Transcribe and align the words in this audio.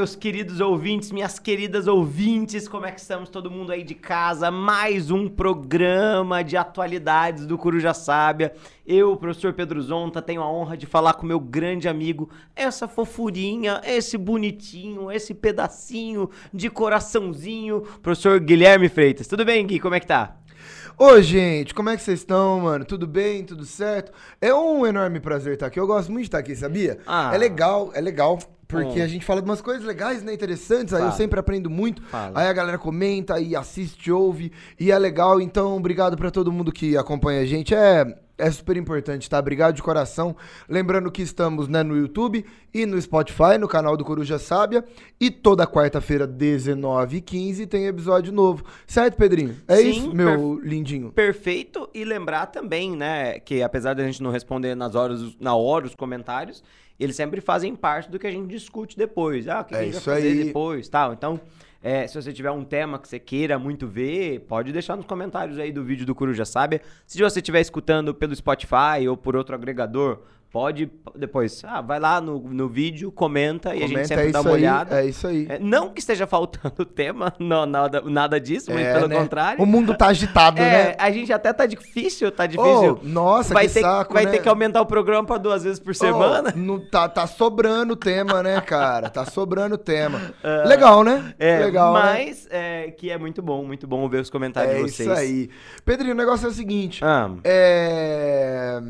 Meus 0.00 0.16
queridos 0.16 0.60
ouvintes, 0.60 1.12
minhas 1.12 1.38
queridas 1.38 1.86
ouvintes, 1.86 2.66
como 2.66 2.86
é 2.86 2.90
que 2.90 2.98
estamos? 2.98 3.28
Todo 3.28 3.50
mundo 3.50 3.70
aí 3.70 3.84
de 3.84 3.94
casa? 3.94 4.50
Mais 4.50 5.10
um 5.10 5.28
programa 5.28 6.42
de 6.42 6.56
atualidades 6.56 7.44
do 7.44 7.58
Coruja 7.58 7.92
Sábia. 7.92 8.54
Eu, 8.86 9.14
professor 9.18 9.52
Pedro 9.52 9.78
Zonta, 9.82 10.22
tenho 10.22 10.40
a 10.40 10.50
honra 10.50 10.74
de 10.74 10.86
falar 10.86 11.12
com 11.12 11.26
meu 11.26 11.38
grande 11.38 11.86
amigo, 11.86 12.30
essa 12.56 12.88
fofurinha, 12.88 13.82
esse 13.84 14.16
bonitinho, 14.16 15.12
esse 15.12 15.34
pedacinho 15.34 16.30
de 16.50 16.70
coraçãozinho, 16.70 17.82
professor 18.02 18.40
Guilherme 18.40 18.88
Freitas. 18.88 19.26
Tudo 19.26 19.44
bem, 19.44 19.66
Gui? 19.66 19.78
Como 19.78 19.94
é 19.94 20.00
que 20.00 20.06
tá? 20.06 20.34
Ô, 20.96 21.20
gente, 21.20 21.74
como 21.74 21.90
é 21.90 21.96
que 21.98 22.02
vocês 22.02 22.20
estão, 22.20 22.60
mano? 22.60 22.86
Tudo 22.86 23.06
bem? 23.06 23.44
Tudo 23.44 23.66
certo? 23.66 24.12
É 24.40 24.54
um 24.54 24.86
enorme 24.86 25.20
prazer 25.20 25.52
estar 25.52 25.66
aqui. 25.66 25.78
Eu 25.78 25.86
gosto 25.86 26.10
muito 26.10 26.22
de 26.22 26.28
estar 26.28 26.38
aqui, 26.38 26.56
sabia? 26.56 27.00
Ah. 27.06 27.32
É 27.34 27.36
legal, 27.36 27.90
é 27.92 28.00
legal. 28.00 28.38
Porque 28.70 29.00
Hum. 29.00 29.04
a 29.04 29.06
gente 29.06 29.24
fala 29.24 29.42
de 29.42 29.48
umas 29.48 29.60
coisas 29.60 29.84
legais, 29.84 30.22
né? 30.22 30.32
Interessantes. 30.32 30.94
Aí 30.94 31.00
eu 31.00 31.06
Fala. 31.06 31.16
sempre 31.16 31.38
aprendo 31.40 31.68
muito. 31.68 32.02
Fala. 32.04 32.38
Aí 32.40 32.46
a 32.48 32.52
galera 32.52 32.78
comenta 32.78 33.38
e 33.40 33.56
assiste, 33.56 34.10
ouve. 34.10 34.52
E 34.78 34.90
é 34.92 34.98
legal. 34.98 35.40
Então, 35.40 35.76
obrigado 35.76 36.16
pra 36.16 36.30
todo 36.30 36.50
mundo 36.52 36.70
que 36.72 36.96
acompanha 36.96 37.40
a 37.42 37.44
gente. 37.46 37.74
É, 37.74 38.16
é 38.38 38.50
super 38.50 38.76
importante, 38.76 39.28
tá? 39.28 39.38
Obrigado 39.38 39.74
de 39.74 39.82
coração. 39.82 40.34
Lembrando 40.68 41.10
que 41.10 41.20
estamos 41.22 41.68
né, 41.68 41.82
no 41.82 41.96
YouTube 41.96 42.44
e 42.72 42.86
no 42.86 43.00
Spotify, 43.00 43.58
no 43.58 43.68
canal 43.68 43.96
do 43.96 44.04
Coruja 44.04 44.38
Sábia. 44.38 44.84
E 45.20 45.30
toda 45.30 45.66
quarta-feira, 45.66 46.26
19h15, 46.26 47.66
tem 47.66 47.86
episódio 47.86 48.32
novo. 48.32 48.64
Certo, 48.86 49.16
Pedrinho? 49.16 49.56
É 49.68 49.76
Sim, 49.76 49.90
isso, 49.90 50.14
meu 50.14 50.58
lindinho. 50.62 51.12
Perfeito. 51.12 51.88
E 51.92 52.04
lembrar 52.04 52.46
também, 52.46 52.96
né, 52.96 53.38
que 53.40 53.62
apesar 53.62 53.94
da 53.94 54.04
gente 54.04 54.22
não 54.22 54.30
responder 54.30 54.74
nas 54.74 54.94
horas, 54.94 55.36
na 55.38 55.54
hora 55.54 55.86
os 55.86 55.94
comentários, 55.94 56.62
eles 57.00 57.16
sempre 57.16 57.40
fazem 57.40 57.74
parte 57.74 58.10
do 58.10 58.18
que 58.18 58.26
a 58.26 58.30
gente 58.30 58.48
discute 58.48 58.96
depois. 58.96 59.48
Ah, 59.48 59.60
o 59.60 59.64
que, 59.64 59.74
É 59.74 59.78
a 59.78 59.82
gente 59.84 59.94
vai 59.94 60.02
fazer 60.02 60.28
aí. 60.28 60.44
depois, 60.44 60.88
tal. 60.88 61.12
Então, 61.14 61.40
é, 61.82 62.06
se 62.06 62.14
você 62.20 62.32
tiver 62.32 62.50
um 62.50 62.62
tema 62.62 62.98
que 62.98 63.08
você 63.08 63.18
queira 63.18 63.58
muito 63.58 63.86
ver, 63.86 64.40
pode 64.40 64.70
deixar 64.72 64.96
nos 64.96 65.06
comentários 65.06 65.58
aí 65.58 65.72
do 65.72 65.82
vídeo 65.82 66.04
do 66.04 66.14
Coruja 66.14 66.44
Sábia. 66.44 66.80
Se 67.06 67.18
você 67.18 67.40
estiver 67.40 67.60
escutando 67.60 68.14
pelo 68.14 68.36
Spotify 68.36 69.08
ou 69.08 69.16
por 69.16 69.34
outro 69.34 69.54
agregador, 69.54 70.20
pode 70.52 70.90
depois, 71.14 71.62
ah, 71.64 71.80
vai 71.80 72.00
lá 72.00 72.20
no, 72.20 72.38
no 72.40 72.68
vídeo, 72.68 73.12
comenta, 73.12 73.74
e 73.74 73.78
a 73.78 73.86
gente 73.86 73.90
Comenta, 73.90 74.08
sempre 74.08 74.28
é 74.28 74.30
dá 74.32 74.40
uma 74.40 74.50
aí, 74.50 74.56
olhada. 74.56 75.00
É 75.02 75.06
isso 75.06 75.26
aí. 75.26 75.46
É, 75.48 75.58
não 75.58 75.90
que 75.90 76.00
esteja 76.00 76.26
faltando 76.26 76.84
tema, 76.86 77.32
não, 77.38 77.66
nada, 77.66 78.00
nada 78.02 78.40
disso, 78.40 78.70
muito 78.72 78.84
É, 78.86 78.94
pelo 78.94 79.08
né? 79.08 79.16
contrário. 79.16 79.62
O 79.62 79.66
mundo 79.66 79.94
tá 79.96 80.06
agitado, 80.08 80.60
É, 80.60 80.88
né? 80.88 80.96
a 80.98 81.10
gente 81.10 81.32
até 81.32 81.52
tá 81.52 81.66
difícil, 81.66 82.30
tá 82.32 82.46
difícil. 82.46 82.98
Oh, 83.02 83.06
nossa, 83.06 83.54
vai 83.54 83.68
que 83.68 83.74
ter, 83.74 83.80
saco, 83.80 84.12
vai 84.14 84.24
né? 84.24 84.30
ter 84.32 84.38
que 84.42 84.48
aumentar 84.48 84.80
o 84.80 84.86
programa 84.86 85.24
pra 85.26 85.38
duas 85.38 85.62
vezes 85.64 85.78
por 85.78 85.94
semana. 85.94 86.52
Oh, 86.54 86.58
não, 86.58 86.80
tá, 86.90 87.08
tá 87.08 87.26
sobrando 87.26 87.94
tema, 87.94 88.42
né, 88.42 88.60
cara? 88.60 89.08
Tá 89.08 89.24
sobrando 89.24 89.78
tema. 89.78 90.20
Legal, 90.66 91.04
né? 91.04 91.34
É, 91.38 91.60
Legal, 91.60 91.94
né? 91.94 92.00
mas 92.00 92.48
é, 92.50 92.90
que 92.90 93.10
é 93.10 93.16
muito 93.18 93.40
bom, 93.42 93.64
muito 93.64 93.86
bom 93.86 94.08
ver 94.08 94.20
os 94.20 94.30
comentários 94.30 94.74
É 94.74 94.76
de 94.76 94.82
vocês. 94.90 95.08
isso 95.08 95.18
aí. 95.18 95.50
Pedrinho, 95.84 96.14
o 96.14 96.16
negócio 96.16 96.46
é 96.46 96.48
o 96.48 96.52
seguinte. 96.52 97.04
Ah, 97.04 97.30
É, 97.44 98.80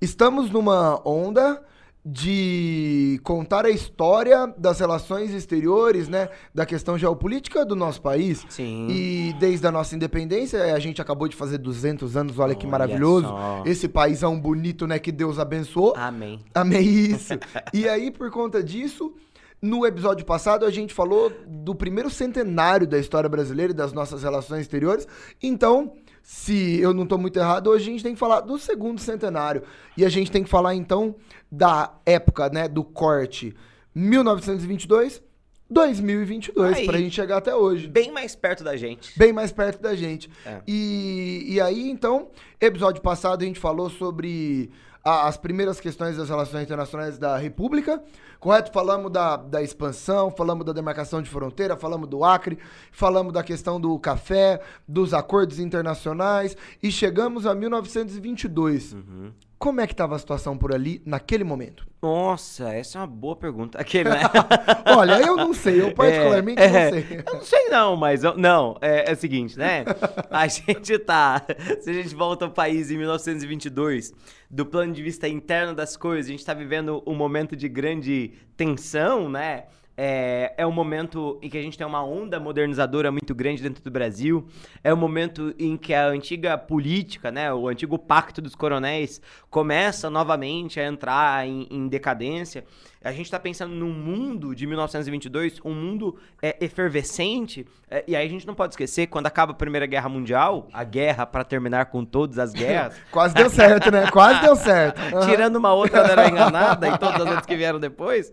Estamos 0.00 0.48
numa 0.50 1.00
onda 1.08 1.62
de 2.04 3.20
contar 3.22 3.66
a 3.66 3.70
história 3.70 4.46
das 4.56 4.80
relações 4.80 5.30
exteriores, 5.32 6.08
né? 6.08 6.28
Da 6.54 6.64
questão 6.64 6.96
geopolítica 6.96 7.64
do 7.66 7.76
nosso 7.76 8.00
país. 8.00 8.46
sim. 8.48 8.86
E 8.88 9.34
desde 9.38 9.66
a 9.66 9.70
nossa 9.72 9.94
independência, 9.94 10.74
a 10.74 10.78
gente 10.78 11.02
acabou 11.02 11.28
de 11.28 11.36
fazer 11.36 11.58
200 11.58 12.16
anos, 12.16 12.38
olha 12.38 12.54
que 12.54 12.64
Olha 12.66 12.70
maravilhoso. 12.72 13.26
só. 13.28 13.62
Esse 13.66 13.88
paísão 13.88 14.40
bonito, 14.40 14.86
né, 14.86 14.98
que 14.98 15.12
Deus 15.12 15.38
abençoou. 15.38 15.94
Amém. 15.96 16.40
Amém 16.54 16.82
isso. 17.12 17.34
e 17.74 17.88
aí, 17.88 18.10
por 18.10 18.30
conta 18.30 18.62
disso, 18.62 19.12
no 19.60 19.84
episódio 19.84 20.24
passado 20.24 20.64
a 20.64 20.70
gente 20.70 20.94
falou 20.94 21.30
do 21.46 21.74
primeiro 21.74 22.08
centenário 22.08 22.86
da 22.86 22.98
história 22.98 23.28
brasileira 23.28 23.72
e 23.72 23.76
das 23.76 23.92
nossas 23.92 24.22
relações 24.22 24.62
exteriores. 24.62 25.06
Então, 25.42 25.92
se 26.30 26.78
eu 26.78 26.92
não 26.92 27.06
tô 27.06 27.16
muito 27.16 27.38
errado, 27.38 27.68
hoje 27.68 27.88
a 27.88 27.90
gente 27.92 28.02
tem 28.02 28.12
que 28.12 28.18
falar 28.18 28.40
do 28.42 28.58
segundo 28.58 29.00
centenário. 29.00 29.62
E 29.96 30.04
a 30.04 30.10
gente 30.10 30.30
tem 30.30 30.42
que 30.44 30.50
falar, 30.50 30.74
então, 30.74 31.16
da 31.50 31.94
época, 32.04 32.50
né, 32.50 32.68
do 32.68 32.84
corte 32.84 33.56
1922, 33.94 35.22
2022, 35.70 36.76
Aí. 36.76 36.84
pra 36.86 36.98
gente 36.98 37.14
chegar 37.14 37.38
até 37.38 37.54
hoje. 37.54 37.88
Bem 37.88 38.12
mais 38.12 38.36
perto 38.36 38.62
da 38.62 38.76
gente. 38.76 39.18
Bem 39.18 39.32
mais 39.32 39.52
perto 39.52 39.80
da 39.80 39.94
gente. 39.96 40.30
É. 40.44 40.60
E, 40.68 41.44
e 41.48 41.60
aí, 41.62 41.88
então, 41.90 42.28
episódio 42.60 43.00
passado 43.00 43.40
a 43.42 43.46
gente 43.46 43.58
falou 43.58 43.88
sobre 43.88 44.70
a- 44.87 44.87
as 45.08 45.36
primeiras 45.36 45.80
questões 45.80 46.16
das 46.16 46.28
relações 46.28 46.62
internacionais 46.62 47.18
da 47.18 47.36
República, 47.36 48.02
correto? 48.38 48.72
Falamos 48.72 49.10
da, 49.10 49.36
da 49.36 49.62
expansão, 49.62 50.30
falamos 50.30 50.64
da 50.66 50.72
demarcação 50.72 51.22
de 51.22 51.30
fronteira, 51.30 51.76
falamos 51.76 52.08
do 52.08 52.24
Acre, 52.24 52.58
falamos 52.92 53.32
da 53.32 53.42
questão 53.42 53.80
do 53.80 53.98
café, 53.98 54.60
dos 54.86 55.14
acordos 55.14 55.58
internacionais 55.58 56.56
e 56.82 56.90
chegamos 56.90 57.46
a 57.46 57.54
1922. 57.54 58.92
Uhum. 58.92 59.32
Como 59.58 59.80
é 59.80 59.86
que 59.88 59.92
estava 59.92 60.14
a 60.14 60.18
situação 60.18 60.56
por 60.56 60.72
ali 60.72 61.02
naquele 61.04 61.42
momento? 61.42 61.84
Nossa, 62.00 62.72
essa 62.72 62.96
é 62.96 63.00
uma 63.00 63.08
boa 63.08 63.34
pergunta. 63.34 63.76
Aquele, 63.76 64.08
né? 64.08 64.20
Olha, 64.96 65.20
eu 65.20 65.34
não 65.36 65.52
sei, 65.52 65.82
eu 65.82 65.92
particularmente 65.92 66.62
É, 66.62 66.68
não 66.70 66.76
é. 66.78 66.90
sei. 66.90 67.22
Eu 67.26 67.34
não 67.34 67.42
sei 67.42 67.68
não, 67.68 67.96
mas 67.96 68.22
eu- 68.22 68.36
não, 68.36 68.78
é, 68.80 69.10
é 69.10 69.12
o 69.12 69.16
seguinte, 69.16 69.58
né? 69.58 69.84
A 70.30 70.46
gente 70.46 70.96
tá, 71.00 71.44
se 71.80 71.90
a 71.90 71.92
gente 71.92 72.14
volta 72.14 72.44
ao 72.44 72.52
país 72.52 72.88
em 72.92 72.98
1922, 72.98 74.12
do 74.48 74.64
plano 74.64 74.92
de 74.92 75.02
vista 75.02 75.26
interno 75.26 75.74
das 75.74 75.96
coisas, 75.96 76.26
a 76.26 76.30
gente 76.30 76.44
tá 76.44 76.54
vivendo 76.54 77.02
um 77.04 77.14
momento 77.16 77.56
de 77.56 77.68
grande 77.68 78.32
tensão, 78.56 79.28
né? 79.28 79.64
É, 80.00 80.54
é 80.56 80.64
um 80.64 80.70
momento 80.70 81.40
em 81.42 81.50
que 81.50 81.58
a 81.58 81.62
gente 81.62 81.76
tem 81.76 81.84
uma 81.84 82.04
onda 82.04 82.38
modernizadora 82.38 83.10
muito 83.10 83.34
grande 83.34 83.60
dentro 83.60 83.82
do 83.82 83.90
Brasil. 83.90 84.46
É 84.84 84.94
um 84.94 84.96
momento 84.96 85.52
em 85.58 85.76
que 85.76 85.92
a 85.92 86.06
antiga 86.06 86.56
política, 86.56 87.32
né, 87.32 87.52
o 87.52 87.66
antigo 87.66 87.98
pacto 87.98 88.40
dos 88.40 88.54
coronéis, 88.54 89.20
começa 89.50 90.08
novamente 90.08 90.78
a 90.78 90.86
entrar 90.86 91.44
em, 91.48 91.66
em 91.68 91.88
decadência. 91.88 92.64
A 93.02 93.12
gente 93.12 93.26
está 93.26 93.38
pensando 93.38 93.74
num 93.74 93.92
mundo 93.92 94.54
de 94.54 94.66
1922, 94.66 95.60
um 95.64 95.72
mundo 95.72 96.16
é, 96.42 96.56
efervescente. 96.60 97.66
é, 97.90 98.04
e 98.06 98.14
aí 98.14 98.26
a 98.26 98.30
gente 98.30 98.46
não 98.46 98.54
pode 98.54 98.74
esquecer, 98.74 99.06
quando 99.06 99.26
acaba 99.26 99.52
a 99.52 99.54
Primeira 99.54 99.86
Guerra 99.86 100.08
Mundial, 100.08 100.68
a 100.72 100.82
guerra 100.82 101.24
para 101.24 101.44
terminar 101.44 101.86
com 101.86 102.04
todas 102.04 102.38
as 102.38 102.52
guerras, 102.52 102.96
Quase 103.10 103.34
deu 103.34 103.48
certo, 103.48 103.90
né? 103.90 104.10
Quase 104.10 104.42
deu 104.42 104.56
certo. 104.56 105.00
Aham. 105.00 105.26
tirando 105.30 105.56
uma 105.56 105.72
outra 105.72 106.02
da 106.02 106.10
era 106.10 106.28
enganada 106.28 106.88
e 106.88 106.98
todas 106.98 107.14
as 107.16 107.20
outras 107.20 107.46
que 107.46 107.56
vieram 107.56 107.78
depois, 107.78 108.32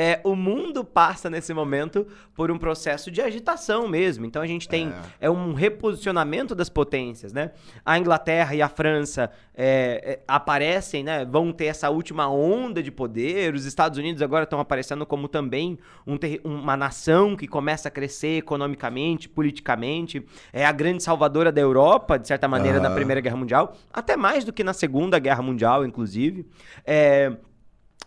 é, 0.00 0.20
o 0.22 0.36
mundo 0.36 0.84
passa 0.84 1.28
nesse 1.28 1.52
momento 1.52 2.06
por 2.32 2.52
um 2.52 2.56
processo 2.56 3.10
de 3.10 3.20
agitação 3.20 3.88
mesmo. 3.88 4.24
Então 4.24 4.40
a 4.40 4.46
gente 4.46 4.68
tem 4.68 4.92
é. 5.20 5.28
um 5.28 5.54
reposicionamento 5.54 6.54
das 6.54 6.68
potências, 6.68 7.32
né? 7.32 7.50
A 7.84 7.98
Inglaterra 7.98 8.54
e 8.54 8.62
a 8.62 8.68
França 8.68 9.28
é, 9.52 10.00
é, 10.04 10.20
aparecem, 10.28 11.02
né? 11.02 11.24
Vão 11.24 11.50
ter 11.50 11.64
essa 11.64 11.90
última 11.90 12.30
onda 12.30 12.80
de 12.80 12.92
poder. 12.92 13.52
Os 13.52 13.64
Estados 13.64 13.98
Unidos 13.98 14.22
agora 14.22 14.44
estão 14.44 14.60
aparecendo 14.60 15.04
como 15.04 15.26
também 15.26 15.76
um 16.06 16.16
uma 16.44 16.76
nação 16.76 17.34
que 17.34 17.48
começa 17.48 17.88
a 17.88 17.90
crescer 17.90 18.38
economicamente, 18.38 19.28
politicamente. 19.28 20.24
É 20.52 20.64
a 20.64 20.70
grande 20.70 21.02
salvadora 21.02 21.50
da 21.50 21.60
Europa, 21.60 22.20
de 22.20 22.28
certa 22.28 22.46
maneira, 22.46 22.78
na 22.78 22.86
Aham. 22.86 22.94
Primeira 22.94 23.20
Guerra 23.20 23.36
Mundial, 23.36 23.74
até 23.92 24.16
mais 24.16 24.44
do 24.44 24.52
que 24.52 24.62
na 24.62 24.72
Segunda 24.72 25.18
Guerra 25.18 25.42
Mundial, 25.42 25.84
inclusive. 25.84 26.46
É, 26.86 27.32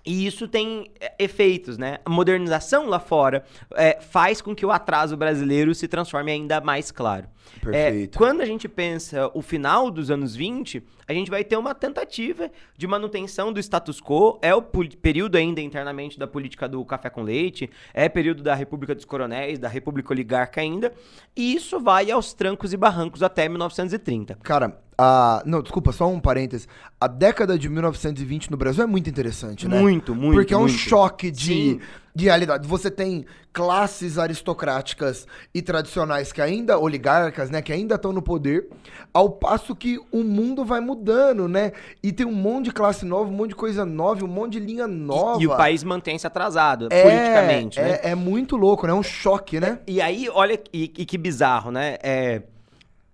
e 0.05 0.25
isso 0.25 0.47
tem 0.47 0.91
é, 0.99 1.13
efeitos, 1.19 1.77
né? 1.77 1.99
A 2.03 2.09
modernização 2.09 2.87
lá 2.87 2.99
fora 2.99 3.43
é, 3.75 3.99
faz 4.01 4.41
com 4.41 4.55
que 4.55 4.65
o 4.65 4.71
atraso 4.71 5.15
brasileiro 5.15 5.73
se 5.75 5.87
transforme 5.87 6.31
ainda 6.31 6.59
mais 6.61 6.91
claro. 6.91 7.27
Perfeito. 7.61 8.15
É, 8.15 8.17
quando 8.17 8.41
a 8.41 8.45
gente 8.45 8.67
pensa 8.67 9.29
o 9.33 9.41
final 9.41 9.91
dos 9.91 10.09
anos 10.09 10.35
20, 10.35 10.83
a 11.07 11.13
gente 11.13 11.29
vai 11.29 11.43
ter 11.43 11.57
uma 11.57 11.75
tentativa 11.75 12.49
de 12.77 12.87
manutenção 12.87 13.51
do 13.51 13.59
status 13.59 14.01
quo. 14.01 14.39
É 14.41 14.53
o 14.55 14.61
período 14.61 15.35
ainda 15.35 15.61
internamente 15.61 16.17
da 16.17 16.27
política 16.27 16.67
do 16.67 16.83
café 16.85 17.09
com 17.09 17.21
leite, 17.21 17.69
é 17.93 18.07
período 18.07 18.41
da 18.41 18.55
República 18.55 18.95
dos 18.95 19.05
Coronéis, 19.05 19.59
da 19.59 19.67
República 19.67 20.13
Oligarca 20.13 20.61
ainda. 20.61 20.93
E 21.35 21.53
isso 21.53 21.79
vai 21.79 22.09
aos 22.09 22.33
trancos 22.33 22.73
e 22.73 22.77
barrancos 22.77 23.21
até 23.21 23.47
1930. 23.47 24.35
Cara, 24.41 24.81
a. 25.01 25.41
Não, 25.47 25.63
desculpa, 25.63 25.91
só 25.91 26.07
um 26.07 26.19
parênteses. 26.19 26.67
A 26.99 27.07
década 27.07 27.57
de 27.57 27.67
1920 27.67 28.51
no 28.51 28.57
Brasil 28.57 28.83
é 28.83 28.87
muito 28.87 29.09
interessante, 29.09 29.67
né? 29.67 29.81
Muito, 29.81 30.13
muito, 30.13 30.35
Porque 30.35 30.53
é 30.53 30.57
um 30.57 30.61
muito. 30.61 30.73
choque 30.73 31.31
de, 31.31 31.45
Sim. 31.45 31.81
de 32.13 32.25
realidade. 32.25 32.67
Você 32.67 32.91
tem 32.91 33.25
classes 33.51 34.19
aristocráticas 34.19 35.25
e 35.53 35.61
tradicionais 35.61 36.31
que 36.31 36.39
ainda, 36.39 36.77
oligarcas, 36.77 37.49
né, 37.49 37.61
que 37.61 37.73
ainda 37.73 37.95
estão 37.95 38.13
no 38.13 38.21
poder, 38.21 38.69
ao 39.11 39.29
passo 39.31 39.75
que 39.75 39.99
o 40.11 40.23
mundo 40.23 40.63
vai 40.63 40.79
mudando, 40.79 41.47
né? 41.47 41.71
E 42.03 42.11
tem 42.11 42.25
um 42.25 42.31
monte 42.31 42.65
de 42.65 42.71
classe 42.71 43.03
nova, 43.03 43.27
um 43.27 43.33
monte 43.33 43.49
de 43.49 43.55
coisa 43.55 43.83
nova, 43.83 44.23
um 44.23 44.27
monte 44.27 44.53
de 44.53 44.59
linha 44.59 44.87
nova. 44.87 45.41
E, 45.41 45.43
e 45.43 45.47
o 45.47 45.57
país 45.57 45.83
mantém-se 45.83 46.27
atrasado 46.27 46.87
é, 46.91 47.01
politicamente, 47.01 47.79
é, 47.79 47.83
né? 47.83 47.99
é 48.03 48.13
muito 48.13 48.55
louco, 48.55 48.85
né? 48.85 48.93
É 48.93 48.95
um 48.95 49.01
choque, 49.01 49.59
né? 49.59 49.79
E 49.87 49.99
aí, 49.99 50.29
olha, 50.29 50.61
e, 50.71 50.83
e 50.95 51.05
que 51.05 51.17
bizarro, 51.17 51.71
né? 51.71 51.97
É, 52.03 52.43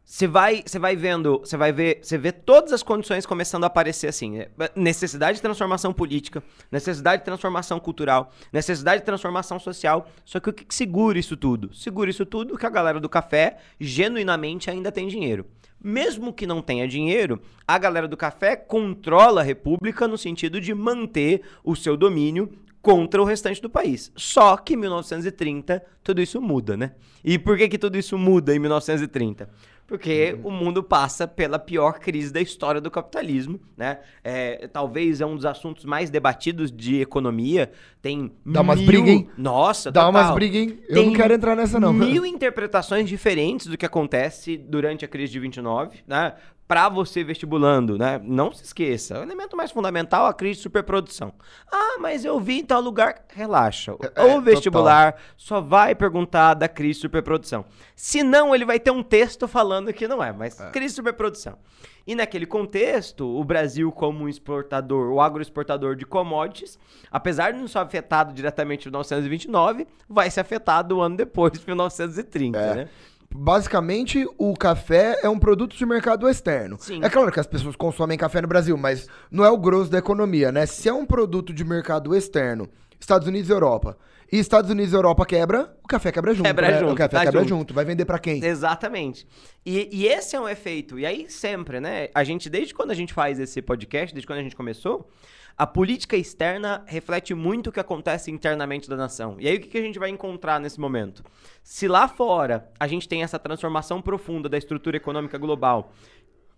Você 0.09 0.25
vai, 0.25 0.63
você 0.65 0.79
vai 0.79 0.95
vendo, 0.95 1.39
você 1.39 1.57
vai 1.57 1.73
ver, 1.73 1.99
você 2.01 2.17
vê 2.17 2.31
todas 2.31 2.71
as 2.71 2.81
condições 2.81 3.25
começando 3.25 3.65
a 3.65 3.67
aparecer 3.67 4.07
assim, 4.07 4.37
né? 4.37 4.47
necessidade 4.73 5.35
de 5.35 5.41
transformação 5.41 5.91
política, 5.91 6.41
necessidade 6.71 7.23
de 7.23 7.25
transformação 7.25 7.77
cultural, 7.77 8.31
necessidade 8.53 9.01
de 9.01 9.05
transformação 9.05 9.59
social. 9.59 10.09
Só 10.23 10.39
que 10.39 10.49
o 10.49 10.53
que, 10.53 10.63
que 10.63 10.73
segura 10.73 11.19
isso 11.19 11.35
tudo? 11.35 11.75
Segura 11.75 12.09
isso 12.09 12.25
tudo 12.25 12.57
que 12.57 12.65
a 12.65 12.69
galera 12.69 13.01
do 13.01 13.09
café 13.09 13.57
genuinamente 13.77 14.71
ainda 14.71 14.93
tem 14.93 15.09
dinheiro. 15.09 15.45
Mesmo 15.83 16.31
que 16.31 16.47
não 16.47 16.61
tenha 16.61 16.87
dinheiro, 16.87 17.41
a 17.67 17.77
galera 17.77 18.07
do 18.07 18.15
café 18.15 18.55
controla 18.55 19.41
a 19.41 19.43
república 19.43 20.07
no 20.07 20.17
sentido 20.17 20.61
de 20.61 20.73
manter 20.73 21.41
o 21.65 21.75
seu 21.75 21.97
domínio 21.97 22.49
contra 22.81 23.21
o 23.21 23.25
restante 23.25 23.61
do 23.61 23.69
país. 23.69 24.09
Só 24.15 24.55
que 24.55 24.73
em 24.73 24.77
1930 24.77 25.83
tudo 26.01 26.21
isso 26.21 26.39
muda, 26.39 26.77
né? 26.77 26.93
E 27.21 27.37
por 27.37 27.57
que 27.57 27.67
que 27.67 27.77
tudo 27.77 27.97
isso 27.97 28.17
muda 28.17 28.55
em 28.55 28.59
1930? 28.59 29.49
Porque 29.87 30.37
uhum. 30.43 30.49
o 30.49 30.51
mundo 30.51 30.83
passa 30.83 31.25
pela 31.25 31.57
pior 31.57 31.93
crise 31.99 32.31
da 32.31 32.41
história 32.41 32.81
do 32.81 32.91
capitalismo, 32.91 33.59
né? 33.75 33.99
É, 34.21 34.67
talvez 34.67 35.21
é 35.21 35.25
um 35.25 35.33
dos 35.33 35.45
assuntos 35.45 35.85
mais 35.85 36.09
debatidos 36.09 36.69
de 36.69 36.99
economia. 36.99 37.71
Tem 38.01 38.31
Dá 38.45 38.61
mil... 38.61 38.61
umas 38.63 38.81
brigas, 38.81 39.09
hein? 39.09 39.29
Nossa, 39.37 39.89
Dá 39.89 40.03
total. 40.03 40.21
umas 40.21 40.35
brigas, 40.35 40.61
hein? 40.61 40.79
Eu 40.89 40.95
Tem 40.95 41.05
não 41.07 41.13
quero 41.13 41.33
entrar 41.33 41.55
nessa, 41.55 41.79
não. 41.79 41.93
Mil 41.93 42.25
interpretações 42.25 43.07
diferentes 43.07 43.67
do 43.67 43.77
que 43.77 43.85
acontece 43.85 44.57
durante 44.57 45.05
a 45.05 45.07
crise 45.07 45.31
de 45.31 45.39
29, 45.39 45.99
né? 46.05 46.33
Para 46.67 46.89
você 46.89 47.23
vestibulando, 47.23 47.97
né? 47.97 48.19
Não 48.21 48.51
se 48.51 48.63
esqueça, 48.63 49.19
o 49.19 49.23
elemento 49.23 49.55
mais 49.55 49.71
fundamental 49.71 50.27
é 50.27 50.29
a 50.29 50.33
crise 50.33 50.57
de 50.57 50.63
superprodução. 50.63 51.33
Ah, 51.71 51.97
mas 51.99 52.25
eu 52.25 52.39
vi 52.39 52.59
em 52.59 52.65
tal 52.65 52.81
lugar. 52.81 53.23
Relaxa. 53.29 53.95
É, 54.15 54.35
o 54.35 54.41
vestibular 54.41 55.13
total. 55.13 55.27
só 55.37 55.61
vai 55.61 55.95
perguntar 55.95 56.55
da 56.55 56.67
crise 56.67 56.95
de 56.95 57.01
superprodução. 57.01 57.63
Se 57.95 58.21
não, 58.21 58.53
ele 58.53 58.65
vai 58.65 58.79
ter 58.79 58.91
um 58.91 59.01
texto 59.01 59.47
falando 59.47 59.93
que 59.93 60.07
não 60.07 60.21
é, 60.21 60.33
mas 60.33 60.59
é. 60.59 60.69
crise 60.71 60.93
de 60.93 60.95
superprodução. 60.97 61.57
E 62.05 62.15
naquele 62.15 62.45
contexto, 62.45 63.25
o 63.25 63.43
Brasil, 63.43 63.91
como 63.91 64.29
exportador, 64.29 65.11
o 65.11 65.19
agroexportador 65.19 65.95
de 65.95 66.05
commodities, 66.05 66.79
apesar 67.11 67.51
de 67.51 67.59
não 67.59 67.67
ser 67.67 67.79
afetado 67.79 68.33
diretamente 68.33 68.87
em 68.87 68.91
1929, 68.91 69.87
vai 70.07 70.31
ser 70.31 70.39
afetado 70.41 70.97
um 70.97 71.01
ano 71.01 71.17
depois, 71.17 71.51
de 71.59 71.65
1930, 71.65 72.57
é. 72.57 72.75
né? 72.75 72.89
Basicamente, 73.33 74.27
o 74.37 74.53
café 74.55 75.19
é 75.21 75.29
um 75.29 75.37
produto 75.37 75.75
de 75.75 75.85
mercado 75.85 76.27
externo. 76.27 76.77
Sim. 76.79 77.03
É 77.03 77.09
claro 77.09 77.31
que 77.31 77.39
as 77.39 77.47
pessoas 77.47 77.75
consomem 77.75 78.17
café 78.17 78.41
no 78.41 78.47
Brasil, 78.47 78.77
mas 78.77 79.07
não 79.29 79.45
é 79.45 79.49
o 79.49 79.57
grosso 79.57 79.91
da 79.91 79.97
economia, 79.97 80.51
né? 80.51 80.65
Se 80.65 80.89
é 80.89 80.93
um 80.93 81.05
produto 81.05 81.53
de 81.53 81.63
mercado 81.63 82.15
externo, 82.15 82.69
Estados 82.99 83.27
Unidos 83.27 83.49
e 83.49 83.53
Europa, 83.53 83.97
e 84.31 84.39
Estados 84.39 84.69
Unidos 84.69 84.91
e 84.91 84.95
Europa 84.95 85.25
quebra, 85.25 85.73
o 85.83 85.87
café 85.87 86.11
quebra 86.11 86.33
junto. 86.33 86.45
Quebra 86.45 86.67
né? 86.69 86.79
junto. 86.79 86.91
O 86.91 86.95
café 86.95 87.17
tá 87.17 87.23
quebra 87.23 87.41
junto. 87.41 87.49
junto. 87.49 87.73
Vai 87.73 87.85
vender 87.85 88.03
para 88.03 88.19
quem? 88.19 88.43
Exatamente. 88.43 89.25
E, 89.65 89.89
e, 89.91 90.07
esse 90.07 90.35
é 90.35 90.39
um 90.39 90.49
efeito. 90.49 90.99
E 90.99 91.05
aí, 91.05 91.29
sempre, 91.29 91.79
né? 91.79 92.09
A 92.13 92.23
gente, 92.25 92.49
desde 92.49 92.73
quando 92.73 92.91
a 92.91 92.93
gente 92.93 93.13
faz 93.13 93.39
esse 93.39 93.61
podcast, 93.61 94.13
desde 94.13 94.27
quando 94.27 94.39
a 94.39 94.43
gente 94.43 94.55
começou, 94.55 95.09
a 95.57 95.65
política 95.65 96.15
externa 96.15 96.83
reflete 96.85 97.33
muito 97.33 97.67
o 97.67 97.71
que 97.71 97.79
acontece 97.79 98.29
internamente 98.29 98.89
da 98.89 98.95
nação. 98.95 99.37
E 99.39 99.47
aí 99.47 99.55
o 99.55 99.59
que 99.61 99.77
a 99.77 99.81
gente 99.81 99.97
vai 99.97 100.09
encontrar 100.09 100.59
nesse 100.59 100.79
momento? 100.79 101.23
Se 101.63 101.87
lá 101.87 102.07
fora 102.07 102.69
a 102.79 102.85
gente 102.85 103.07
tem 103.07 103.23
essa 103.23 103.39
transformação 103.39 104.01
profunda 104.01 104.47
da 104.47 104.57
estrutura 104.57 104.97
econômica 104.97 105.37
global 105.37 105.93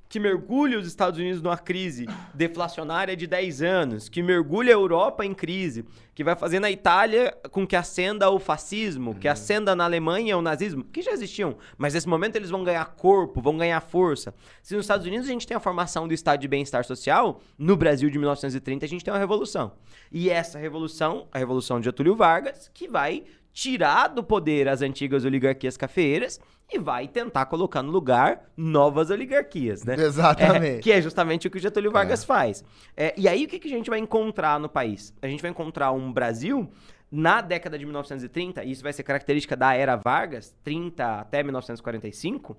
que 0.10 0.20
mergulha 0.20 0.80
os 0.80 0.88
Estados 0.88 1.20
Unidos 1.20 1.40
numa 1.40 1.58
crise 1.58 2.08
deflacionária 2.34 3.16
de 3.16 3.28
10 3.28 3.62
anos, 3.62 4.10
que 4.10 4.24
mergulha 4.24 4.72
a 4.72 4.74
Europa 4.74 5.24
em 5.24 5.36
crise, 5.36 5.86
que 6.16 6.24
vai 6.24 6.36
fazer 6.36 6.60
na 6.60 6.72
Itália 6.72 7.32
com 7.52 7.66
que 7.66 7.76
acenda 7.76 8.28
o 8.28 8.40
fascismo, 8.40 9.14
que 9.14 9.28
uhum. 9.28 9.34
acenda 9.34 9.76
na 9.76 9.84
Alemanha 9.84 10.36
o 10.36 10.42
nazismo, 10.42 10.84
que 10.84 11.04
já 11.04 11.12
existiam, 11.12 11.56
mas 11.78 11.94
nesse 11.94 12.10
momento 12.10 12.36
eles 12.36 12.50
vão 12.50 12.64
ganhar 12.64 12.84
corpo, 12.86 13.40
vão 13.40 13.56
ganhar 13.56 13.80
força. 13.82 14.34
Se 14.64 14.76
nos 14.76 14.86
Estados 14.86 15.06
Unidos 15.06 15.28
a 15.28 15.32
gente 15.32 15.46
tem 15.46 15.56
a 15.56 15.60
formação 15.60 16.08
do 16.08 16.14
Estado 16.14 16.40
de 16.40 16.48
bem-estar 16.48 16.84
social, 16.84 17.40
no 17.56 17.78
Brasil 17.78 18.10
de 18.10 18.18
1930 18.18 18.86
a 18.86 18.90
gente 18.90 19.06
tem 19.06 19.14
uma 19.14 19.20
revolução. 19.20 19.74
E 20.12 20.28
essa 20.32 20.58
revolução, 20.58 21.28
a 21.32 21.38
revolução 21.38 21.80
de 21.80 21.86
Getúlio 21.86 22.16
Vargas, 22.16 22.72
que 22.74 22.88
vai 22.88 23.26
tirar 23.54 24.08
do 24.08 24.24
poder 24.24 24.68
as 24.68 24.82
antigas 24.82 25.24
oligarquias 25.24 25.78
cafeeiras 25.78 26.40
e 26.72 26.78
vai 26.78 27.08
tentar 27.08 27.46
colocar 27.48 27.82
no 27.82 27.92
lugar 27.92 28.50
novas 28.56 29.10
oligarquias, 29.10 29.84
né? 29.84 29.96
Exatamente. 29.96 30.80
É, 30.80 30.80
que 30.80 30.92
é 30.92 31.02
justamente 31.02 31.48
o 31.48 31.52
que 31.52 31.58
o 31.58 31.62
Getúlio 31.62 31.92
Vargas 31.92 32.24
é. 32.24 32.26
faz. 32.26 32.64
É, 32.96 33.14
e 33.18 33.28
aí 33.28 33.46
o 33.46 33.48
que, 33.48 33.60
que 33.60 33.68
a 33.68 33.72
gente 33.72 33.90
vai 33.90 34.00
encontrar 34.00 34.60
no 34.60 34.70
país? 34.70 35.14
A 35.22 35.28
gente 35.28 35.42
vai 35.42 35.52
encontrar 35.52 35.92
um 35.92 36.12
Brasil 36.12 36.70
na 37.12 37.42
década 37.42 37.78
de 37.78 37.86
1930, 37.86 38.64
e 38.64 38.72
isso 38.72 38.84
vai 38.84 38.94
ser 38.94 39.04
característica 39.04 39.56
da 39.56 39.74
era 39.74 39.96
Vargas, 39.96 40.56
30 40.64 41.22
até 41.22 41.42
1945, 41.42 42.56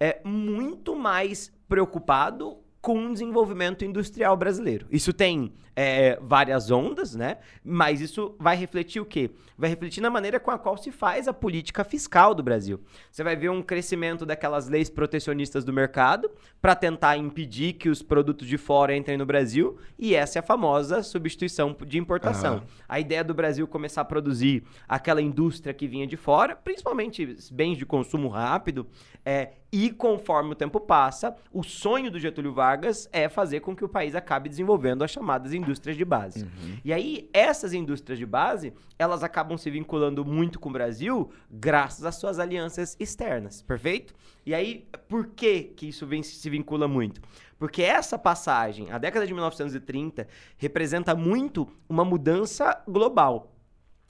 é 0.00 0.20
muito 0.24 0.96
mais 0.96 1.52
preocupado 1.68 2.58
com 2.80 3.06
o 3.06 3.12
desenvolvimento 3.12 3.84
industrial 3.84 4.36
brasileiro. 4.36 4.86
Isso 4.90 5.12
tem 5.12 5.52
é, 5.74 6.18
várias 6.20 6.70
ondas, 6.70 7.14
né? 7.14 7.38
Mas 7.64 8.00
isso 8.00 8.34
vai 8.38 8.56
refletir 8.56 9.00
o 9.00 9.04
quê? 9.04 9.30
Vai 9.56 9.70
refletir 9.70 10.00
na 10.00 10.10
maneira 10.10 10.38
com 10.38 10.50
a 10.50 10.58
qual 10.58 10.76
se 10.76 10.90
faz 10.90 11.28
a 11.28 11.32
política 11.32 11.84
fiscal 11.84 12.34
do 12.34 12.42
Brasil. 12.42 12.80
Você 13.10 13.22
vai 13.22 13.36
ver 13.36 13.50
um 13.50 13.62
crescimento 13.62 14.26
daquelas 14.26 14.68
leis 14.68 14.90
protecionistas 14.90 15.64
do 15.64 15.72
mercado 15.72 16.30
para 16.60 16.74
tentar 16.74 17.16
impedir 17.16 17.74
que 17.74 17.88
os 17.88 18.02
produtos 18.02 18.46
de 18.46 18.58
fora 18.58 18.96
entrem 18.96 19.16
no 19.16 19.26
Brasil, 19.26 19.78
e 19.98 20.14
essa 20.14 20.38
é 20.38 20.40
a 20.40 20.42
famosa 20.42 21.02
substituição 21.02 21.76
de 21.86 21.98
importação. 21.98 22.56
Uhum. 22.56 22.62
A 22.88 23.00
ideia 23.00 23.24
do 23.24 23.34
Brasil 23.34 23.66
começar 23.66 24.02
a 24.02 24.04
produzir 24.04 24.64
aquela 24.88 25.22
indústria 25.22 25.74
que 25.74 25.88
vinha 25.88 26.06
de 26.06 26.16
fora, 26.16 26.54
principalmente 26.54 27.36
bens 27.50 27.78
de 27.78 27.86
consumo 27.86 28.28
rápido, 28.28 28.86
é, 29.24 29.52
e 29.72 29.90
conforme 29.90 30.52
o 30.52 30.54
tempo 30.54 30.78
passa, 30.78 31.34
o 31.50 31.62
sonho 31.62 32.10
do 32.10 32.18
Getúlio 32.18 32.52
Vargas 32.52 33.08
é 33.10 33.28
fazer 33.28 33.60
com 33.60 33.74
que 33.74 33.84
o 33.84 33.88
país 33.88 34.14
acabe 34.14 34.48
desenvolvendo 34.48 35.02
as 35.02 35.10
chamadas 35.10 35.54
indústrias 35.62 35.96
de 35.96 36.04
base. 36.04 36.44
Uhum. 36.44 36.78
E 36.84 36.92
aí, 36.92 37.30
essas 37.32 37.72
indústrias 37.72 38.18
de 38.18 38.26
base, 38.26 38.72
elas 38.98 39.22
acabam 39.22 39.56
se 39.56 39.70
vinculando 39.70 40.24
muito 40.24 40.60
com 40.60 40.68
o 40.68 40.72
Brasil 40.72 41.30
graças 41.50 42.04
às 42.04 42.16
suas 42.16 42.38
alianças 42.38 42.96
externas, 43.00 43.62
perfeito? 43.62 44.14
E 44.44 44.54
aí, 44.54 44.86
por 45.08 45.28
que 45.28 45.64
que 45.64 45.88
isso 45.88 46.06
vem, 46.06 46.22
se 46.22 46.50
vincula 46.50 46.86
muito? 46.86 47.20
Porque 47.58 47.82
essa 47.82 48.18
passagem, 48.18 48.90
a 48.90 48.98
década 48.98 49.26
de 49.26 49.32
1930, 49.32 50.26
representa 50.56 51.14
muito 51.14 51.68
uma 51.88 52.04
mudança 52.04 52.82
global. 52.88 53.54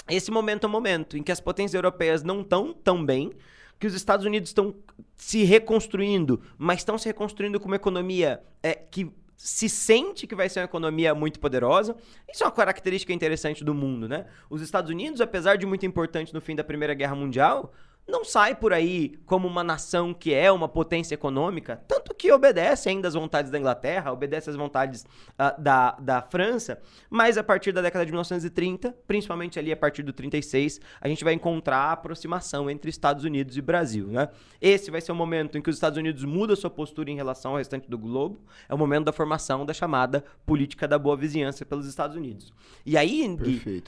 Esse 0.08 0.30
momento 0.30 0.64
é 0.64 0.66
o 0.66 0.70
momento 0.70 1.16
em 1.16 1.22
que 1.22 1.30
as 1.30 1.40
potências 1.40 1.74
europeias 1.74 2.22
não 2.22 2.40
estão 2.40 2.72
tão 2.72 3.04
bem, 3.04 3.30
que 3.78 3.86
os 3.86 3.94
Estados 3.94 4.24
Unidos 4.24 4.50
estão 4.50 4.74
se 5.14 5.42
reconstruindo, 5.42 6.40
mas 6.56 6.78
estão 6.78 6.96
se 6.96 7.06
reconstruindo 7.06 7.58
com 7.58 7.66
uma 7.66 7.76
economia 7.76 8.42
é, 8.62 8.74
que 8.74 9.12
se 9.44 9.68
sente 9.68 10.24
que 10.24 10.36
vai 10.36 10.48
ser 10.48 10.60
uma 10.60 10.66
economia 10.66 11.12
muito 11.16 11.40
poderosa. 11.40 11.96
Isso 12.32 12.44
é 12.44 12.46
uma 12.46 12.52
característica 12.52 13.12
interessante 13.12 13.64
do 13.64 13.74
mundo, 13.74 14.08
né? 14.08 14.26
Os 14.48 14.62
Estados 14.62 14.88
Unidos, 14.88 15.20
apesar 15.20 15.56
de 15.56 15.66
muito 15.66 15.84
importante 15.84 16.32
no 16.32 16.40
fim 16.40 16.54
da 16.54 16.62
Primeira 16.62 16.94
Guerra 16.94 17.16
Mundial, 17.16 17.72
não 18.06 18.24
sai 18.24 18.54
por 18.54 18.72
aí 18.72 19.14
como 19.24 19.46
uma 19.46 19.62
nação 19.62 20.12
que 20.12 20.34
é 20.34 20.50
uma 20.50 20.68
potência 20.68 21.14
econômica, 21.14 21.82
tanto 21.86 22.14
que 22.14 22.32
obedece 22.32 22.88
ainda 22.88 23.08
às 23.08 23.14
vontades 23.14 23.50
da 23.50 23.58
Inglaterra, 23.58 24.12
obedece 24.12 24.50
às 24.50 24.56
vontades 24.56 25.04
uh, 25.32 25.60
da, 25.60 25.92
da 25.92 26.22
França, 26.22 26.80
mas 27.08 27.38
a 27.38 27.44
partir 27.44 27.72
da 27.72 27.80
década 27.80 28.04
de 28.04 28.12
1930, 28.12 28.94
principalmente 29.06 29.58
ali 29.58 29.72
a 29.72 29.76
partir 29.76 30.02
do 30.02 30.12
36, 30.12 30.80
a 31.00 31.08
gente 31.08 31.22
vai 31.22 31.32
encontrar 31.32 31.78
a 31.78 31.92
aproximação 31.92 32.68
entre 32.68 32.90
Estados 32.90 33.24
Unidos 33.24 33.56
e 33.56 33.62
Brasil, 33.62 34.08
né? 34.08 34.28
Esse 34.60 34.90
vai 34.90 35.00
ser 35.00 35.12
o 35.12 35.14
momento 35.14 35.56
em 35.56 35.62
que 35.62 35.70
os 35.70 35.76
Estados 35.76 35.98
Unidos 35.98 36.24
mudam 36.24 36.56
sua 36.56 36.70
postura 36.70 37.10
em 37.10 37.16
relação 37.16 37.52
ao 37.52 37.58
restante 37.58 37.88
do 37.88 37.98
globo, 37.98 38.40
é 38.68 38.74
o 38.74 38.78
momento 38.78 39.04
da 39.04 39.12
formação 39.12 39.64
da 39.64 39.72
chamada 39.72 40.24
política 40.44 40.88
da 40.88 40.98
boa 40.98 41.16
vizinhança 41.16 41.64
pelos 41.64 41.86
Estados 41.86 42.16
Unidos. 42.16 42.52
E 42.84 42.96
aí, 42.96 43.36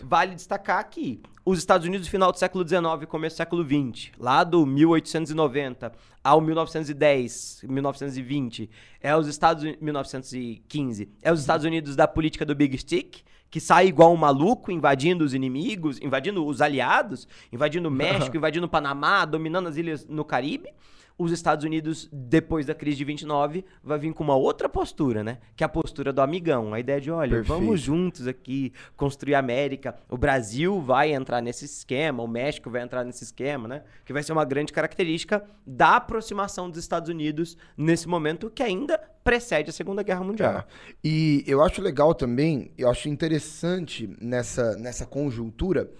vale 0.03 0.35
destacar 0.35 0.89
que 0.89 1.21
os 1.45 1.59
Estados 1.59 1.87
Unidos, 1.87 2.09
final 2.09 2.33
do 2.33 2.39
século 2.39 2.67
XIX 2.67 3.03
e 3.03 3.07
começo 3.07 3.37
do 3.37 3.39
século 3.39 3.65
XX, 3.65 4.04
lá 4.19 4.45
do 4.45 4.65
1890 4.65 5.93
ao 6.23 6.41
1910, 6.41 7.65
1920, 7.69 8.71
é 9.01 9.15
os 9.17 9.27
Estados 9.27 9.65
1915, 9.81 11.09
é 11.23 11.33
os 11.33 11.41
Estados 11.41 11.67
Unidos 11.67 11.95
da 11.95 12.09
política 12.09 12.45
do 12.45 12.55
Big 12.55 12.79
Stick, 12.79 13.23
que 13.51 13.61
sai 13.61 13.87
igual 13.87 14.13
um 14.13 14.17
maluco, 14.17 14.73
invadindo 14.73 15.25
os 15.25 15.35
inimigos, 15.35 16.01
invadindo 16.01 16.45
os 16.45 16.61
aliados, 16.61 17.29
invadindo 17.53 17.89
o 17.89 17.93
México, 17.93 18.37
invadindo 18.37 18.67
o 18.67 18.71
Panamá, 18.71 19.25
dominando 19.25 19.69
as 19.69 19.77
ilhas 19.77 20.07
no 20.07 20.25
Caribe 20.25 20.71
os 21.17 21.31
Estados 21.31 21.65
Unidos, 21.65 22.09
depois 22.13 22.67
da 22.67 22.75
crise 22.75 22.97
de 22.99 23.05
29, 23.05 23.65
vai 23.83 23.99
vir 23.99 24.13
com 24.13 24.25
uma 24.25 24.35
outra 24.35 24.69
postura, 24.69 25.23
né? 25.23 25.39
Que 25.55 25.63
é 25.63 25.67
a 25.67 25.69
postura 25.69 26.13
do 26.13 26.21
amigão. 26.21 26.75
A 26.75 26.81
ideia 26.81 27.01
de, 27.01 27.11
olha, 27.11 27.37
Perfeito. 27.37 27.49
vamos 27.49 27.81
juntos 27.81 28.27
aqui 28.27 28.73
construir 28.97 29.37
a 29.37 29.39
América. 29.39 29.95
O 30.09 30.19
Brasil 30.19 30.81
vai 30.81 31.13
entrar 31.13 31.41
nesse 31.41 31.65
esquema, 31.65 32.23
o 32.23 32.27
México 32.27 32.69
vai 32.69 32.83
entrar 32.83 33.05
nesse 33.05 33.23
esquema, 33.23 33.69
né? 33.69 33.83
Que 34.05 34.13
vai 34.13 34.23
ser 34.23 34.33
uma 34.33 34.45
grande 34.45 34.73
característica 34.73 35.45
da 35.65 35.97
aproximação 35.97 36.69
dos 36.69 36.81
Estados 36.81 37.09
Unidos 37.09 37.57
nesse 37.77 38.09
momento 38.09 38.51
que 38.51 38.63
ainda 38.63 38.99
precede 39.23 39.71
a 39.71 39.73
Segunda 39.73 40.03
Guerra 40.03 40.25
Mundial. 40.25 40.53
É. 40.53 40.65
E 41.03 41.45
eu 41.47 41.63
acho 41.63 41.81
legal 41.81 42.13
também, 42.15 42.73
eu 42.77 42.91
acho 42.91 43.09
interessante 43.09 44.11
nessa, 44.21 44.77
nessa 44.77 45.07
conjuntura 45.07 45.91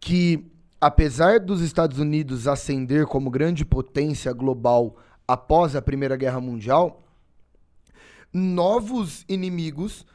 que 0.00 0.50
apesar 0.86 1.40
dos 1.40 1.62
Estados 1.62 1.98
Unidos 1.98 2.46
ascender 2.46 3.06
como 3.06 3.28
grande 3.28 3.64
potência 3.64 4.32
global 4.32 4.96
após 5.26 5.74
a 5.74 5.82
Primeira 5.82 6.14
Guerra 6.14 6.40
Mundial, 6.40 7.02
novos 8.32 9.24
inimigos 9.28 10.06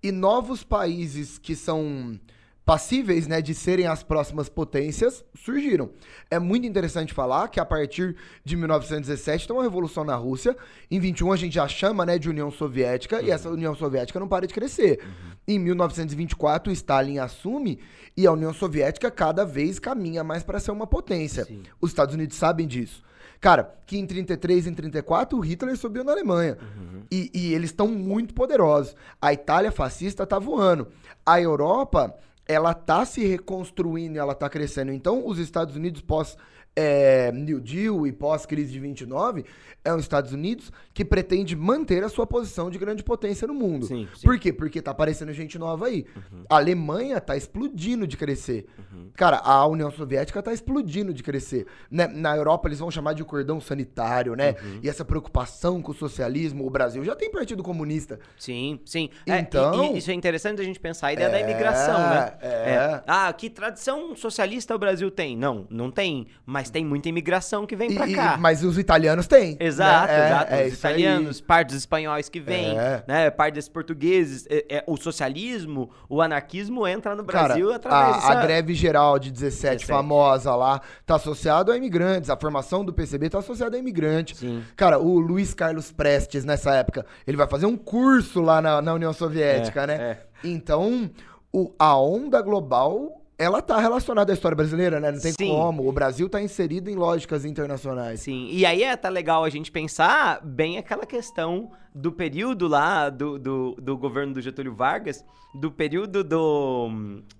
e 0.00 0.12
novos 0.12 0.62
países 0.62 1.36
que 1.36 1.56
são 1.56 2.16
passíveis 2.64 3.26
né, 3.26 3.40
de 3.40 3.54
serem 3.54 3.86
as 3.86 4.02
próximas 4.02 4.48
potências 4.48 5.24
surgiram. 5.34 5.90
É 6.30 6.38
muito 6.38 6.66
interessante 6.66 7.12
falar 7.12 7.48
que 7.48 7.58
a 7.58 7.64
partir 7.64 8.16
de 8.44 8.56
1917 8.56 9.46
tem 9.46 9.56
uma 9.56 9.62
revolução 9.62 10.04
na 10.04 10.14
Rússia. 10.14 10.56
Em 10.90 11.00
21 11.00 11.32
a 11.32 11.36
gente 11.36 11.54
já 11.54 11.66
chama 11.66 12.06
né, 12.06 12.18
de 12.18 12.28
União 12.28 12.50
Soviética 12.50 13.18
uhum. 13.18 13.24
e 13.24 13.30
essa 13.30 13.48
União 13.48 13.74
Soviética 13.74 14.20
não 14.20 14.28
para 14.28 14.46
de 14.46 14.54
crescer. 14.54 15.00
Uhum. 15.02 15.30
Em 15.48 15.58
1924 15.58 16.72
Stalin 16.72 17.18
assume 17.18 17.80
e 18.16 18.26
a 18.26 18.32
União 18.32 18.52
Soviética 18.52 19.10
cada 19.10 19.44
vez 19.44 19.78
caminha 19.78 20.22
mais 20.22 20.42
para 20.42 20.60
ser 20.60 20.70
uma 20.70 20.86
potência. 20.86 21.44
Sim. 21.44 21.62
Os 21.80 21.90
Estados 21.90 22.14
Unidos 22.14 22.36
sabem 22.36 22.66
disso. 22.66 23.02
Cara, 23.40 23.74
que 23.86 23.96
em 23.96 24.06
33 24.06 24.66
e 24.66 24.68
em 24.68 24.74
34 24.74 25.36
o 25.36 25.40
Hitler 25.40 25.74
subiu 25.76 26.04
na 26.04 26.12
Alemanha. 26.12 26.58
Uhum. 26.60 27.02
E, 27.10 27.30
e 27.32 27.54
eles 27.54 27.70
estão 27.70 27.88
muito 27.88 28.34
poderosos. 28.34 28.94
A 29.20 29.32
Itália 29.32 29.72
fascista 29.72 30.26
tá 30.26 30.38
voando. 30.38 30.88
A 31.24 31.40
Europa 31.40 32.14
ela 32.50 32.74
tá 32.74 33.04
se 33.04 33.24
reconstruindo, 33.24 34.18
ela 34.18 34.34
tá 34.34 34.48
crescendo. 34.48 34.92
Então, 34.92 35.26
os 35.26 35.38
Estados 35.38 35.76
Unidos 35.76 36.00
pós 36.00 36.36
é, 36.74 37.32
New 37.32 37.60
Deal 37.60 38.06
e 38.06 38.12
pós-crise 38.12 38.72
de 38.72 38.78
29, 38.78 39.44
é 39.84 39.92
um 39.92 39.98
Estados 39.98 40.32
Unidos 40.32 40.70
que 40.92 41.04
pretende 41.04 41.56
manter 41.56 42.04
a 42.04 42.08
sua 42.08 42.26
posição 42.26 42.70
de 42.70 42.78
grande 42.78 43.02
potência 43.02 43.46
no 43.46 43.54
mundo. 43.54 43.86
Sim, 43.86 44.08
sim. 44.14 44.26
Por 44.26 44.38
quê? 44.38 44.52
Porque 44.52 44.82
tá 44.82 44.90
aparecendo 44.90 45.32
gente 45.32 45.58
nova 45.58 45.86
aí. 45.86 46.04
Uhum. 46.14 46.44
A 46.48 46.56
Alemanha 46.56 47.20
tá 47.20 47.36
explodindo 47.36 48.06
de 48.06 48.16
crescer. 48.16 48.66
Uhum. 48.78 49.10
Cara, 49.14 49.38
a 49.38 49.66
União 49.66 49.90
Soviética 49.90 50.42
tá 50.42 50.52
explodindo 50.52 51.14
de 51.14 51.22
crescer. 51.22 51.66
Né? 51.90 52.06
Na 52.06 52.36
Europa 52.36 52.68
eles 52.68 52.78
vão 52.78 52.90
chamar 52.90 53.14
de 53.14 53.24
cordão 53.24 53.60
sanitário, 53.60 54.34
né? 54.34 54.54
Uhum. 54.62 54.80
E 54.82 54.88
essa 54.88 55.04
preocupação 55.04 55.80
com 55.80 55.92
o 55.92 55.94
socialismo, 55.94 56.66
o 56.66 56.70
Brasil 56.70 57.02
já 57.04 57.16
tem 57.16 57.30
partido 57.30 57.62
comunista. 57.62 58.18
Sim, 58.38 58.80
sim. 58.84 59.08
Então, 59.26 59.84
é, 59.84 59.86
e, 59.86 59.94
e 59.94 59.98
isso 59.98 60.10
é 60.10 60.14
interessante 60.14 60.60
a 60.60 60.64
gente 60.64 60.80
pensar 60.80 61.08
a 61.08 61.12
ideia 61.12 61.28
é, 61.28 61.30
da 61.30 61.40
imigração, 61.40 61.98
né? 61.98 62.32
É. 62.40 62.48
é. 62.48 63.02
Ah, 63.06 63.32
que 63.32 63.48
tradição 63.48 64.14
socialista 64.14 64.74
o 64.74 64.78
Brasil 64.78 65.10
tem? 65.10 65.36
Não, 65.36 65.66
não 65.70 65.90
tem. 65.90 66.26
Mas 66.44 66.69
mas 66.70 66.72
tem 66.72 66.84
muita 66.84 67.08
imigração 67.08 67.66
que 67.66 67.74
vem 67.74 67.94
para 67.94 68.10
cá. 68.12 68.36
Mas 68.38 68.62
os 68.62 68.78
italianos 68.78 69.26
têm. 69.26 69.52
Né? 69.52 69.66
Exato, 69.66 70.12
né? 70.12 70.26
exato. 70.26 70.54
É, 70.54 70.66
os 70.66 70.74
italianos, 70.74 71.40
parte 71.40 71.68
dos 71.68 71.76
espanhóis 71.76 72.28
que 72.28 72.40
vêm, 72.40 72.78
é. 72.78 73.02
né? 73.06 73.30
Parte 73.30 73.54
desses 73.54 73.68
portugueses. 73.68 74.46
É, 74.48 74.64
é, 74.68 74.84
o 74.86 74.96
socialismo, 74.96 75.90
o 76.08 76.22
anarquismo 76.22 76.86
entra 76.86 77.14
no 77.16 77.24
Brasil 77.24 77.66
Cara, 77.66 77.76
através 77.76 78.24
a, 78.24 78.28
dessa... 78.28 78.32
a 78.32 78.42
greve 78.42 78.74
geral 78.74 79.18
de 79.18 79.30
17, 79.30 79.78
17, 79.78 79.86
famosa 79.86 80.54
lá, 80.54 80.80
tá 81.04 81.16
associado 81.16 81.72
a 81.72 81.76
imigrantes. 81.76 82.30
A 82.30 82.36
formação 82.36 82.84
do 82.84 82.92
PCB 82.92 83.28
tá 83.28 83.38
associada 83.38 83.76
a 83.76 83.78
imigrantes. 83.78 84.38
Sim. 84.38 84.62
Cara, 84.76 84.98
o 84.98 85.18
Luiz 85.18 85.52
Carlos 85.52 85.90
Prestes, 85.90 86.44
nessa 86.44 86.74
época, 86.74 87.04
ele 87.26 87.36
vai 87.36 87.48
fazer 87.48 87.66
um 87.66 87.76
curso 87.76 88.40
lá 88.40 88.62
na, 88.62 88.80
na 88.80 88.94
União 88.94 89.12
Soviética, 89.12 89.82
é, 89.82 89.86
né? 89.86 89.94
É. 89.94 90.18
Então, 90.44 91.10
o, 91.52 91.72
a 91.78 91.96
onda 91.96 92.40
global 92.40 93.19
ela 93.40 93.62
tá 93.62 93.80
relacionada 93.80 94.30
à 94.30 94.34
história 94.34 94.54
brasileira, 94.54 95.00
né? 95.00 95.10
Não 95.10 95.18
tem 95.18 95.32
Sim. 95.32 95.48
como. 95.48 95.88
O 95.88 95.92
Brasil 95.92 96.28
tá 96.28 96.42
inserido 96.42 96.90
em 96.90 96.94
lógicas 96.94 97.46
internacionais. 97.46 98.20
Sim, 98.20 98.50
e 98.52 98.66
aí 98.66 98.82
é 98.82 98.94
tá 98.94 99.08
legal 99.08 99.44
a 99.44 99.48
gente 99.48 99.72
pensar 99.72 100.44
bem 100.44 100.76
aquela 100.76 101.06
questão 101.06 101.70
do 101.94 102.12
período 102.12 102.68
lá 102.68 103.08
do, 103.08 103.38
do, 103.38 103.76
do 103.80 103.96
governo 103.96 104.34
do 104.34 104.42
Getúlio 104.42 104.74
Vargas, 104.74 105.24
do 105.54 105.70
período 105.70 106.22
do... 106.22 106.90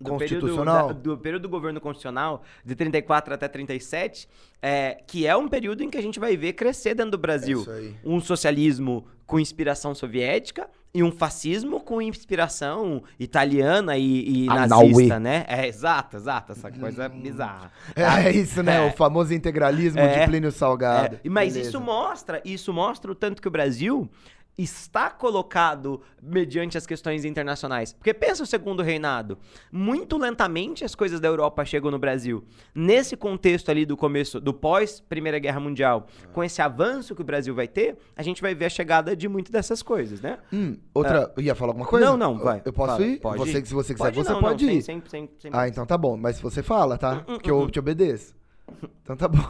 do 0.00 0.10
constitucional? 0.10 0.88
Período 0.88 1.02
da, 1.02 1.14
do 1.14 1.18
período 1.18 1.42
do 1.42 1.48
governo 1.50 1.80
constitucional, 1.82 2.42
de 2.64 2.74
34 2.74 3.34
até 3.34 3.46
37, 3.46 4.26
é, 4.62 5.02
que 5.06 5.26
é 5.26 5.36
um 5.36 5.48
período 5.48 5.82
em 5.82 5.90
que 5.90 5.98
a 5.98 6.02
gente 6.02 6.18
vai 6.18 6.34
ver 6.34 6.54
crescer 6.54 6.94
dentro 6.94 7.12
do 7.12 7.18
Brasil 7.18 7.62
é 7.68 7.92
um 8.08 8.20
socialismo 8.20 9.04
com 9.26 9.38
inspiração 9.38 9.94
soviética, 9.94 10.68
e 10.92 11.02
um 11.02 11.12
fascismo 11.12 11.80
com 11.80 12.02
inspiração 12.02 13.02
italiana 13.18 13.96
e, 13.96 14.44
e 14.44 14.46
nazista, 14.46 15.20
né? 15.20 15.44
É, 15.46 15.66
exato, 15.66 16.16
exato. 16.16 16.52
Essa 16.52 16.70
coisa 16.70 17.08
hum. 17.08 17.20
bizarra. 17.20 17.70
É, 17.94 18.28
é 18.28 18.32
isso, 18.32 18.62
né? 18.62 18.86
É. 18.86 18.88
O 18.88 18.92
famoso 18.92 19.32
integralismo 19.32 20.00
é. 20.00 20.20
de 20.20 20.26
Plínio 20.26 20.50
Salgado. 20.50 21.20
É. 21.24 21.28
Mas 21.28 21.52
Beleza. 21.52 21.70
isso 21.70 21.80
mostra, 21.80 22.42
isso 22.44 22.72
mostra 22.72 23.10
o 23.10 23.14
tanto 23.14 23.40
que 23.40 23.46
o 23.46 23.50
Brasil 23.50 24.08
está 24.56 25.10
colocado 25.10 26.00
mediante 26.22 26.76
as 26.76 26.86
questões 26.86 27.24
internacionais. 27.24 27.92
Porque 27.92 28.12
pensa 28.12 28.42
o 28.42 28.46
segundo 28.46 28.82
reinado. 28.82 29.38
Muito 29.72 30.18
lentamente 30.18 30.84
as 30.84 30.94
coisas 30.94 31.20
da 31.20 31.28
Europa 31.28 31.64
chegam 31.64 31.90
no 31.90 31.98
Brasil. 31.98 32.44
Nesse 32.74 33.16
contexto 33.16 33.70
ali 33.70 33.86
do 33.86 33.96
começo, 33.96 34.40
do 34.40 34.52
pós 34.52 35.00
Primeira 35.00 35.38
Guerra 35.38 35.60
Mundial, 35.60 36.06
com 36.32 36.44
esse 36.44 36.60
avanço 36.60 37.14
que 37.14 37.22
o 37.22 37.24
Brasil 37.24 37.54
vai 37.54 37.68
ter, 37.68 37.96
a 38.14 38.22
gente 38.22 38.42
vai 38.42 38.54
ver 38.54 38.66
a 38.66 38.70
chegada 38.70 39.16
de 39.16 39.28
muitas 39.28 39.52
dessas 39.52 39.82
coisas, 39.82 40.20
né? 40.20 40.38
Hum, 40.52 40.76
outra. 40.92 41.32
Uh, 41.36 41.40
ia 41.40 41.54
falar 41.54 41.70
alguma 41.70 41.86
coisa? 41.86 42.06
Não, 42.06 42.16
não, 42.16 42.38
vai. 42.38 42.62
Eu 42.64 42.72
posso 42.72 42.92
fala, 42.92 43.06
ir? 43.06 43.20
Pode 43.20 43.38
você, 43.38 43.58
ir. 43.58 43.66
Se 43.66 43.74
você 43.74 43.94
quiser, 43.94 44.04
pode 44.04 44.16
você 44.16 44.32
não, 44.32 44.40
pode 44.40 44.66
não, 44.66 44.72
ir. 44.72 44.82
Sem, 44.82 45.02
sem, 45.06 45.30
sem, 45.38 45.50
ah, 45.54 45.68
então 45.68 45.86
tá 45.86 45.96
bom. 45.96 46.16
Mas 46.16 46.36
se 46.36 46.42
você 46.42 46.62
fala, 46.62 46.98
tá? 46.98 47.24
Uh, 47.26 47.34
uh, 47.34 47.40
que 47.40 47.50
eu 47.50 47.70
te 47.70 47.78
obedeço. 47.78 48.39
Então 49.02 49.16
tá 49.16 49.28
bom. 49.28 49.42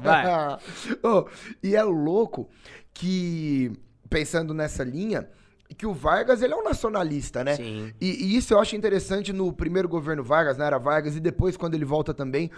Vai. 0.00 0.58
oh, 1.02 1.26
e 1.62 1.74
é 1.74 1.82
louco 1.82 2.48
que 2.92 3.72
pensando 4.08 4.54
nessa 4.54 4.84
linha, 4.84 5.28
que 5.76 5.86
o 5.86 5.92
Vargas 5.92 6.42
ele 6.42 6.54
é 6.54 6.56
um 6.56 6.62
nacionalista, 6.62 7.42
né? 7.42 7.56
Sim. 7.56 7.92
E, 8.00 8.24
e, 8.24 8.36
isso 8.36 8.54
eu 8.54 8.60
acho 8.60 8.76
interessante 8.76 9.32
no 9.32 9.52
primeiro 9.52 9.88
governo 9.88 10.22
Vargas, 10.22 10.56
na 10.56 10.66
era 10.66 10.78
Vargas, 10.78 11.16
e 11.16 11.20
depois 11.20 11.56
quando 11.56 11.74
ele 11.74 11.84
volta 11.84 12.14
também. 12.14 12.50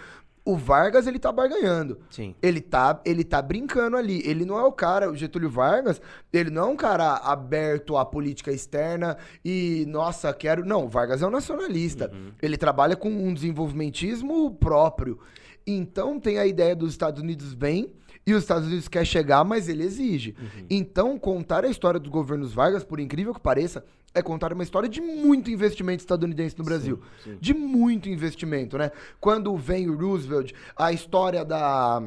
O 0.45 0.55
Vargas, 0.55 1.07
ele 1.07 1.19
tá 1.19 1.29
barganhando. 1.29 1.99
Sim. 2.09 2.33
Ele 2.41 2.61
tá, 2.61 3.01
ele 3.03 3.25
tá 3.25 3.41
brincando 3.41 3.97
ali. 3.97 4.21
Ele 4.25 4.45
não 4.45 4.57
é 4.57 4.63
o 4.63 4.71
cara, 4.71 5.11
o 5.11 5.15
Getúlio 5.15 5.49
Vargas, 5.49 6.01
ele 6.31 6.49
não 6.49 6.69
é 6.69 6.71
um 6.71 6.75
cara 6.77 7.15
aberto 7.17 7.97
à 7.97 8.05
política 8.05 8.49
externa 8.49 9.17
e, 9.43 9.83
nossa, 9.89 10.33
quero. 10.33 10.63
Não, 10.63 10.85
o 10.85 10.87
Vargas 10.87 11.21
é 11.21 11.27
um 11.27 11.31
nacionalista. 11.31 12.09
Uhum. 12.13 12.31
Ele 12.41 12.55
trabalha 12.55 12.95
com 12.95 13.09
um 13.09 13.33
desenvolvimentismo 13.33 14.55
próprio. 14.55 15.19
Então 15.67 16.19
tem 16.19 16.39
a 16.39 16.47
ideia 16.47 16.75
dos 16.75 16.91
Estados 16.91 17.21
Unidos 17.21 17.53
bem 17.53 17.91
e 18.25 18.33
os 18.33 18.43
Estados 18.43 18.67
Unidos 18.67 18.87
quer 18.87 19.05
chegar, 19.05 19.43
mas 19.43 19.69
ele 19.69 19.83
exige. 19.83 20.35
Uhum. 20.39 20.65
Então, 20.69 21.17
contar 21.17 21.63
a 21.63 21.69
história 21.69 21.99
dos 21.99 22.09
governos 22.09 22.53
Vargas, 22.53 22.83
por 22.83 22.99
incrível 22.99 23.33
que 23.33 23.39
pareça, 23.39 23.85
é 24.13 24.21
contar 24.21 24.51
uma 24.51 24.63
história 24.63 24.89
de 24.89 24.99
muito 24.99 25.49
investimento 25.49 26.01
estadunidense 26.01 26.57
no 26.57 26.65
Brasil. 26.65 26.99
Sim, 27.23 27.31
sim. 27.31 27.37
De 27.39 27.53
muito 27.53 28.09
investimento, 28.09 28.77
né? 28.77 28.91
Quando 29.19 29.55
vem 29.55 29.89
o 29.89 29.97
Roosevelt, 29.97 30.51
a 30.75 30.91
história 30.91 31.45
da 31.45 32.03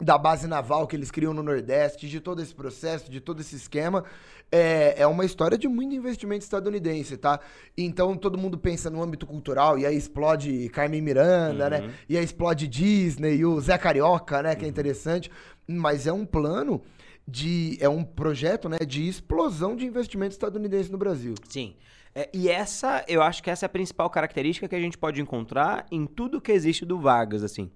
da 0.00 0.18
base 0.18 0.46
naval 0.46 0.86
que 0.86 0.94
eles 0.94 1.10
criam 1.10 1.32
no 1.32 1.42
Nordeste, 1.42 2.08
de 2.08 2.20
todo 2.20 2.42
esse 2.42 2.54
processo, 2.54 3.10
de 3.10 3.20
todo 3.20 3.40
esse 3.40 3.56
esquema, 3.56 4.04
é, 4.52 4.94
é 4.98 5.06
uma 5.06 5.24
história 5.24 5.56
de 5.56 5.66
muito 5.66 5.94
investimento 5.94 6.44
estadunidense, 6.44 7.16
tá? 7.16 7.40
Então 7.76 8.16
todo 8.16 8.36
mundo 8.36 8.58
pensa 8.58 8.90
no 8.90 9.02
âmbito 9.02 9.26
cultural, 9.26 9.78
e 9.78 9.86
aí 9.86 9.96
explode 9.96 10.68
Carmen 10.68 11.00
Miranda, 11.00 11.70
né? 11.70 11.80
uhum. 11.80 11.86
né? 11.86 11.94
E 12.08 12.16
aí 12.16 12.24
explode 12.24 12.68
Disney, 12.68 13.36
e 13.36 13.46
o 13.46 13.58
Zé 13.60 13.78
Carioca, 13.78 14.42
né? 14.42 14.54
Que 14.54 14.62
é 14.62 14.66
uhum. 14.66 14.70
interessante. 14.70 15.30
Mas 15.66 16.06
é 16.06 16.12
um 16.12 16.24
plano 16.24 16.82
de. 17.26 17.76
É 17.80 17.88
um 17.88 18.04
projeto, 18.04 18.68
né? 18.68 18.78
De 18.86 19.08
explosão 19.08 19.74
de 19.74 19.84
investimento 19.84 20.32
estadunidense 20.32 20.92
no 20.92 20.98
Brasil. 20.98 21.34
Sim. 21.48 21.74
É, 22.14 22.30
e 22.32 22.48
essa, 22.48 23.04
eu 23.08 23.20
acho 23.20 23.42
que 23.42 23.50
essa 23.50 23.64
é 23.64 23.68
a 23.68 23.70
principal 23.70 24.08
característica 24.08 24.68
que 24.68 24.74
a 24.74 24.80
gente 24.80 24.96
pode 24.96 25.20
encontrar 25.20 25.86
em 25.90 26.06
tudo 26.06 26.40
que 26.40 26.52
existe 26.52 26.84
do 26.84 26.98
Vargas, 26.98 27.42
assim. 27.42 27.70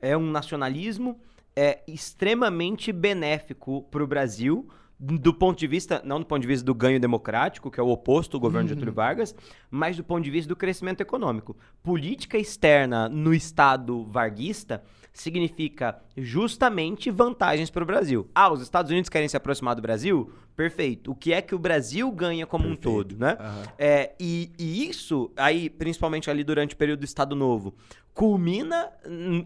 É 0.00 0.16
um 0.16 0.30
nacionalismo 0.30 1.20
é 1.56 1.82
extremamente 1.86 2.92
benéfico 2.92 3.82
para 3.90 4.02
o 4.02 4.06
Brasil, 4.06 4.68
do 4.98 5.34
ponto 5.34 5.58
de 5.58 5.66
vista, 5.66 6.00
não 6.04 6.20
do 6.20 6.26
ponto 6.26 6.40
de 6.40 6.48
vista 6.48 6.64
do 6.64 6.74
ganho 6.74 7.00
democrático, 7.00 7.70
que 7.70 7.80
é 7.80 7.82
o 7.82 7.88
oposto 7.88 8.32
do 8.32 8.40
governo 8.40 8.60
uhum. 8.60 8.66
de 8.66 8.74
Getúlio 8.74 8.94
Vargas, 8.94 9.34
mas 9.70 9.96
do 9.96 10.04
ponto 10.04 10.24
de 10.24 10.30
vista 10.30 10.48
do 10.48 10.56
crescimento 10.56 11.00
econômico. 11.00 11.56
Política 11.82 12.38
externa 12.38 13.08
no 13.08 13.34
Estado 13.34 14.04
varguista 14.04 14.82
significa 15.14 15.96
justamente 16.16 17.08
vantagens 17.08 17.70
para 17.70 17.84
o 17.84 17.86
Brasil. 17.86 18.28
Ah, 18.34 18.52
os 18.52 18.60
Estados 18.60 18.90
Unidos 18.90 19.08
querem 19.08 19.28
se 19.28 19.36
aproximar 19.36 19.76
do 19.76 19.80
Brasil? 19.80 20.32
Perfeito. 20.56 21.12
O 21.12 21.14
que 21.14 21.32
é 21.32 21.40
que 21.40 21.54
o 21.54 21.58
Brasil 21.58 22.10
ganha 22.10 22.44
como 22.46 22.64
Perfeito. 22.64 22.88
um 22.88 22.92
todo, 22.92 23.16
né? 23.16 23.38
Uhum. 23.40 23.62
É, 23.78 24.12
e, 24.18 24.50
e, 24.58 24.88
isso, 24.88 25.30
aí, 25.36 25.70
principalmente 25.70 26.28
ali 26.28 26.42
durante 26.42 26.74
o 26.74 26.76
período 26.76 27.00
do 27.00 27.04
Estado 27.04 27.36
Novo, 27.36 27.74
culmina 28.12 28.90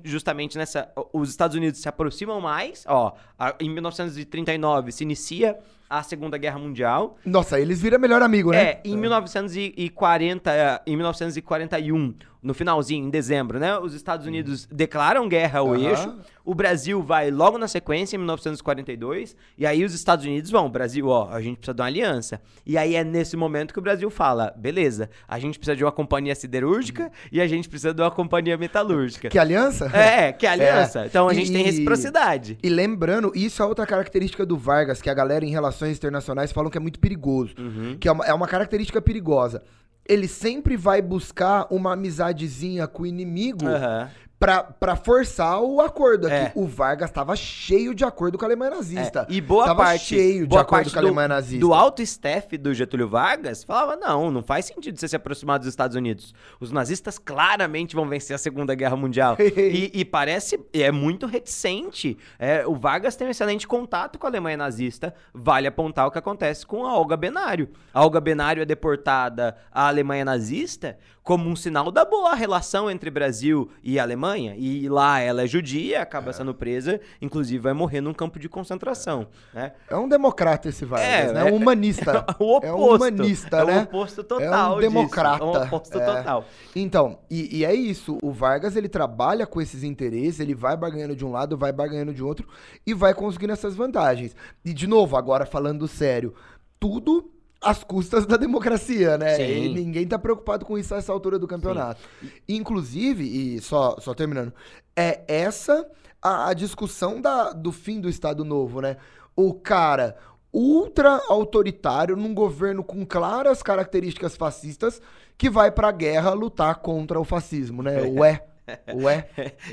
justamente 0.02 0.56
nessa. 0.56 0.90
Os 1.12 1.28
Estados 1.28 1.56
Unidos 1.56 1.80
se 1.80 1.88
aproximam 1.88 2.40
mais. 2.40 2.84
Ó, 2.88 3.14
a, 3.38 3.54
em 3.60 3.70
1939 3.70 4.90
se 4.90 5.04
inicia 5.04 5.58
a 5.88 6.02
Segunda 6.02 6.36
Guerra 6.36 6.58
Mundial. 6.58 7.16
Nossa, 7.24 7.58
eles 7.58 7.80
viram 7.80 7.98
melhor 7.98 8.22
amigo, 8.22 8.50
né? 8.50 8.62
É, 8.62 8.82
em 8.84 8.96
1940, 8.96 10.82
em 10.86 10.96
1941, 10.96 12.14
no 12.48 12.54
finalzinho, 12.54 13.06
em 13.06 13.10
dezembro, 13.10 13.58
né? 13.58 13.78
Os 13.78 13.92
Estados 13.92 14.26
Unidos 14.26 14.66
declaram 14.72 15.28
guerra 15.28 15.58
ao 15.58 15.74
Aham. 15.74 15.90
eixo, 15.90 16.18
o 16.42 16.54
Brasil 16.54 17.02
vai 17.02 17.30
logo 17.30 17.58
na 17.58 17.68
sequência, 17.68 18.16
em 18.16 18.18
1942, 18.20 19.36
e 19.58 19.66
aí 19.66 19.84
os 19.84 19.92
Estados 19.92 20.24
Unidos 20.24 20.50
vão, 20.50 20.70
Brasil, 20.70 21.08
ó, 21.08 21.28
a 21.30 21.42
gente 21.42 21.58
precisa 21.58 21.74
de 21.74 21.82
uma 21.82 21.86
aliança. 21.86 22.40
E 22.64 22.78
aí 22.78 22.94
é 22.94 23.04
nesse 23.04 23.36
momento 23.36 23.74
que 23.74 23.78
o 23.78 23.82
Brasil 23.82 24.08
fala, 24.08 24.54
beleza, 24.56 25.10
a 25.28 25.38
gente 25.38 25.58
precisa 25.58 25.76
de 25.76 25.84
uma 25.84 25.92
companhia 25.92 26.34
siderúrgica 26.34 27.12
e 27.30 27.38
a 27.38 27.46
gente 27.46 27.68
precisa 27.68 27.92
de 27.92 28.00
uma 28.00 28.10
companhia 28.10 28.56
metalúrgica. 28.56 29.28
Que 29.28 29.38
aliança? 29.38 29.92
É, 29.98 30.32
que 30.32 30.46
aliança. 30.46 31.02
É. 31.02 31.06
Então 31.06 31.28
a 31.28 31.34
gente 31.34 31.52
tem 31.52 31.62
reciprocidade. 31.62 32.56
E 32.62 32.68
lembrando, 32.68 33.30
isso 33.34 33.62
é 33.62 33.66
outra 33.66 33.84
característica 33.84 34.46
do 34.46 34.56
Vargas, 34.56 35.02
que 35.02 35.10
a 35.10 35.14
galera 35.14 35.44
em 35.44 35.50
relações 35.50 35.96
internacionais 35.98 36.50
falam 36.50 36.70
que 36.70 36.78
é 36.78 36.80
muito 36.80 36.98
perigoso. 36.98 37.54
Uhum. 37.58 37.98
Que 38.00 38.08
é 38.08 38.12
uma, 38.12 38.24
é 38.24 38.32
uma 38.32 38.46
característica 38.46 39.02
perigosa. 39.02 39.62
Ele 40.08 40.26
sempre 40.26 40.76
vai 40.76 41.02
buscar 41.02 41.66
uma 41.70 41.92
amizadezinha 41.92 42.86
com 42.88 43.02
o 43.02 43.06
inimigo 43.06 43.66
Aham. 43.66 44.10
Pra, 44.38 44.62
pra 44.62 44.96
forçar 44.96 45.60
o 45.60 45.80
acordo 45.80 46.26
aqui. 46.26 46.36
É. 46.36 46.52
O 46.54 46.66
Vargas 46.66 47.10
tava 47.10 47.34
cheio 47.34 47.94
de 47.94 48.04
acordo 48.04 48.38
com 48.38 48.44
a 48.44 48.48
Alemanha 48.48 48.70
nazista. 48.70 49.26
É, 49.28 49.32
E 49.32 49.40
boa 49.40 49.66
tava 49.66 49.82
parte, 49.84 50.04
cheio 50.04 50.42
de 50.42 50.48
boa 50.48 50.62
acordo 50.62 50.84
parte 50.84 50.92
com 50.92 50.98
a 50.98 51.02
Alemanha 51.02 51.28
nazista. 51.28 51.60
do 51.60 51.74
alto 51.74 52.02
staff 52.02 52.56
do 52.56 52.72
Getúlio 52.72 53.08
Vargas 53.08 53.64
falava, 53.64 53.96
não, 53.96 54.30
não 54.30 54.42
faz 54.42 54.66
sentido 54.66 54.98
você 54.98 55.08
se 55.08 55.16
aproximar 55.16 55.58
dos 55.58 55.68
Estados 55.68 55.96
Unidos. 55.96 56.34
Os 56.60 56.70
nazistas 56.70 57.18
claramente 57.18 57.96
vão 57.96 58.08
vencer 58.08 58.34
a 58.34 58.38
Segunda 58.38 58.74
Guerra 58.74 58.96
Mundial. 58.96 59.36
e, 59.40 59.90
e 59.92 60.04
parece, 60.04 60.60
é 60.72 60.92
muito 60.92 61.26
reticente. 61.26 62.16
É, 62.38 62.66
o 62.66 62.74
Vargas 62.74 63.16
tem 63.16 63.26
um 63.26 63.30
excelente 63.30 63.66
contato 63.66 64.18
com 64.18 64.26
a 64.26 64.30
Alemanha 64.30 64.56
nazista. 64.56 65.14
Vale 65.34 65.66
apontar 65.66 66.06
o 66.06 66.10
que 66.10 66.18
acontece 66.18 66.64
com 66.64 66.86
a 66.86 66.96
Olga 66.96 67.16
Benário. 67.16 67.68
A 67.92 68.02
Olga 68.02 68.20
Benário 68.20 68.62
é 68.62 68.66
deportada 68.66 69.56
à 69.72 69.88
Alemanha 69.88 70.24
nazista 70.24 70.96
como 71.28 71.46
um 71.50 71.54
sinal 71.54 71.90
da 71.90 72.06
boa 72.06 72.34
relação 72.34 72.90
entre 72.90 73.10
Brasil 73.10 73.68
e 73.84 73.98
Alemanha. 73.98 74.54
E 74.56 74.88
lá 74.88 75.20
ela 75.20 75.42
é 75.42 75.46
judia, 75.46 76.00
acaba 76.00 76.32
sendo 76.32 76.54
presa, 76.54 76.98
inclusive 77.20 77.58
vai 77.58 77.74
morrer 77.74 78.00
num 78.00 78.14
campo 78.14 78.38
de 78.38 78.48
concentração. 78.48 79.26
Né? 79.52 79.72
É 79.90 79.94
um 79.94 80.08
democrata 80.08 80.70
esse 80.70 80.86
Vargas, 80.86 81.06
É, 81.06 81.30
né? 81.34 81.40
é- 81.46 81.52
Um 81.52 81.56
humanista. 81.56 82.24
o 82.40 82.56
oposto. 82.56 82.64
É 82.66 82.72
um 82.72 82.94
humanista, 82.94 83.58
é 83.58 83.64
né? 83.66 83.78
o 83.80 83.82
oposto 83.82 84.24
total 84.24 84.46
É 84.72 84.76
um 84.76 84.78
disso. 84.78 84.80
democrata. 84.80 85.44
É 85.44 85.46
um 85.46 85.50
oposto 85.64 86.00
É. 86.00 86.06
total. 86.16 86.44
Então, 86.74 87.18
e, 87.30 87.58
e 87.58 87.64
é 87.66 87.74
isso. 87.74 88.16
O 88.22 88.32
Vargas, 88.32 88.74
ele 88.74 88.88
trabalha 88.88 89.46
com 89.46 89.60
esses 89.60 89.82
interesses, 89.82 90.40
ele 90.40 90.54
vai 90.54 90.78
barganhando 90.78 91.14
de 91.14 91.26
um 91.26 91.30
lado, 91.30 91.58
vai 91.58 91.72
barganhando 91.72 92.14
de 92.14 92.22
outro 92.22 92.48
e 92.86 92.94
vai 92.94 93.12
conseguindo 93.12 93.52
essas 93.52 93.76
vantagens. 93.76 94.34
E, 94.64 94.72
de 94.72 94.86
novo, 94.86 95.14
agora 95.14 95.44
falando 95.44 95.86
sério, 95.86 96.32
tudo 96.80 97.30
às 97.60 97.82
custas 97.82 98.26
da 98.26 98.36
democracia, 98.36 99.18
né? 99.18 99.36
Sim. 99.36 99.42
E 99.42 99.68
ninguém 99.74 100.06
tá 100.06 100.18
preocupado 100.18 100.64
com 100.64 100.78
isso 100.78 100.94
a 100.94 100.98
essa 100.98 101.12
altura 101.12 101.38
do 101.38 101.48
campeonato. 101.48 102.00
Inclusive, 102.48 103.24
e 103.24 103.60
só, 103.60 103.96
só 104.00 104.14
terminando, 104.14 104.52
é 104.96 105.22
essa 105.26 105.88
a, 106.22 106.48
a 106.48 106.54
discussão 106.54 107.20
da, 107.20 107.52
do 107.52 107.72
fim 107.72 108.00
do 108.00 108.08
Estado 108.08 108.44
Novo, 108.44 108.80
né? 108.80 108.96
O 109.34 109.54
cara 109.54 110.16
ultra 110.52 111.20
autoritário 111.28 112.16
num 112.16 112.34
governo 112.34 112.82
com 112.82 113.04
claras 113.04 113.62
características 113.62 114.36
fascistas 114.36 115.00
que 115.36 115.50
vai 115.50 115.70
pra 115.70 115.92
guerra 115.92 116.32
lutar 116.32 116.76
contra 116.76 117.20
o 117.20 117.24
fascismo, 117.24 117.82
né? 117.82 118.02
Ué, 118.02 118.42
ué. 118.94 119.28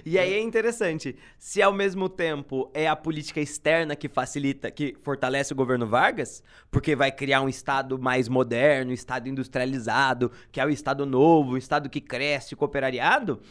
E 0.06 0.18
aí 0.18 0.34
é 0.34 0.42
interessante, 0.42 1.16
se 1.38 1.62
ao 1.62 1.74
mesmo 1.74 2.10
tempo 2.10 2.70
é 2.74 2.88
a 2.88 2.96
política 2.96 3.40
externa 3.40 3.96
que 3.96 4.08
facilita, 4.08 4.72
que 4.72 4.96
fortalece 5.04 5.54
o 5.54 5.56
governo 5.56 5.88
Vargas, 5.88 6.44
porque 6.72 6.96
vai 6.96 7.12
criar 7.12 7.42
um 7.42 7.50
Estado 7.50 7.98
mais 8.00 8.28
moderno, 8.28 8.92
um 8.92 8.94
Estado 8.94 9.28
industrializado, 9.28 10.32
que 10.52 10.60
é 10.60 10.66
o 10.66 10.70
Estado 10.70 11.06
novo, 11.06 11.54
um 11.54 11.58
Estado 11.58 11.90
que 11.90 12.02
cresce, 12.02 12.56
cooperariado, 12.56 13.42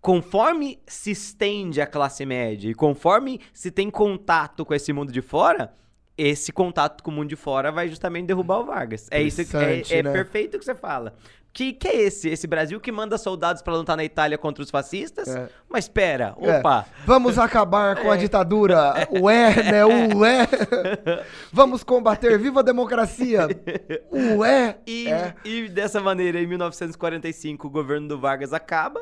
conforme 0.00 0.80
se 0.86 1.12
estende 1.12 1.80
a 1.80 1.86
classe 1.86 2.26
média 2.26 2.68
e 2.68 2.74
conforme 2.74 3.40
se 3.52 3.70
tem 3.70 3.88
contato 3.90 4.64
com 4.64 4.74
esse 4.74 4.92
mundo 4.92 5.12
de 5.12 5.22
fora, 5.22 5.72
esse 6.18 6.52
contato 6.52 7.02
com 7.02 7.10
o 7.10 7.14
mundo 7.14 7.28
de 7.28 7.36
fora 7.36 7.72
vai 7.72 7.88
justamente 7.88 8.26
derrubar 8.26 8.60
o 8.60 8.64
Vargas. 8.64 9.08
É 9.10 9.22
isso, 9.22 9.40
é, 9.56 9.82
é 9.90 10.02
né? 10.02 10.12
perfeito 10.12 10.56
o 10.56 10.58
que 10.58 10.64
você 10.64 10.74
fala. 10.74 11.14
Que, 11.52 11.72
que 11.74 11.86
é 11.86 11.96
esse? 12.02 12.30
Esse 12.30 12.46
Brasil 12.46 12.80
que 12.80 12.90
manda 12.90 13.18
soldados 13.18 13.60
pra 13.60 13.74
lutar 13.74 13.94
na 13.96 14.02
Itália 14.04 14.38
contra 14.38 14.62
os 14.64 14.70
fascistas? 14.70 15.28
É. 15.28 15.48
Mas 15.68 15.84
espera, 15.84 16.34
É. 16.40 16.58
opa. 16.58 16.86
Vamos 17.04 17.38
acabar 17.38 17.96
com 18.00 18.10
a 18.10 18.14
É. 18.14 18.18
ditadura. 18.18 18.94
Ué, 19.20 19.54
né? 19.62 19.84
Ué. 19.84 20.48
Vamos 21.52 21.84
combater. 21.84 22.38
Viva 22.38 22.60
a 22.60 22.62
democracia. 22.62 23.46
Ué. 24.10 24.78
E, 24.86 25.08
É. 25.08 25.34
e 25.44 25.68
dessa 25.68 26.00
maneira, 26.00 26.40
em 26.40 26.46
1945, 26.46 27.66
o 27.66 27.70
governo 27.70 28.08
do 28.08 28.18
Vargas 28.18 28.52
acaba. 28.52 29.00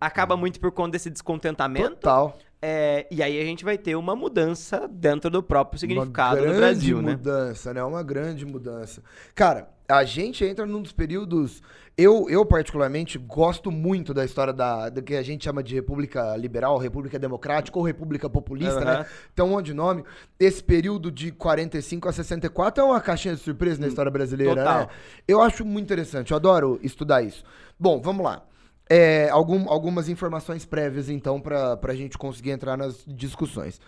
Acaba 0.00 0.36
muito 0.36 0.60
por 0.60 0.70
conta 0.70 0.92
desse 0.92 1.10
descontentamento. 1.10 1.96
Total. 1.96 2.38
É, 2.62 3.06
e 3.10 3.22
aí 3.22 3.40
a 3.40 3.44
gente 3.44 3.64
vai 3.64 3.76
ter 3.78 3.94
uma 3.96 4.14
mudança 4.16 4.88
dentro 4.90 5.30
do 5.30 5.42
próprio 5.42 5.78
significado 5.78 6.36
uma 6.36 6.40
do 6.40 6.44
grande 6.46 6.58
Brasil, 6.60 7.02
né? 7.02 7.10
mudança, 7.12 7.74
né? 7.74 7.82
Uma 7.84 8.02
grande 8.02 8.44
mudança. 8.46 9.02
Cara, 9.34 9.68
a 9.88 10.04
gente 10.04 10.44
entra 10.44 10.66
num 10.66 10.82
dos 10.82 10.92
períodos. 10.92 11.62
Eu, 11.96 12.28
eu 12.30 12.46
particularmente, 12.46 13.18
gosto 13.18 13.72
muito 13.72 14.14
da 14.14 14.24
história 14.24 14.52
da, 14.52 14.88
do 14.88 15.02
que 15.02 15.16
a 15.16 15.22
gente 15.22 15.44
chama 15.44 15.62
de 15.64 15.74
República 15.74 16.36
Liberal, 16.36 16.78
República 16.78 17.18
Democrática 17.18 17.76
ou 17.76 17.84
República 17.84 18.30
Populista, 18.30 18.76
Aham. 18.80 18.98
né? 19.00 19.06
Então, 19.32 19.52
onde 19.52 19.74
nome. 19.74 20.04
Esse 20.38 20.62
período 20.62 21.10
de 21.10 21.32
45 21.32 22.08
a 22.08 22.12
64 22.12 22.82
é 22.82 22.86
uma 22.86 23.00
caixinha 23.00 23.34
de 23.34 23.40
surpresa 23.40 23.80
na 23.80 23.88
história 23.88 24.12
brasileira, 24.12 24.54
total. 24.62 24.78
né? 24.82 24.88
Eu 25.26 25.40
acho 25.42 25.64
muito 25.64 25.86
interessante, 25.86 26.30
eu 26.30 26.36
adoro 26.36 26.78
estudar 26.84 27.22
isso. 27.22 27.42
Bom, 27.80 28.00
vamos 28.00 28.24
lá. 28.24 28.44
É, 28.88 29.28
algum- 29.30 29.68
algumas 29.68 30.08
informações 30.08 30.64
prévias, 30.64 31.08
então, 31.10 31.40
pra, 31.40 31.76
pra 31.76 31.94
gente 31.96 32.16
conseguir 32.16 32.50
entrar 32.50 32.76
nas 32.76 33.04
discussões. 33.06 33.80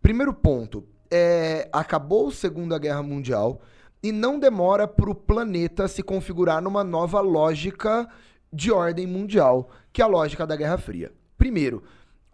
Primeiro 0.00 0.32
ponto, 0.32 0.84
é, 1.10 1.68
acabou 1.70 2.28
a 2.28 2.32
Segunda 2.32 2.78
Guerra 2.78 3.02
Mundial 3.02 3.60
e 4.02 4.10
não 4.10 4.38
demora 4.38 4.88
para 4.88 5.10
o 5.10 5.14
planeta 5.14 5.86
se 5.86 6.02
configurar 6.02 6.60
numa 6.60 6.82
nova 6.82 7.20
lógica 7.20 8.08
de 8.52 8.70
ordem 8.72 9.06
mundial, 9.06 9.70
que 9.92 10.02
é 10.02 10.04
a 10.04 10.08
lógica 10.08 10.46
da 10.46 10.56
Guerra 10.56 10.76
Fria. 10.76 11.12
Primeiro, 11.38 11.82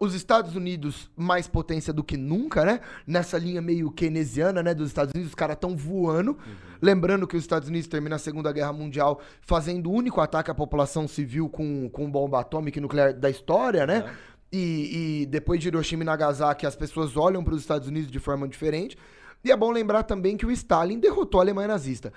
os 0.01 0.15
Estados 0.15 0.55
Unidos 0.55 1.11
mais 1.17 1.49
potência 1.49 1.93
do 1.93 2.05
que 2.05 2.17
nunca, 2.17 2.65
né? 2.65 2.81
Nessa 3.07 3.37
linha 3.37 3.61
meio 3.61 3.91
keynesiana, 3.91 4.63
né? 4.63 4.73
Dos 4.73 4.89
Estados 4.89 5.13
Unidos, 5.13 5.33
os 5.33 5.35
caras 5.35 5.57
estão 5.57 5.77
voando. 5.77 6.39
Lembrando 6.81 7.27
que 7.27 7.37
os 7.37 7.43
Estados 7.43 7.69
Unidos 7.69 7.89
terminam 7.89 8.15
a 8.15 8.19
Segunda 8.19 8.53
Guerra 8.53 8.73
Mundial 8.73 9.21
fazendo 9.41 9.91
o 9.91 9.93
único 9.93 10.21
ataque 10.21 10.51
à 10.51 10.55
população 10.55 11.09
civil 11.09 11.49
com, 11.49 11.91
com 11.91 12.11
bomba 12.11 12.41
atômica 12.41 12.79
e 12.79 12.83
nuclear 12.83 13.13
da 13.13 13.29
história, 13.29 13.87
né? 13.87 13.99
Aham. 13.99 14.15
E, 14.51 15.23
e 15.23 15.27
depois 15.27 15.61
de 15.61 15.69
Hiroshima 15.69 16.03
e 16.03 16.07
Nagasaki, 16.07 16.65
as 16.65 16.75
pessoas 16.75 17.17
olham 17.17 17.45
para 17.45 17.55
os 17.55 17.61
Estados 17.61 17.87
Unidos 17.87 18.11
de 18.11 18.19
forma 18.19 18.49
diferente. 18.49 18.97
E 19.45 19.51
é 19.53 19.57
bom 19.57 19.71
lembrar 19.71 20.03
também 20.03 20.37
que 20.37 20.45
o 20.47 20.51
Stalin 20.51 20.99
derrotou 20.99 21.41
a 21.41 21.45
Alemanha 21.45 21.69
nazista. 21.69 22.13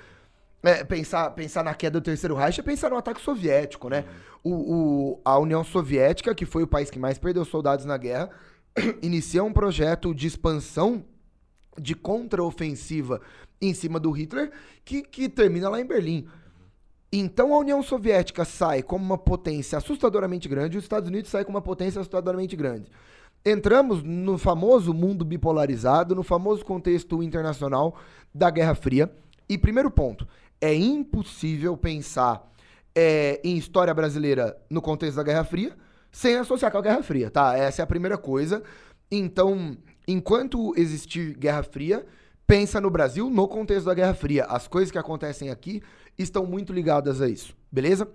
É, 0.63 0.83
pensar, 0.83 1.31
pensar 1.31 1.63
na 1.63 1.73
queda 1.73 1.99
do 1.99 2.03
Terceiro 2.03 2.35
Reich 2.35 2.59
é 2.59 2.63
pensar 2.63 2.89
no 2.91 2.97
ataque 2.97 3.21
soviético, 3.21 3.89
né? 3.89 4.05
O, 4.43 4.51
o- 5.13 5.21
a 5.25 5.37
União 5.39 5.63
Soviética, 5.63 6.35
que 6.35 6.45
foi 6.45 6.63
o 6.63 6.67
país 6.67 6.89
que 6.89 6.99
mais 6.99 7.17
perdeu 7.17 7.43
soldados 7.45 7.85
na 7.85 7.97
guerra, 7.97 8.29
inicia 9.01 9.43
um 9.43 9.51
projeto 9.53 10.13
de 10.13 10.27
expansão 10.27 11.03
de 11.79 11.95
contraofensiva 11.95 13.21
em 13.59 13.73
cima 13.73 13.99
do 13.99 14.11
Hitler, 14.11 14.51
que, 14.83 15.01
que 15.01 15.29
termina 15.29 15.69
lá 15.69 15.79
em 15.79 15.85
Berlim. 15.85 16.27
Então 17.11 17.53
a 17.53 17.57
União 17.57 17.81
Soviética 17.83 18.45
sai 18.45 18.81
como 18.81 19.03
uma 19.03 19.17
potência 19.17 19.77
assustadoramente 19.77 20.47
grande 20.47 20.77
os 20.77 20.83
Estados 20.83 21.09
Unidos 21.09 21.29
saem 21.29 21.43
como 21.45 21.57
uma 21.57 21.61
potência 21.61 21.99
assustadoramente 21.99 22.55
grande. 22.55 22.89
Entramos 23.45 24.03
no 24.03 24.37
famoso 24.37 24.93
mundo 24.93 25.25
bipolarizado, 25.25 26.13
no 26.13 26.23
famoso 26.23 26.63
contexto 26.63 27.23
internacional 27.23 27.95
da 28.33 28.49
Guerra 28.49 28.75
Fria. 28.75 29.11
E 29.49 29.57
primeiro 29.57 29.89
ponto, 29.89 30.27
é 30.59 30.73
impossível 30.73 31.75
pensar 31.75 32.51
é, 32.95 33.41
em 33.43 33.57
história 33.57 33.93
brasileira 33.93 34.55
no 34.69 34.81
contexto 34.81 35.15
da 35.15 35.23
Guerra 35.23 35.43
Fria 35.43 35.75
sem 36.11 36.35
associar 36.35 36.71
com 36.71 36.77
a 36.77 36.81
Guerra 36.81 37.01
Fria, 37.01 37.31
tá? 37.31 37.57
Essa 37.57 37.81
é 37.81 37.83
a 37.83 37.87
primeira 37.87 38.17
coisa. 38.17 38.61
Então, 39.09 39.77
enquanto 40.07 40.73
existir 40.77 41.37
Guerra 41.37 41.63
Fria, 41.63 42.05
pensa 42.45 42.81
no 42.81 42.89
Brasil 42.89 43.29
no 43.29 43.47
contexto 43.47 43.85
da 43.85 43.93
Guerra 43.93 44.13
Fria. 44.13 44.45
As 44.45 44.67
coisas 44.67 44.91
que 44.91 44.97
acontecem 44.97 45.49
aqui 45.49 45.81
estão 46.17 46.45
muito 46.45 46.73
ligadas 46.73 47.21
a 47.21 47.29
isso, 47.29 47.55
beleza? 47.71 48.07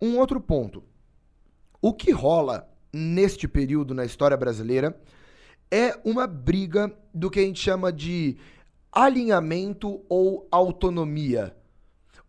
Um 0.00 0.16
outro 0.18 0.40
ponto. 0.40 0.82
O 1.82 1.92
que 1.92 2.12
rola 2.12 2.68
neste 2.92 3.46
período 3.46 3.94
na 3.94 4.04
história 4.04 4.36
brasileira 4.36 4.98
é 5.70 5.98
uma 6.04 6.26
briga 6.26 6.92
do 7.14 7.30
que 7.30 7.38
a 7.38 7.42
gente 7.42 7.60
chama 7.60 7.92
de 7.92 8.36
alinhamento 8.92 10.04
ou 10.08 10.48
autonomia, 10.50 11.54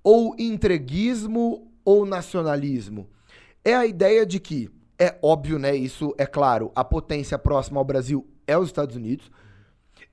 ou 0.03 0.35
entreguismo 0.37 1.71
ou 1.83 2.05
nacionalismo. 2.05 3.09
É 3.65 3.73
a 3.73 3.85
ideia 3.85 4.25
de 4.25 4.39
que, 4.39 4.69
é 4.97 5.17
óbvio, 5.23 5.57
né? 5.57 5.75
Isso 5.75 6.13
é 6.17 6.25
claro, 6.25 6.71
a 6.75 6.83
potência 6.83 7.37
próxima 7.37 7.79
ao 7.79 7.85
Brasil 7.85 8.27
é 8.45 8.57
os 8.57 8.67
Estados 8.67 8.95
Unidos. 8.95 9.31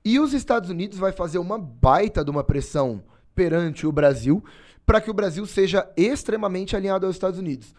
E 0.03 0.19
os 0.19 0.33
Estados 0.33 0.69
Unidos 0.69 0.97
vai 0.97 1.11
fazer 1.11 1.37
uma 1.37 1.59
baita 1.59 2.23
de 2.23 2.31
uma 2.31 2.43
pressão 2.43 3.03
perante 3.35 3.85
o 3.85 3.91
Brasil 3.91 4.43
para 4.85 4.99
que 4.99 5.11
o 5.11 5.13
Brasil 5.13 5.45
seja 5.45 5.87
extremamente 5.95 6.75
alinhado 6.75 7.05
aos 7.05 7.15
Estados 7.15 7.37
Unidos. 7.37 7.75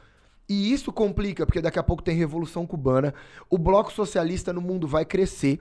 E 0.51 0.73
isso 0.73 0.93
complica, 0.93 1.47
porque 1.47 1.61
daqui 1.61 1.79
a 1.79 1.83
pouco 1.83 2.03
tem 2.03 2.17
Revolução 2.17 2.67
Cubana, 2.67 3.15
o 3.49 3.57
bloco 3.57 3.93
socialista 3.93 4.53
no 4.53 4.61
mundo 4.61 4.85
vai 4.85 5.05
crescer, 5.05 5.61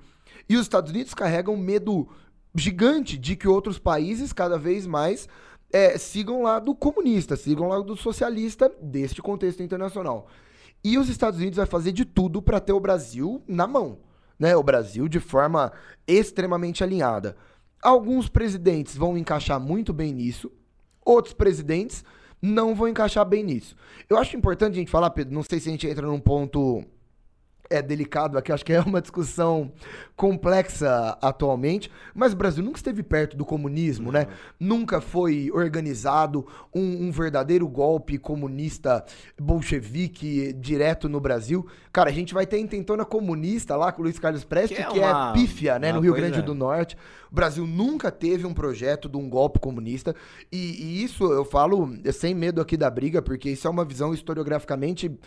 e 0.49 0.55
os 0.55 0.63
Estados 0.63 0.89
Unidos 0.89 1.13
carregam 1.13 1.53
um 1.53 1.59
medo 1.59 2.09
gigante 2.55 3.15
de 3.15 3.35
que 3.35 3.47
outros 3.47 3.77
países 3.77 4.33
cada 4.33 4.57
vez 4.57 4.87
mais 4.87 5.29
é, 5.71 5.95
sigam 5.99 6.41
lá 6.41 6.57
do 6.57 6.73
comunista, 6.73 7.35
sigam 7.35 7.67
lá 7.67 7.79
do 7.81 7.95
socialista 7.95 8.67
deste 8.81 9.21
contexto 9.21 9.61
internacional. 9.61 10.27
E 10.83 10.97
os 10.97 11.07
Estados 11.07 11.39
Unidos 11.39 11.57
vai 11.57 11.67
fazer 11.67 11.91
de 11.91 12.03
tudo 12.03 12.41
para 12.41 12.59
ter 12.59 12.73
o 12.73 12.79
Brasil 12.79 13.43
na 13.47 13.67
mão, 13.67 13.99
né? 14.39 14.55
O 14.55 14.63
Brasil 14.63 15.07
de 15.07 15.19
forma 15.19 15.71
extremamente 16.07 16.83
alinhada. 16.83 17.37
Alguns 17.79 18.27
presidentes 18.27 18.97
vão 18.97 19.15
encaixar 19.15 19.59
muito 19.59 19.93
bem 19.93 20.15
nisso, 20.15 20.51
outros 21.05 21.35
presidentes 21.35 22.03
não 22.41 22.73
vão 22.75 22.87
encaixar 22.87 23.25
bem 23.25 23.43
nisso. 23.43 23.75
Eu 24.09 24.17
acho 24.17 24.35
importante 24.35 24.73
a 24.73 24.77
gente 24.77 24.91
falar, 24.91 25.09
Pedro, 25.09 25.33
não 25.33 25.43
sei 25.43 25.59
se 25.59 25.69
a 25.69 25.71
gente 25.71 25.87
entra 25.87 26.05
num 26.05 26.19
ponto 26.19 26.83
é 27.69 27.81
delicado 27.81 28.37
aqui, 28.37 28.51
acho 28.51 28.65
que 28.65 28.73
é 28.73 28.81
uma 28.81 28.99
discussão 28.99 29.71
complexa 30.15 31.17
atualmente, 31.21 31.89
mas 32.13 32.33
o 32.33 32.35
Brasil 32.35 32.63
nunca 32.63 32.77
esteve 32.77 33.03
perto 33.03 33.37
do 33.37 33.45
comunismo, 33.45 34.11
né? 34.11 34.27
Nunca 34.59 34.99
foi 34.99 35.49
organizado 35.51 36.45
um, 36.73 37.07
um, 37.07 37.11
verdadeiro 37.11 37.67
golpe 37.67 38.17
comunista 38.17 39.05
bolchevique 39.39 40.51
direto 40.53 41.07
no 41.07 41.21
Brasil. 41.21 41.65
Cara, 41.93 42.09
a 42.09 42.13
gente 42.13 42.33
vai 42.33 42.45
ter 42.45 42.59
intentona 42.59 43.05
comunista 43.05 43.75
lá 43.75 43.91
com 43.91 44.01
o 44.01 44.03
Luiz 44.03 44.19
Carlos 44.19 44.43
Prestes, 44.43 44.77
que 44.77 44.83
é, 44.83 44.87
que 44.87 44.99
uma, 44.99 45.29
é 45.29 45.33
pífia, 45.33 45.79
né, 45.79 45.93
no 45.93 46.01
Rio 46.01 46.13
Grande 46.13 46.39
é. 46.39 46.41
do 46.41 46.53
Norte. 46.53 46.97
O 47.31 47.35
Brasil 47.35 47.65
nunca 47.65 48.11
teve 48.11 48.45
um 48.45 48.53
projeto 48.53 49.07
de 49.07 49.15
um 49.15 49.29
golpe 49.29 49.59
comunista, 49.59 50.15
e, 50.51 50.83
e 50.83 51.03
isso 51.03 51.31
eu 51.31 51.45
falo 51.45 51.93
sem 52.11 52.33
medo 52.33 52.59
aqui 52.59 52.75
da 52.75 52.89
briga, 52.89 53.21
porque 53.21 53.51
isso 53.51 53.67
é 53.67 53.69
uma 53.69 53.85
visão 53.85 54.13
historiograficamente 54.13 55.17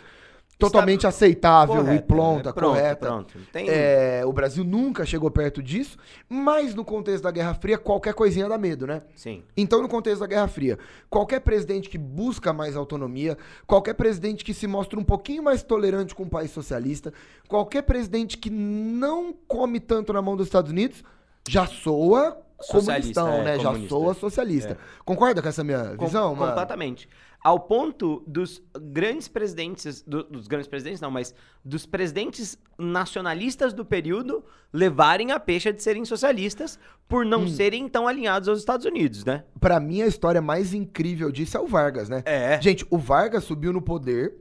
totalmente 0.57 0.99
Está... 0.99 1.09
aceitável 1.09 1.77
correto, 1.77 2.03
e 2.03 2.07
pronta, 2.07 2.49
é, 2.49 2.53
pronto, 2.53 2.75
correta. 2.75 3.05
Pronto. 3.05 3.39
Tem... 3.51 3.67
É, 3.69 4.21
o 4.25 4.31
Brasil 4.31 4.63
nunca 4.63 5.05
chegou 5.05 5.29
perto 5.29 5.61
disso, 5.61 5.97
mas 6.29 6.73
no 6.73 6.85
contexto 6.85 7.23
da 7.23 7.31
Guerra 7.31 7.53
Fria, 7.53 7.77
qualquer 7.77 8.13
coisinha 8.13 8.47
dá 8.47 8.57
medo, 8.57 8.87
né? 8.87 9.01
Sim. 9.15 9.43
Então, 9.55 9.81
no 9.81 9.89
contexto 9.89 10.21
da 10.21 10.27
Guerra 10.27 10.47
Fria, 10.47 10.77
qualquer 11.09 11.41
presidente 11.41 11.89
que 11.89 11.97
busca 11.97 12.53
mais 12.53 12.75
autonomia, 12.75 13.37
qualquer 13.67 13.93
presidente 13.93 14.43
que 14.43 14.53
se 14.53 14.67
mostra 14.67 14.99
um 14.99 15.03
pouquinho 15.03 15.43
mais 15.43 15.63
tolerante 15.63 16.15
com 16.15 16.23
o 16.23 16.29
país 16.29 16.51
socialista, 16.51 17.13
qualquer 17.47 17.83
presidente 17.83 18.37
que 18.37 18.49
não 18.49 19.33
come 19.47 19.79
tanto 19.79 20.13
na 20.13 20.21
mão 20.21 20.35
dos 20.35 20.47
Estados 20.47 20.71
Unidos, 20.71 21.03
já 21.47 21.65
soa 21.65 22.41
comunistão, 22.69 23.27
é, 23.27 23.43
né? 23.43 23.57
Comunista. 23.57 23.81
Já 23.81 23.89
soa 23.89 24.13
socialista. 24.13 24.71
É. 24.73 24.77
Concorda 25.03 25.41
com 25.41 25.47
essa 25.47 25.63
minha 25.63 25.95
com, 25.95 26.05
visão? 26.05 26.35
Completamente. 26.35 27.09
Ao 27.43 27.59
ponto 27.59 28.23
dos 28.25 28.61
grandes 28.79 29.27
presidentes, 29.27 30.01
do, 30.01 30.23
dos 30.23 30.47
grandes 30.47 30.67
presidentes 30.67 31.01
não, 31.01 31.11
mas 31.11 31.35
dos 31.63 31.85
presidentes 31.85 32.57
nacionalistas 32.77 33.73
do 33.73 33.83
período 33.83 34.45
levarem 34.71 35.31
a 35.31 35.39
peixe 35.39 35.73
de 35.73 35.83
serem 35.83 36.05
socialistas 36.05 36.79
por 37.07 37.25
não 37.25 37.41
hum. 37.41 37.47
serem 37.49 37.89
tão 37.89 38.07
alinhados 38.07 38.47
aos 38.47 38.59
Estados 38.59 38.85
Unidos, 38.85 39.25
né? 39.25 39.43
Para 39.59 39.77
mim 39.79 40.01
a 40.01 40.07
história 40.07 40.41
mais 40.41 40.73
incrível 40.73 41.31
disso 41.31 41.57
é 41.57 41.59
o 41.59 41.67
Vargas, 41.67 42.07
né? 42.07 42.23
É. 42.25 42.61
Gente, 42.61 42.85
o 42.89 42.97
Vargas 42.97 43.43
subiu 43.43 43.73
no 43.73 43.81
poder 43.81 44.33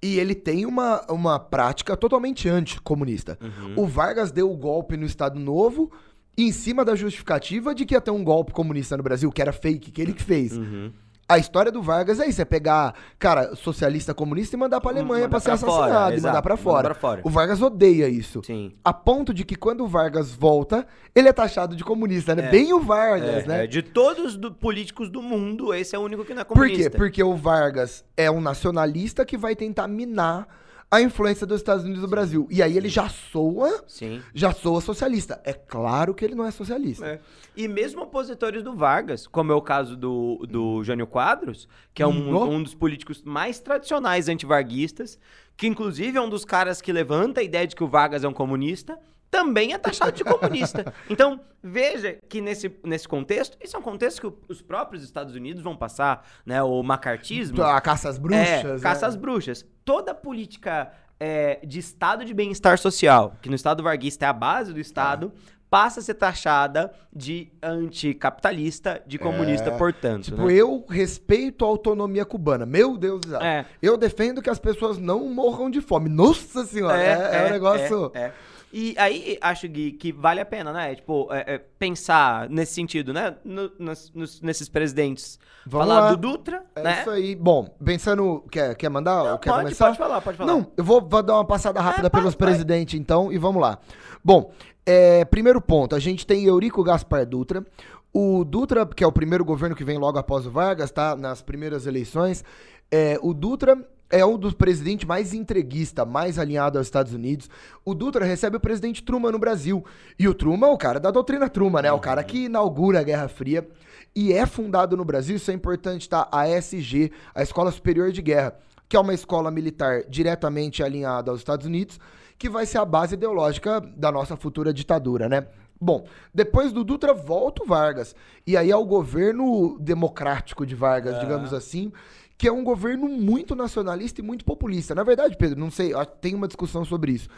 e 0.00 0.20
ele 0.20 0.34
tem 0.34 0.66
uma, 0.66 1.04
uma 1.10 1.40
prática 1.40 1.96
totalmente 1.96 2.48
anticomunista. 2.48 3.36
Uhum. 3.40 3.82
O 3.82 3.86
Vargas 3.86 4.30
deu 4.30 4.50
o 4.50 4.56
golpe 4.56 4.96
no 4.96 5.04
Estado 5.04 5.40
Novo 5.40 5.90
em 6.38 6.52
cima 6.52 6.84
da 6.84 6.94
justificativa 6.94 7.74
de 7.74 7.84
que 7.86 7.94
ia 7.94 8.00
ter 8.00 8.10
um 8.10 8.22
golpe 8.22 8.52
comunista 8.52 8.96
no 8.96 9.02
Brasil, 9.02 9.32
que 9.32 9.40
era 9.40 9.52
fake, 9.52 9.90
que 9.90 10.02
ele 10.02 10.12
que 10.12 10.22
fez. 10.22 10.56
Uhum. 10.56 10.92
A 11.28 11.38
história 11.38 11.72
do 11.72 11.82
Vargas 11.82 12.20
é 12.20 12.28
isso, 12.28 12.40
é 12.40 12.44
pegar, 12.44 12.94
cara, 13.18 13.56
socialista 13.56 14.14
comunista 14.14 14.54
e 14.54 14.58
mandar 14.58 14.80
pra 14.80 14.92
Alemanha 14.92 15.28
pra 15.28 15.40
ser 15.40 15.46
pra 15.46 15.54
assassinado 15.54 15.92
fora, 15.92 16.16
e 16.16 16.20
mandar 16.20 16.42
pra 16.42 16.56
fora. 16.56 16.84
pra 16.84 16.94
fora. 16.94 17.20
O 17.24 17.30
Vargas 17.30 17.60
odeia 17.60 18.08
isso. 18.08 18.42
Sim. 18.44 18.72
A 18.84 18.92
ponto 18.92 19.34
de 19.34 19.44
que 19.44 19.56
quando 19.56 19.82
o 19.82 19.88
Vargas 19.88 20.30
volta, 20.32 20.86
ele 21.12 21.28
é 21.28 21.32
taxado 21.32 21.74
de 21.74 21.82
comunista, 21.82 22.32
né? 22.32 22.46
É. 22.46 22.50
Bem 22.50 22.72
o 22.72 22.80
Vargas, 22.80 23.44
é, 23.44 23.46
né? 23.46 23.64
É. 23.64 23.66
De 23.66 23.82
todos 23.82 24.36
os 24.36 24.50
políticos 24.60 25.10
do 25.10 25.20
mundo, 25.20 25.74
esse 25.74 25.96
é 25.96 25.98
o 25.98 26.02
único 26.02 26.24
que 26.24 26.32
não 26.32 26.42
é 26.42 26.44
comunista. 26.44 26.84
Por 26.84 26.90
quê? 26.90 26.96
Porque 26.96 27.24
o 27.24 27.34
Vargas 27.34 28.04
é 28.16 28.30
um 28.30 28.40
nacionalista 28.40 29.24
que 29.24 29.36
vai 29.36 29.56
tentar 29.56 29.88
minar 29.88 30.46
a 30.90 31.00
influência 31.00 31.46
dos 31.46 31.60
Estados 31.60 31.84
Unidos 31.84 32.02
no 32.02 32.08
Brasil. 32.08 32.46
E 32.50 32.62
aí 32.62 32.76
ele 32.76 32.88
já 32.88 33.08
soa, 33.08 33.84
Sim. 33.86 34.22
já 34.32 34.52
soa 34.52 34.80
socialista. 34.80 35.40
É 35.44 35.52
claro 35.52 36.14
que 36.14 36.24
ele 36.24 36.34
não 36.34 36.44
é 36.44 36.50
socialista. 36.50 37.06
É. 37.06 37.20
E 37.56 37.66
mesmo 37.66 38.02
opositores 38.02 38.62
do 38.62 38.74
Vargas, 38.74 39.26
como 39.26 39.50
é 39.50 39.54
o 39.54 39.62
caso 39.62 39.96
do, 39.96 40.46
do 40.48 40.84
Jânio 40.84 41.06
Quadros, 41.06 41.68
que 41.92 42.02
é 42.02 42.06
um, 42.06 42.54
um 42.54 42.62
dos 42.62 42.74
políticos 42.74 43.22
mais 43.22 43.58
tradicionais 43.58 44.28
antivarguistas, 44.28 45.18
que 45.56 45.66
inclusive 45.66 46.16
é 46.16 46.20
um 46.20 46.28
dos 46.28 46.44
caras 46.44 46.80
que 46.80 46.92
levanta 46.92 47.40
a 47.40 47.44
ideia 47.44 47.66
de 47.66 47.74
que 47.74 47.82
o 47.82 47.88
Vargas 47.88 48.22
é 48.22 48.28
um 48.28 48.32
comunista, 48.32 48.98
também 49.30 49.72
é 49.72 49.78
taxado 49.78 50.12
de 50.12 50.24
comunista. 50.24 50.92
Então, 51.08 51.40
veja 51.62 52.18
que 52.28 52.40
nesse, 52.40 52.74
nesse 52.84 53.06
contexto, 53.06 53.56
isso 53.62 53.76
é 53.76 53.78
um 53.78 53.82
contexto 53.82 54.30
que 54.30 54.52
os 54.52 54.60
próprios 54.60 55.02
Estados 55.02 55.34
Unidos 55.34 55.62
vão 55.62 55.76
passar, 55.76 56.26
né? 56.44 56.62
O 56.62 56.82
macartismo. 56.82 57.62
A 57.62 57.80
caça 57.80 58.08
às 58.08 58.18
bruxas. 58.18 58.80
É, 58.80 58.82
caça 58.82 59.06
às 59.06 59.16
bruxas. 59.16 59.64
Toda 59.84 60.14
política 60.14 60.92
é, 61.18 61.60
de 61.64 61.78
estado 61.78 62.24
de 62.24 62.34
bem-estar 62.34 62.78
social, 62.78 63.36
que 63.40 63.48
no 63.48 63.54
estado 63.54 63.82
varguista 63.82 64.24
é 64.26 64.28
a 64.28 64.32
base 64.32 64.72
do 64.72 64.80
estado, 64.80 65.32
ah. 65.34 65.40
passa 65.70 66.00
a 66.00 66.02
ser 66.02 66.14
taxada 66.14 66.92
de 67.14 67.52
anticapitalista, 67.62 69.02
de 69.06 69.18
comunista, 69.18 69.70
é, 69.70 69.76
portanto. 69.78 70.24
Tipo, 70.24 70.46
né? 70.46 70.54
eu 70.54 70.84
respeito 70.88 71.64
a 71.64 71.68
autonomia 71.68 72.24
cubana. 72.24 72.66
Meu 72.66 72.96
Deus 72.96 73.20
do 73.20 73.30
céu. 73.30 73.40
É. 73.40 73.66
Eu 73.80 73.96
defendo 73.96 74.42
que 74.42 74.50
as 74.50 74.58
pessoas 74.58 74.98
não 74.98 75.28
morram 75.28 75.70
de 75.70 75.80
fome. 75.80 76.08
Nossa 76.08 76.64
senhora, 76.64 77.00
é, 77.00 77.06
é, 77.06 77.12
é 77.12 77.42
um 77.42 77.46
é, 77.46 77.50
negócio... 77.50 78.12
É, 78.14 78.32
e 78.78 78.94
aí, 78.98 79.38
acho, 79.40 79.66
Gui, 79.66 79.92
que 79.92 80.12
vale 80.12 80.38
a 80.38 80.44
pena, 80.44 80.70
né? 80.70 80.94
Tipo, 80.94 81.32
é, 81.32 81.54
é, 81.54 81.58
pensar 81.78 82.46
nesse 82.50 82.74
sentido, 82.74 83.10
né? 83.10 83.34
No, 83.42 83.72
nos, 83.78 84.12
nos, 84.12 84.42
nesses 84.42 84.68
presidentes. 84.68 85.38
Vamos 85.66 85.88
falar 85.88 86.00
lá. 86.00 86.10
do 86.10 86.18
Dutra, 86.18 86.62
é 86.74 86.82
né? 86.82 87.00
isso 87.00 87.08
aí. 87.08 87.34
Bom, 87.34 87.74
pensando... 87.82 88.44
Quer, 88.50 88.74
quer 88.74 88.90
mandar? 88.90 89.24
Não, 89.24 89.38
quer 89.38 89.48
pode, 89.48 89.62
começar? 89.62 89.86
pode 89.86 89.96
falar, 89.96 90.20
pode 90.20 90.36
falar. 90.36 90.52
Não, 90.52 90.70
eu 90.76 90.84
vou, 90.84 91.00
vou 91.00 91.22
dar 91.22 91.36
uma 91.36 91.44
passada 91.46 91.80
rápida 91.80 92.08
é, 92.08 92.10
pelos 92.10 92.34
presidentes, 92.34 93.00
então, 93.00 93.32
e 93.32 93.38
vamos 93.38 93.62
lá. 93.62 93.78
Bom, 94.22 94.52
é, 94.84 95.24
primeiro 95.24 95.62
ponto. 95.62 95.96
A 95.96 95.98
gente 95.98 96.26
tem 96.26 96.44
Eurico 96.44 96.84
Gaspar 96.84 97.24
Dutra. 97.24 97.64
O 98.12 98.44
Dutra, 98.44 98.84
que 98.84 99.02
é 99.02 99.06
o 99.06 99.12
primeiro 99.12 99.42
governo 99.42 99.74
que 99.74 99.84
vem 99.84 99.96
logo 99.96 100.18
após 100.18 100.46
o 100.46 100.50
Vargas, 100.50 100.90
tá? 100.90 101.16
Nas 101.16 101.40
primeiras 101.40 101.86
eleições. 101.86 102.44
É, 102.90 103.18
o 103.22 103.32
Dutra 103.32 103.82
é 104.10 104.24
um 104.24 104.38
dos 104.38 104.54
presidentes 104.54 105.06
mais 105.06 105.34
entreguista, 105.34 106.04
mais 106.04 106.38
alinhado 106.38 106.78
aos 106.78 106.86
Estados 106.86 107.12
Unidos. 107.12 107.50
O 107.84 107.94
Dutra 107.94 108.24
recebe 108.24 108.56
o 108.56 108.60
presidente 108.60 109.02
Truman 109.02 109.32
no 109.32 109.38
Brasil. 109.38 109.84
E 110.18 110.28
o 110.28 110.34
Truman 110.34 110.68
é 110.68 110.70
o 110.70 110.78
cara 110.78 111.00
da 111.00 111.10
doutrina 111.10 111.48
Truman, 111.48 111.82
né? 111.82 111.90
Uhum. 111.90 111.98
O 111.98 112.00
cara 112.00 112.22
que 112.22 112.44
inaugura 112.44 113.00
a 113.00 113.02
Guerra 113.02 113.28
Fria. 113.28 113.66
E 114.14 114.32
é 114.32 114.46
fundado 114.46 114.96
no 114.96 115.04
Brasil, 115.04 115.36
isso 115.36 115.50
é 115.50 115.54
importante, 115.54 116.08
tá? 116.08 116.28
A 116.32 116.48
ESG, 116.48 117.12
a 117.34 117.42
Escola 117.42 117.70
Superior 117.70 118.10
de 118.12 118.22
Guerra, 118.22 118.56
que 118.88 118.96
é 118.96 119.00
uma 119.00 119.12
escola 119.12 119.50
militar 119.50 120.04
diretamente 120.08 120.82
alinhada 120.82 121.30
aos 121.30 121.40
Estados 121.40 121.66
Unidos, 121.66 122.00
que 122.38 122.48
vai 122.48 122.64
ser 122.64 122.78
a 122.78 122.84
base 122.84 123.14
ideológica 123.14 123.80
da 123.80 124.10
nossa 124.10 124.36
futura 124.36 124.72
ditadura, 124.72 125.28
né? 125.28 125.46
Bom, 125.78 126.06
depois 126.32 126.72
do 126.72 126.82
Dutra 126.82 127.12
volta 127.12 127.62
o 127.62 127.66
Vargas. 127.66 128.14
E 128.46 128.56
aí 128.56 128.70
é 128.70 128.76
o 128.76 128.86
governo 128.86 129.76
democrático 129.78 130.64
de 130.64 130.74
Vargas, 130.74 131.20
digamos 131.20 131.52
assim, 131.52 131.92
que 132.38 132.48
é 132.48 132.52
um 132.52 132.64
governo 132.64 133.08
muito 133.08 133.54
nacionalista 133.54 134.20
e 134.20 134.24
muito 134.24 134.44
populista. 134.44 134.94
Na 134.94 135.02
verdade, 135.02 135.36
Pedro, 135.36 135.58
não 135.58 135.70
sei, 135.70 135.92
tem 136.20 136.34
uma 136.34 136.46
discussão 136.46 136.84
sobre 136.84 137.12
isso. 137.12 137.28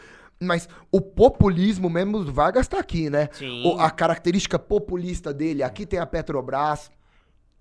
Mas 0.41 0.69
o 0.91 1.01
populismo 1.01 1.89
mesmo 1.89 2.23
do 2.23 2.31
Vargas 2.31 2.65
está 2.65 2.79
aqui, 2.79 3.09
né? 3.09 3.29
Sim. 3.33 3.65
O, 3.65 3.79
a 3.79 3.91
característica 3.91 4.57
populista 4.57 5.33
dele, 5.33 5.63
aqui 5.63 5.85
tem 5.85 5.99
a 5.99 6.05
Petrobras, 6.05 6.89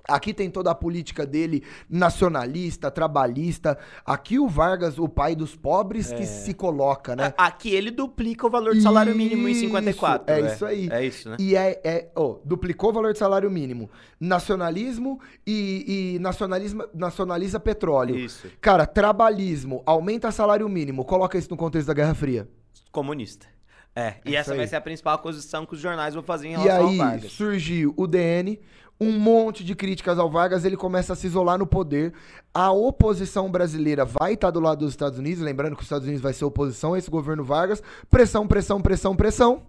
Aqui 0.08 0.32
tem 0.32 0.50
toda 0.50 0.70
a 0.70 0.74
política 0.74 1.26
dele 1.26 1.62
nacionalista, 1.88 2.90
trabalhista. 2.90 3.76
Aqui 4.06 4.38
o 4.38 4.48
Vargas, 4.48 4.98
o 4.98 5.06
pai 5.06 5.36
dos 5.36 5.54
pobres, 5.54 6.10
é. 6.10 6.16
que 6.16 6.24
se 6.24 6.54
coloca, 6.54 7.14
né? 7.14 7.34
Aqui 7.36 7.74
ele 7.74 7.90
duplica 7.90 8.46
o 8.46 8.50
valor 8.50 8.74
do 8.74 8.80
salário 8.80 9.14
mínimo 9.14 9.46
em 9.46 9.54
54. 9.54 10.34
É, 10.34 10.40
é 10.40 10.46
isso 10.46 10.64
aí. 10.64 10.88
É 10.90 11.04
isso, 11.04 11.28
né? 11.28 11.36
E 11.38 11.54
é, 11.54 11.78
é 11.84 12.08
oh, 12.16 12.40
duplicou 12.42 12.88
o 12.88 12.92
valor 12.94 13.12
do 13.12 13.18
salário 13.18 13.50
mínimo. 13.50 13.90
Nacionalismo 14.18 15.20
e, 15.46 16.14
e 16.14 16.18
nacionalismo, 16.20 16.84
nacionaliza 16.94 17.60
petróleo. 17.60 18.16
Isso. 18.16 18.48
Cara, 18.62 18.86
trabalhismo, 18.86 19.82
aumenta 19.84 20.32
salário 20.32 20.66
mínimo. 20.70 21.04
Coloca 21.04 21.36
isso 21.36 21.50
no 21.50 21.56
contexto 21.56 21.88
da 21.88 21.94
Guerra 21.94 22.14
Fria. 22.14 22.48
Comunista. 22.90 23.46
É, 23.94 24.14
e 24.24 24.36
é 24.36 24.38
essa 24.38 24.52
aí. 24.52 24.58
vai 24.58 24.66
ser 24.66 24.76
a 24.76 24.80
principal 24.80 25.16
acusação 25.16 25.66
que 25.66 25.74
os 25.74 25.80
jornais 25.80 26.14
vão 26.14 26.22
fazer 26.22 26.48
em 26.48 26.50
relação 26.52 26.68
e 26.68 26.92
aí, 26.92 27.00
ao 27.00 27.06
Vargas. 27.06 27.32
surgiu 27.32 27.92
o 27.96 28.06
DN, 28.06 28.60
um 29.00 29.12
monte 29.12 29.62
de 29.64 29.74
críticas 29.74 30.18
ao 30.18 30.30
Vargas, 30.30 30.64
ele 30.64 30.76
começa 30.76 31.12
a 31.12 31.16
se 31.16 31.26
isolar 31.26 31.58
no 31.58 31.66
poder. 31.66 32.12
A 32.52 32.72
oposição 32.72 33.50
brasileira 33.50 34.04
vai 34.04 34.34
estar 34.34 34.50
do 34.50 34.60
lado 34.60 34.80
dos 34.80 34.90
Estados 34.90 35.18
Unidos, 35.18 35.42
lembrando 35.42 35.74
que 35.76 35.82
os 35.82 35.86
Estados 35.86 36.06
Unidos 36.06 36.22
vai 36.22 36.32
ser 36.32 36.44
oposição 36.44 36.94
a 36.94 36.98
esse 36.98 37.10
governo 37.10 37.44
Vargas. 37.44 37.82
Pressão, 38.10 38.46
pressão, 38.46 38.80
pressão, 38.80 39.14
pressão. 39.14 39.62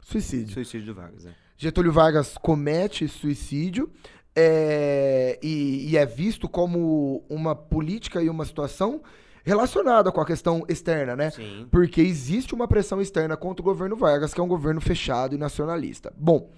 Suicídio. 0.00 0.54
Suicídio 0.54 0.94
do 0.94 0.94
Vargas, 0.94 1.26
é. 1.26 1.30
Getúlio 1.56 1.92
Vargas 1.92 2.36
comete 2.38 3.06
suicídio. 3.06 3.90
é, 4.34 5.38
e, 5.42 5.90
e 5.90 5.96
é 5.96 6.06
visto 6.06 6.48
como 6.48 7.22
uma 7.28 7.54
política 7.54 8.22
e 8.22 8.30
uma 8.30 8.44
situação 8.44 9.02
relacionada 9.44 10.10
com 10.10 10.20
a 10.20 10.26
questão 10.26 10.64
externa, 10.68 11.14
né? 11.16 11.30
Sim. 11.30 11.66
Porque 11.70 12.00
existe 12.00 12.54
uma 12.54 12.66
pressão 12.68 13.00
externa 13.00 13.36
contra 13.36 13.60
o 13.60 13.64
governo 13.64 13.96
Vargas, 13.96 14.32
que 14.32 14.40
é 14.40 14.42
um 14.42 14.48
governo 14.48 14.80
fechado 14.80 15.34
e 15.34 15.38
nacionalista. 15.38 16.12
Bom, 16.16 16.48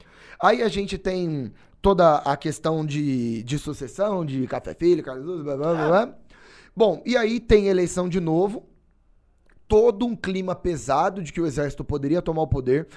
aí 0.44 0.62
a 0.62 0.68
gente 0.68 0.98
tem 0.98 1.52
toda 1.80 2.16
a 2.16 2.36
questão 2.36 2.84
de, 2.84 3.42
de 3.42 3.58
sucessão, 3.58 4.24
de 4.24 4.46
Café 4.46 4.74
Filho, 4.74 5.02
Luz, 5.22 5.42
blá, 5.42 5.56
blá, 5.56 5.74
blá, 5.74 5.88
blá. 5.88 6.14
Bom, 6.76 7.02
e 7.06 7.16
aí 7.16 7.40
tem 7.40 7.68
eleição 7.68 8.08
de 8.08 8.20
novo, 8.20 8.66
todo 9.66 10.04
um 10.06 10.14
clima 10.14 10.54
pesado 10.54 11.22
de 11.22 11.32
que 11.32 11.40
o 11.40 11.46
exército 11.46 11.84
poderia 11.84 12.20
tomar 12.20 12.42
o 12.42 12.46
poder, 12.46 12.88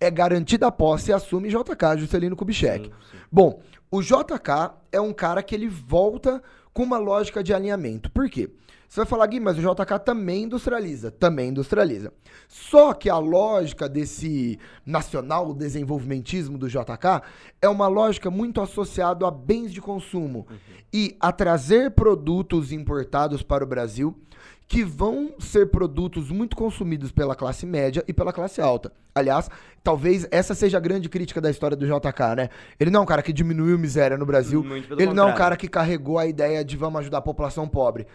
é 0.00 0.10
garantida 0.10 0.66
a 0.66 0.72
posse 0.72 1.10
e 1.10 1.14
assume 1.14 1.48
JK, 1.48 1.98
Juscelino 1.98 2.36
Kubitschek. 2.36 2.86
Sim, 2.86 2.92
sim. 3.10 3.18
Bom, 3.30 3.60
o 3.90 4.02
JK 4.02 4.74
é 4.90 5.00
um 5.00 5.12
cara 5.12 5.42
que 5.42 5.54
ele 5.54 5.68
volta 5.68 6.42
com 6.72 6.82
uma 6.82 6.98
lógica 6.98 7.42
de 7.42 7.54
alinhamento. 7.54 8.10
Por 8.10 8.28
quê? 8.28 8.50
Você 8.88 9.00
vai 9.00 9.06
falar, 9.06 9.26
Gui, 9.26 9.40
mas 9.40 9.58
o 9.58 9.60
JK 9.60 9.98
também 10.04 10.44
industrializa. 10.44 11.10
Também 11.10 11.48
industrializa. 11.48 12.12
Só 12.48 12.94
que 12.94 13.10
a 13.10 13.18
lógica 13.18 13.88
desse 13.88 14.58
nacional 14.84 15.52
desenvolvimentismo 15.52 16.56
do 16.56 16.68
JK 16.68 17.22
é 17.60 17.68
uma 17.68 17.88
lógica 17.88 18.30
muito 18.30 18.60
associada 18.60 19.26
a 19.26 19.30
bens 19.30 19.72
de 19.72 19.80
consumo 19.80 20.46
e 20.92 21.16
a 21.20 21.32
trazer 21.32 21.90
produtos 21.92 22.72
importados 22.72 23.42
para 23.42 23.64
o 23.64 23.66
Brasil 23.66 24.16
que 24.68 24.82
vão 24.82 25.34
ser 25.38 25.70
produtos 25.70 26.30
muito 26.30 26.56
consumidos 26.56 27.12
pela 27.12 27.36
classe 27.36 27.64
média 27.64 28.04
e 28.08 28.12
pela 28.12 28.32
classe 28.32 28.60
alta. 28.60 28.90
Aliás, 29.14 29.48
talvez 29.82 30.26
essa 30.30 30.54
seja 30.54 30.76
a 30.76 30.80
grande 30.80 31.08
crítica 31.08 31.40
da 31.40 31.48
história 31.48 31.76
do 31.76 31.86
JK, 31.86 32.36
né? 32.36 32.48
Ele 32.78 32.90
não 32.90 33.00
é 33.00 33.02
um 33.04 33.06
cara 33.06 33.22
que 33.22 33.32
diminuiu 33.32 33.76
a 33.76 33.78
miséria 33.78 34.18
no 34.18 34.26
Brasil. 34.26 34.64
Ele 34.98 35.06
não 35.06 35.24
é 35.24 35.26
um 35.26 35.30
contrário. 35.30 35.36
cara 35.36 35.56
que 35.56 35.68
carregou 35.68 36.18
a 36.18 36.26
ideia 36.26 36.64
de 36.64 36.76
vamos 36.76 37.00
ajudar 37.00 37.18
a 37.18 37.22
população 37.22 37.68
pobre. 37.68 38.06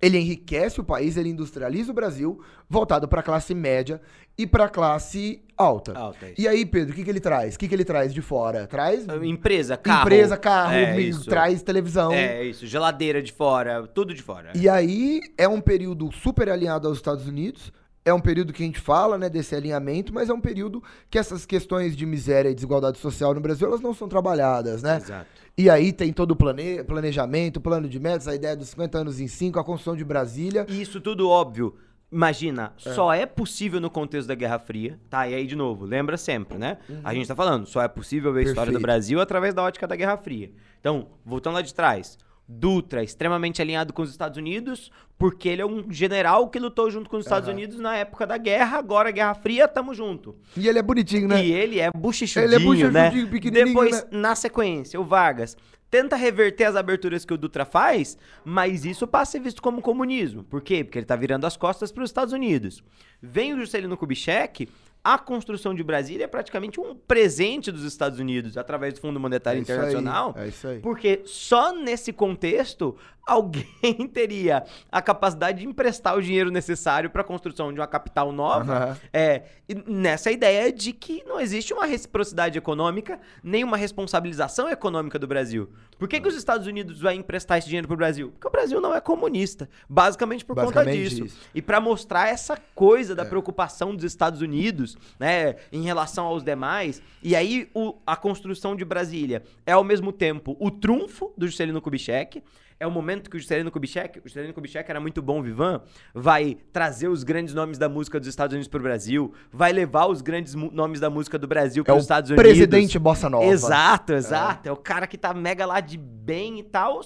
Ele 0.00 0.18
enriquece 0.18 0.80
o 0.80 0.84
país, 0.84 1.16
ele 1.16 1.30
industrializa 1.30 1.90
o 1.90 1.94
Brasil, 1.94 2.40
voltado 2.68 3.08
para 3.08 3.20
a 3.20 3.22
classe 3.22 3.54
média 3.54 4.00
e 4.36 4.46
para 4.46 4.66
a 4.66 4.68
classe 4.68 5.42
alta. 5.56 5.96
Alta, 5.96 6.26
isso. 6.26 6.40
E 6.40 6.46
aí, 6.46 6.66
Pedro, 6.66 6.92
o 6.92 6.96
que, 6.96 7.02
que 7.02 7.08
ele 7.10 7.20
traz? 7.20 7.54
O 7.54 7.58
que, 7.58 7.66
que 7.66 7.74
ele 7.74 7.84
traz 7.84 8.12
de 8.12 8.20
fora? 8.20 8.66
Traz 8.66 9.06
Empresa, 9.24 9.76
carro. 9.76 10.02
empresa, 10.02 10.36
carro, 10.36 10.74
É, 10.74 11.10
traz 11.24 11.62
televisão. 11.62 12.12
É, 12.12 12.44
isso. 12.44 12.66
Geladeira 12.66 13.22
de 13.22 13.32
fora, 13.32 13.86
tudo 13.86 14.12
de 14.12 14.22
fora. 14.22 14.52
E 14.54 14.68
aí 14.68 15.20
é 15.38 15.48
um 15.48 15.60
período 15.60 16.12
super 16.12 16.50
alinhado 16.50 16.86
aos 16.86 16.98
Estados 16.98 17.26
Unidos. 17.26 17.72
É 18.06 18.14
um 18.14 18.20
período 18.20 18.52
que 18.52 18.62
a 18.62 18.66
gente 18.66 18.78
fala, 18.78 19.18
né, 19.18 19.28
desse 19.28 19.52
alinhamento, 19.54 20.14
mas 20.14 20.30
é 20.30 20.32
um 20.32 20.40
período 20.40 20.80
que 21.10 21.18
essas 21.18 21.44
questões 21.44 21.96
de 21.96 22.06
miséria 22.06 22.48
e 22.48 22.54
desigualdade 22.54 22.98
social 22.98 23.34
no 23.34 23.40
Brasil, 23.40 23.66
elas 23.66 23.80
não 23.80 23.92
são 23.92 24.08
trabalhadas, 24.08 24.80
né? 24.80 24.98
Exato. 24.98 25.26
E 25.58 25.68
aí 25.68 25.92
tem 25.92 26.12
todo 26.12 26.30
o 26.30 26.36
plane... 26.36 26.84
planejamento, 26.84 27.60
plano 27.60 27.88
de 27.88 27.98
metas, 27.98 28.28
a 28.28 28.34
ideia 28.36 28.54
dos 28.56 28.68
50 28.68 28.98
anos 28.98 29.18
em 29.18 29.26
5, 29.26 29.58
a 29.58 29.64
construção 29.64 29.96
de 29.96 30.04
Brasília. 30.04 30.64
E 30.68 30.80
isso 30.80 31.00
tudo 31.00 31.28
óbvio. 31.28 31.74
Imagina, 32.12 32.72
É. 32.84 32.92
só 32.92 33.12
é 33.12 33.26
possível 33.26 33.80
no 33.80 33.90
contexto 33.90 34.28
da 34.28 34.36
Guerra 34.36 34.60
Fria, 34.60 35.00
tá? 35.10 35.26
E 35.26 35.34
aí, 35.34 35.44
de 35.44 35.56
novo, 35.56 35.84
lembra 35.84 36.16
sempre, 36.16 36.56
né? 36.56 36.78
A 37.02 37.12
gente 37.12 37.26
tá 37.26 37.34
falando, 37.34 37.66
só 37.66 37.82
é 37.82 37.88
possível 37.88 38.32
ver 38.32 38.40
a 38.40 38.42
história 38.44 38.70
do 38.70 38.76
Uhum. 38.76 38.82
Perfeito. 38.82 38.82
Brasil 38.82 39.20
através 39.20 39.52
da 39.52 39.62
ótica 39.64 39.86
da 39.88 39.96
Guerra 39.96 40.16
Fria. 40.16 40.52
Então, 40.78 41.08
voltando 41.24 41.54
lá 41.54 41.62
de 41.62 41.74
trás, 41.74 42.16
Dutra, 42.48 43.02
extremamente 43.02 43.60
alinhado 43.60 43.92
com 43.92 44.02
os 44.02 44.10
Estados 44.10 44.38
Unidos, 44.38 44.92
porque 45.18 45.48
ele 45.48 45.62
é 45.62 45.66
um 45.66 45.90
general 45.90 46.48
que 46.48 46.60
lutou 46.60 46.88
junto 46.90 47.10
com 47.10 47.16
os 47.16 47.24
Estados 47.24 47.48
Aham. 47.48 47.56
Unidos 47.56 47.78
na 47.78 47.96
época 47.96 48.24
da 48.24 48.38
guerra, 48.38 48.78
agora 48.78 49.10
Guerra 49.10 49.34
Fria, 49.34 49.66
tamo 49.66 49.92
junto. 49.92 50.36
E 50.56 50.68
ele 50.68 50.78
é 50.78 50.82
bonitinho, 50.82 51.26
né? 51.26 51.44
E 51.44 51.52
ele 51.52 51.80
é 51.80 51.90
buchichudinho, 51.90 52.46
Ele 52.46 52.54
é 52.54 52.58
buchichudinho, 52.64 52.92
né? 52.92 53.10
pequenininho, 53.30 53.66
Depois, 53.66 54.04
né? 54.04 54.08
na 54.12 54.34
sequência, 54.36 55.00
o 55.00 55.04
Vargas 55.04 55.56
tenta 55.90 56.14
reverter 56.14 56.64
as 56.64 56.76
aberturas 56.76 57.24
que 57.24 57.34
o 57.34 57.38
Dutra 57.38 57.64
faz, 57.64 58.16
mas 58.44 58.84
isso 58.84 59.06
passa 59.06 59.30
a 59.30 59.32
ser 59.32 59.40
visto 59.40 59.62
como 59.62 59.80
comunismo. 59.80 60.44
Por 60.44 60.60
quê? 60.60 60.84
Porque 60.84 60.98
ele 60.98 61.06
tá 61.06 61.16
virando 61.16 61.46
as 61.46 61.56
costas 61.56 61.90
para 61.90 62.04
os 62.04 62.10
Estados 62.10 62.32
Unidos. 62.32 62.82
Vem 63.20 63.54
o 63.54 63.58
Juscelino 63.58 63.96
Kubitschek, 63.96 64.68
a 65.14 65.18
construção 65.18 65.74
de 65.74 65.84
Brasília 65.84 66.24
é 66.24 66.26
praticamente 66.26 66.80
um 66.80 66.94
presente 66.94 67.70
dos 67.70 67.84
Estados 67.84 68.18
Unidos 68.18 68.56
através 68.56 68.94
do 68.94 69.00
Fundo 69.00 69.20
Monetário 69.20 69.58
É 69.58 69.60
aí, 69.60 69.62
Internacional. 69.62 70.34
é 70.36 70.48
isso 70.48 70.66
aí. 70.66 70.80
Porque 70.80 71.20
só 71.24 71.72
nesse 71.72 72.12
contexto 72.12 72.96
alguém 73.26 73.66
teria 74.12 74.64
a 74.90 75.02
capacidade 75.02 75.58
de 75.60 75.66
emprestar 75.66 76.16
o 76.16 76.22
dinheiro 76.22 76.50
necessário 76.50 77.10
para 77.10 77.22
a 77.22 77.24
construção 77.24 77.72
de 77.72 77.80
uma 77.80 77.86
capital 77.86 78.30
nova. 78.30 78.72
Aham. 78.76 78.98
É, 79.12 79.42
nessa 79.86 80.30
ideia 80.30 80.72
de 80.72 80.92
que 80.92 81.24
não 81.26 81.40
existe 81.40 81.74
uma 81.74 81.84
reciprocidade 81.86 82.56
econômica, 82.56 83.18
nem 83.42 83.64
uma 83.64 83.76
responsabilização 83.76 84.68
econômica 84.70 85.18
do 85.18 85.26
Brasil. 85.26 85.68
Por 85.98 86.08
que, 86.08 86.20
que 86.20 86.28
os 86.28 86.36
Estados 86.36 86.66
Unidos 86.66 87.00
vai 87.00 87.14
emprestar 87.16 87.58
esse 87.58 87.66
dinheiro 87.66 87.88
pro 87.88 87.96
Brasil? 87.96 88.30
Porque 88.30 88.46
o 88.46 88.50
Brasil 88.50 88.80
não 88.80 88.94
é 88.94 89.00
comunista. 89.00 89.68
Basicamente 89.88 90.44
por 90.44 90.54
conta 90.54 90.84
Basicamente 90.84 91.08
disso. 91.08 91.24
isso. 91.24 91.38
E 91.54 91.60
para 91.60 91.80
mostrar 91.80 92.28
essa 92.28 92.56
coisa 92.74 93.14
da 93.14 93.24
preocupação 93.24 93.94
dos 93.94 94.04
Estados 94.04 94.40
Unidos, 94.40 94.96
né, 95.18 95.56
em 95.72 95.82
relação 95.82 96.26
aos 96.26 96.44
demais. 96.44 97.02
E 97.22 97.34
aí 97.34 97.68
o- 97.74 97.96
a 98.06 98.14
construção 98.14 98.76
de 98.76 98.84
Brasília 98.84 99.42
é 99.66 99.72
ao 99.72 99.82
mesmo 99.82 100.12
tempo 100.12 100.56
o 100.60 100.70
trunfo 100.70 101.32
do 101.36 101.46
Juscelino 101.46 101.80
Kubitschek. 101.80 102.42
É 102.78 102.86
o 102.86 102.90
momento 102.90 103.30
que 103.30 103.36
o 103.36 103.40
Juscelino 103.40 103.70
Kubitschek, 103.70 104.18
o 104.18 104.22
Juscelino 104.24 104.52
Kubitschek 104.52 104.90
era 104.90 105.00
muito 105.00 105.22
bom, 105.22 105.40
Vivan, 105.42 105.80
vai 106.14 106.58
trazer 106.72 107.08
os 107.08 107.24
grandes 107.24 107.54
nomes 107.54 107.78
da 107.78 107.88
música 107.88 108.18
dos 108.20 108.28
Estados 108.28 108.52
Unidos 108.52 108.68
pro 108.68 108.82
Brasil, 108.82 109.32
vai 109.50 109.72
levar 109.72 110.06
os 110.06 110.20
grandes 110.20 110.54
nomes 110.54 111.00
da 111.00 111.08
música 111.08 111.38
do 111.38 111.46
Brasil 111.46 111.82
É 111.82 111.84
pros 111.84 111.98
o 111.98 112.00
Estados 112.00 112.30
Unidos. 112.30 112.42
presidente 112.42 112.98
Bossa 112.98 113.30
Nova. 113.30 113.46
Exato, 113.46 114.12
exato. 114.12 114.68
É. 114.68 114.72
o 114.72 114.76
cara 114.76 115.06
que 115.06 115.16
tá 115.16 115.32
mega 115.32 115.64
lá 115.64 115.80
de 115.80 115.96
bem 115.96 116.58
e 116.58 116.62
tal. 116.62 117.00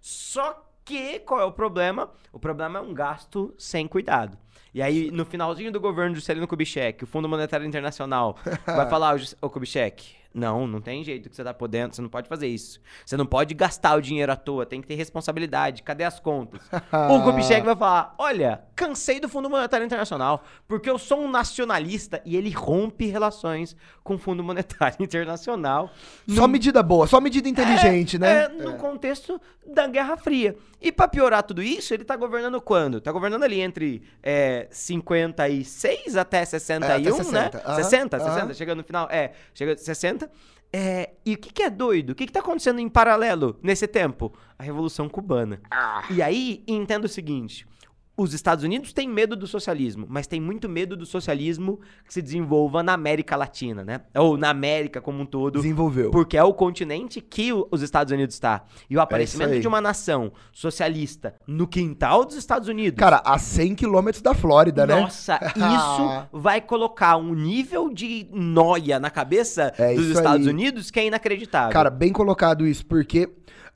Só 0.00 0.64
que, 0.84 1.18
qual 1.20 1.40
é 1.40 1.44
o 1.44 1.50
problema? 1.52 2.08
O 2.32 2.38
problema 2.38 2.78
é 2.78 2.82
um 2.82 2.94
gasto 2.94 3.52
sem 3.58 3.88
cuidado. 3.88 4.38
E 4.72 4.80
aí, 4.80 5.10
no 5.10 5.24
finalzinho 5.24 5.72
do 5.72 5.80
governo 5.80 6.10
de 6.14 6.20
Juscelino 6.20 6.46
Kubitschek, 6.46 7.02
o 7.02 7.06
Fundo 7.06 7.28
Monetário 7.28 7.66
Internacional 7.66 8.36
vai 8.64 8.88
falar, 8.88 9.16
ô 9.40 9.50
Kubitschek, 9.50 10.14
não, 10.36 10.66
não 10.66 10.82
tem 10.82 11.02
jeito 11.02 11.30
que 11.30 11.34
você 11.34 11.42
tá 11.42 11.54
podendo, 11.54 11.94
você 11.94 12.02
não 12.02 12.10
pode 12.10 12.28
fazer 12.28 12.46
isso. 12.46 12.78
Você 13.06 13.16
não 13.16 13.24
pode 13.24 13.54
gastar 13.54 13.96
o 13.96 14.02
dinheiro 14.02 14.30
à 14.30 14.36
toa, 14.36 14.66
tem 14.66 14.82
que 14.82 14.86
ter 14.86 14.94
responsabilidade. 14.94 15.82
Cadê 15.82 16.04
as 16.04 16.20
contas? 16.20 16.60
o 17.10 17.22
Kubitschek 17.22 17.64
vai 17.64 17.74
falar: 17.74 18.14
"Olha, 18.18 18.60
cansei 18.74 19.18
do 19.18 19.30
Fundo 19.30 19.48
Monetário 19.48 19.86
Internacional, 19.86 20.44
porque 20.68 20.90
eu 20.90 20.98
sou 20.98 21.20
um 21.20 21.30
nacionalista 21.30 22.20
e 22.22 22.36
ele 22.36 22.50
rompe 22.50 23.06
relações 23.06 23.74
com 24.04 24.16
o 24.16 24.18
Fundo 24.18 24.44
Monetário 24.44 24.98
Internacional". 25.00 25.90
Só 26.28 26.42
no... 26.42 26.48
medida 26.48 26.82
boa, 26.82 27.06
só 27.06 27.18
medida 27.18 27.48
é, 27.48 27.50
inteligente, 27.50 28.16
é, 28.16 28.18
né? 28.18 28.42
É, 28.42 28.48
no 28.50 28.72
é. 28.72 28.76
contexto 28.76 29.40
da 29.66 29.86
Guerra 29.86 30.18
Fria. 30.18 30.54
E 30.82 30.92
para 30.92 31.08
piorar 31.08 31.42
tudo 31.44 31.62
isso, 31.62 31.94
ele 31.94 32.04
tá 32.04 32.14
governando 32.14 32.60
quando? 32.60 33.00
Tá 33.00 33.10
governando 33.10 33.42
ali 33.42 33.62
entre 33.62 34.02
é, 34.22 34.68
56 34.70 36.14
até 36.14 36.44
61, 36.44 36.86
é, 36.86 36.96
até 36.96 37.10
60, 37.10 37.32
né? 37.32 37.50
Uh 37.64 37.70
-huh, 37.70 37.74
60, 37.76 38.18
60, 38.18 38.44
uh 38.44 38.48
-huh. 38.48 38.54
chega 38.54 38.74
no 38.74 38.84
final, 38.84 39.08
é, 39.10 39.32
chega 39.54 39.76
60 39.78 40.25
80. 40.26 40.56
É, 40.72 41.14
e 41.24 41.34
o 41.34 41.38
que, 41.38 41.52
que, 41.52 41.62
é 41.62 41.70
doido? 41.70 42.10
O 42.10 42.14
que, 42.14 42.24
está 42.24 42.40
acontecendo 42.40 42.80
em 42.80 42.88
paralelo 42.88 43.58
nesse 43.62 43.86
tempo? 43.86 44.32
A 44.58 44.62
Revolução 44.62 45.08
Cubana. 45.08 45.60
Ah. 45.70 46.04
E 46.10 46.20
aí, 46.20 46.62
entenda 46.66 47.06
o 47.06 47.08
seguinte: 47.08 47.66
os 48.16 48.32
Estados 48.32 48.64
Unidos 48.64 48.94
têm 48.94 49.06
medo 49.08 49.36
do 49.36 49.46
socialismo, 49.46 50.06
mas 50.08 50.26
tem 50.26 50.40
muito 50.40 50.68
medo 50.68 50.96
do 50.96 51.04
socialismo 51.04 51.78
que 52.06 52.14
se 52.14 52.22
desenvolva 52.22 52.82
na 52.82 52.94
América 52.94 53.36
Latina, 53.36 53.84
né? 53.84 54.00
Ou 54.14 54.38
na 54.38 54.48
América 54.48 55.02
como 55.02 55.22
um 55.22 55.26
todo. 55.26 55.60
Desenvolveu. 55.60 56.10
Porque 56.10 56.36
é 56.36 56.42
o 56.42 56.54
continente 56.54 57.20
que 57.20 57.52
os 57.52 57.82
Estados 57.82 58.12
Unidos 58.12 58.34
está. 58.34 58.64
E 58.88 58.96
o 58.96 59.00
aparecimento 59.00 59.52
aí. 59.52 59.60
de 59.60 59.68
uma 59.68 59.82
nação 59.82 60.32
socialista 60.50 61.34
no 61.46 61.66
quintal 61.66 62.24
dos 62.24 62.36
Estados 62.36 62.68
Unidos. 62.68 62.98
Cara, 62.98 63.20
a 63.22 63.38
100 63.38 63.74
quilômetros 63.74 64.22
da 64.22 64.32
Flórida, 64.34 64.86
né? 64.86 64.98
Nossa, 64.98 65.38
isso 65.54 66.26
vai 66.32 66.62
colocar 66.62 67.18
um 67.18 67.34
nível 67.34 67.92
de 67.92 68.28
noia 68.32 68.98
na 68.98 69.10
cabeça 69.10 69.74
É 69.76 69.94
dos 69.94 70.06
Estados 70.06 70.46
aí. 70.46 70.52
Unidos 70.52 70.90
que 70.90 71.00
é 71.00 71.06
inacreditável. 71.06 71.72
Cara, 71.72 71.90
bem 71.90 72.12
colocado 72.12 72.66
isso, 72.66 72.86
porque 72.86 73.28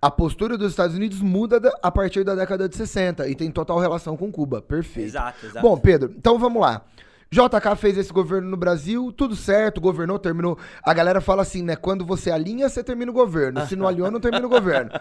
a 0.03 0.11
postura 0.11 0.57
dos 0.57 0.71
Estados 0.71 0.97
Unidos 0.97 1.21
muda 1.21 1.61
da- 1.61 1.77
a 1.83 1.91
partir 1.91 2.25
da 2.25 2.35
década 2.35 2.69
de 2.69 2.77
60 2.77 3.29
e 3.29 3.35
tem 3.35 3.51
total 3.51 3.79
relação 3.79 4.17
com 4.17 4.31
Cuba. 4.33 4.63
Perfeito. 4.63 5.09
Exato, 5.09 5.45
exato. 5.47 5.61
Bom, 5.67 5.77
Pedro, 5.79 6.15
então 6.17 6.39
vamos 6.39 6.63
lá. 6.63 6.83
JK 7.33 7.77
fez 7.77 7.97
esse 7.97 8.13
governo 8.13 8.51
no 8.51 8.57
Brasil, 8.57 9.13
tudo 9.13 9.37
certo, 9.37 9.81
governou, 9.81 10.19
terminou. 10.19 10.59
A 10.83 10.93
galera 10.93 11.21
fala 11.21 11.43
assim, 11.43 11.63
né? 11.63 11.77
Quando 11.77 12.05
você 12.05 12.29
alinha, 12.29 12.69
você 12.69 12.83
termina 12.83 13.09
o 13.09 13.15
governo. 13.15 13.65
Se 13.69 13.77
não 13.77 13.87
alinhou, 13.87 14.11
não 14.11 14.19
termina 14.19 14.45
o 14.47 14.51
governo. 14.51 14.91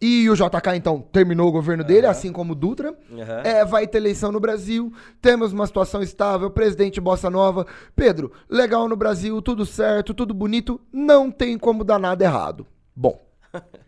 E 0.00 0.30
o 0.30 0.34
JK, 0.36 0.76
então, 0.76 1.00
terminou 1.12 1.48
o 1.48 1.52
governo 1.52 1.82
dele, 1.82 2.06
assim 2.06 2.30
como 2.30 2.52
o 2.52 2.54
Dutra. 2.54 2.94
Aham. 3.12 3.40
É, 3.42 3.64
vai 3.64 3.84
ter 3.84 3.98
eleição 3.98 4.30
no 4.30 4.38
Brasil, 4.38 4.92
temos 5.20 5.52
uma 5.52 5.66
situação 5.66 6.00
estável, 6.00 6.48
presidente 6.52 7.00
Bossa 7.00 7.28
Nova. 7.28 7.66
Pedro, 7.96 8.30
legal 8.48 8.88
no 8.88 8.94
Brasil, 8.94 9.42
tudo 9.42 9.66
certo, 9.66 10.14
tudo 10.14 10.32
bonito, 10.32 10.80
não 10.92 11.32
tem 11.32 11.58
como 11.58 11.82
dar 11.82 11.98
nada 11.98 12.24
errado. 12.24 12.64
Bom. 12.94 13.20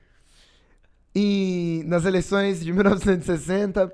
E 1.15 1.83
nas 1.87 2.05
eleições 2.05 2.65
de 2.65 2.73
1960 2.73 3.93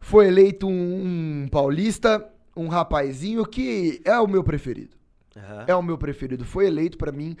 foi 0.00 0.28
eleito 0.28 0.66
um, 0.66 1.42
um 1.42 1.48
paulista, 1.48 2.24
um 2.56 2.68
rapazinho 2.68 3.44
que 3.44 4.00
é 4.04 4.18
o 4.18 4.26
meu 4.26 4.44
preferido. 4.44 4.96
Aham. 5.36 5.64
É 5.66 5.74
o 5.74 5.82
meu 5.82 5.96
preferido. 5.96 6.44
Foi 6.44 6.66
eleito 6.66 6.98
pra 6.98 7.12
mim 7.12 7.36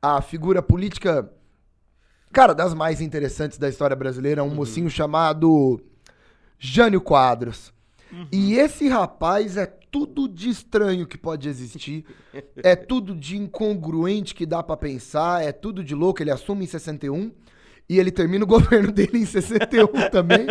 a 0.00 0.20
figura 0.20 0.62
política 0.62 1.30
Cara, 2.32 2.54
das 2.54 2.72
mais 2.72 3.02
interessantes 3.02 3.58
da 3.58 3.68
história 3.68 3.94
brasileira 3.94 4.42
um 4.42 4.54
mocinho 4.54 4.88
chamado 4.88 5.78
Jânio 6.58 7.00
Quadros. 7.00 7.72
E 8.30 8.54
esse 8.54 8.88
rapaz 8.88 9.58
é 9.58 9.66
tudo 9.66 10.26
de 10.26 10.48
estranho 10.48 11.06
que 11.06 11.18
pode 11.18 11.48
existir, 11.48 12.06
é 12.56 12.74
tudo 12.74 13.14
de 13.14 13.36
incongruente 13.36 14.34
que 14.34 14.46
dá 14.46 14.62
pra 14.62 14.76
pensar, 14.76 15.44
é 15.44 15.52
tudo 15.52 15.84
de 15.84 15.94
louco. 15.94 16.22
Ele 16.22 16.30
assume 16.30 16.64
em 16.64 16.66
61 16.66 17.30
e 17.92 18.00
ele 18.00 18.10
termina 18.10 18.42
o 18.42 18.48
governo 18.48 18.90
dele 18.90 19.18
em 19.18 19.26
61 19.26 20.08
também, 20.10 20.46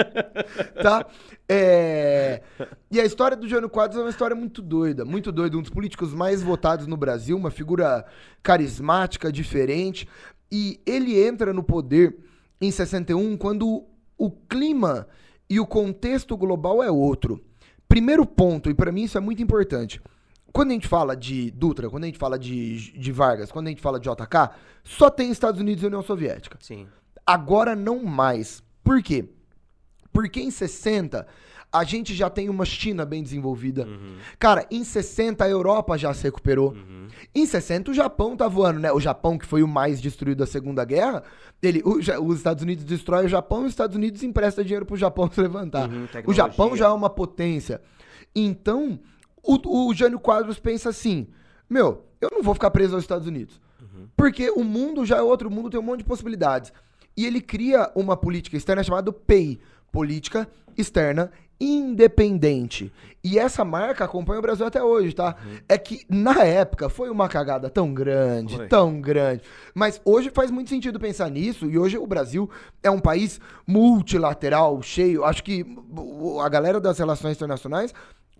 tá? 0.79 1.07
É... 1.49 2.43
E 2.91 3.01
a 3.01 3.03
história 3.03 3.35
do 3.35 3.47
Jânio 3.47 3.67
Quadros 3.67 3.99
é 3.99 4.03
uma 4.03 4.11
história 4.11 4.35
muito 4.35 4.61
doida, 4.61 5.03
muito 5.03 5.31
doida. 5.31 5.57
Um 5.57 5.61
dos 5.61 5.71
políticos 5.71 6.13
mais 6.13 6.43
votados 6.43 6.85
no 6.85 6.95
Brasil, 6.95 7.35
uma 7.35 7.49
figura 7.49 8.05
carismática, 8.43 9.31
diferente. 9.31 10.07
E 10.51 10.79
ele 10.85 11.19
entra 11.19 11.51
no 11.51 11.63
poder 11.63 12.15
em 12.61 12.69
61 12.69 13.35
quando 13.37 13.85
o 14.19 14.29
clima 14.29 15.07
e 15.49 15.59
o 15.59 15.65
contexto 15.65 16.37
global 16.37 16.83
é 16.83 16.91
outro. 16.91 17.43
Primeiro 17.87 18.23
ponto, 18.23 18.69
e 18.69 18.75
pra 18.75 18.91
mim 18.91 19.05
isso 19.05 19.17
é 19.17 19.21
muito 19.21 19.41
importante. 19.41 19.99
Quando 20.53 20.69
a 20.69 20.73
gente 20.73 20.87
fala 20.87 21.15
de 21.15 21.49
Dutra, 21.49 21.89
quando 21.89 22.03
a 22.03 22.07
gente 22.07 22.19
fala 22.19 22.37
de, 22.37 22.91
de 22.91 23.11
Vargas, 23.11 23.51
quando 23.51 23.65
a 23.65 23.69
gente 23.69 23.81
fala 23.81 23.99
de 23.99 24.07
JK, 24.07 24.51
só 24.83 25.09
tem 25.09 25.31
Estados 25.31 25.59
Unidos 25.59 25.83
e 25.83 25.87
União 25.87 26.03
Soviética. 26.03 26.59
Sim. 26.61 26.87
Agora 27.25 27.75
não 27.75 28.03
mais. 28.03 28.63
Por 28.83 29.01
quê? 29.01 29.25
Porque 30.11 30.41
em 30.41 30.51
60 30.51 31.25
a 31.71 31.83
gente 31.85 32.13
já 32.13 32.29
tem 32.29 32.49
uma 32.49 32.65
China 32.65 33.05
bem 33.05 33.23
desenvolvida. 33.23 33.87
Cara, 34.37 34.67
em 34.69 34.83
60 34.83 35.43
a 35.43 35.49
Europa 35.49 35.97
já 35.97 36.13
se 36.13 36.23
recuperou. 36.23 36.75
Em 37.33 37.45
60 37.45 37.91
o 37.91 37.93
Japão 37.93 38.35
tá 38.35 38.47
voando, 38.47 38.79
né? 38.79 38.91
O 38.91 38.99
Japão, 38.99 39.37
que 39.37 39.45
foi 39.45 39.63
o 39.63 39.67
mais 39.67 40.01
destruído 40.01 40.39
da 40.39 40.45
Segunda 40.45 40.83
Guerra, 40.83 41.23
ele, 41.61 41.81
o 41.85 41.99
os 42.27 42.37
Estados 42.37 42.63
Unidos 42.63 42.83
destrói 42.83 43.25
o 43.25 43.29
Japão 43.29 43.63
e 43.63 43.65
os 43.65 43.71
Estados 43.71 43.95
Unidos 43.95 44.21
empresta 44.23 44.63
dinheiro 44.63 44.85
pro 44.85 44.97
Japão 44.97 45.29
se 45.31 45.39
levantar. 45.39 45.89
Uhum, 45.89 46.07
o 46.25 46.33
Japão 46.33 46.75
já 46.75 46.87
é 46.87 46.91
uma 46.91 47.09
potência. 47.09 47.81
Então, 48.35 48.99
o, 49.41 49.87
o 49.87 49.93
Jânio 49.93 50.19
Quadros 50.19 50.59
pensa 50.59 50.89
assim: 50.89 51.27
meu, 51.69 52.05
eu 52.19 52.29
não 52.31 52.43
vou 52.43 52.53
ficar 52.53 52.69
preso 52.71 52.95
aos 52.95 53.03
Estados 53.03 53.27
Unidos. 53.27 53.61
Porque 54.15 54.49
o 54.51 54.63
mundo 54.63 55.05
já 55.05 55.17
é 55.17 55.21
outro, 55.21 55.47
o 55.47 55.51
mundo 55.51 55.69
tem 55.69 55.79
um 55.79 55.83
monte 55.83 55.99
de 55.99 56.05
possibilidades. 56.05 56.71
E 57.15 57.25
ele 57.25 57.41
cria 57.41 57.91
uma 57.95 58.15
política 58.15 58.57
externa 58.57 58.83
chamada 58.83 59.11
PEI 59.11 59.59
Política 59.91 60.47
Externa 60.77 61.31
Independente. 61.63 62.91
E 63.23 63.37
essa 63.37 63.63
marca 63.63 64.03
acompanha 64.03 64.39
o 64.39 64.41
Brasil 64.41 64.65
até 64.65 64.81
hoje, 64.81 65.13
tá? 65.13 65.35
É 65.69 65.77
que 65.77 66.03
na 66.09 66.43
época 66.43 66.89
foi 66.89 67.07
uma 67.07 67.29
cagada 67.29 67.69
tão 67.69 67.93
grande, 67.93 68.67
tão 68.67 68.99
grande. 68.99 69.43
Mas 69.75 70.01
hoje 70.03 70.31
faz 70.33 70.49
muito 70.49 70.71
sentido 70.71 70.99
pensar 70.99 71.29
nisso. 71.29 71.69
E 71.69 71.77
hoje 71.77 71.99
o 71.99 72.07
Brasil 72.07 72.49
é 72.81 72.89
um 72.89 72.99
país 72.99 73.39
multilateral, 73.67 74.81
cheio. 74.81 75.23
Acho 75.23 75.43
que 75.43 75.63
a 76.43 76.49
galera 76.49 76.79
das 76.79 76.97
relações 76.97 77.35
internacionais 77.37 77.93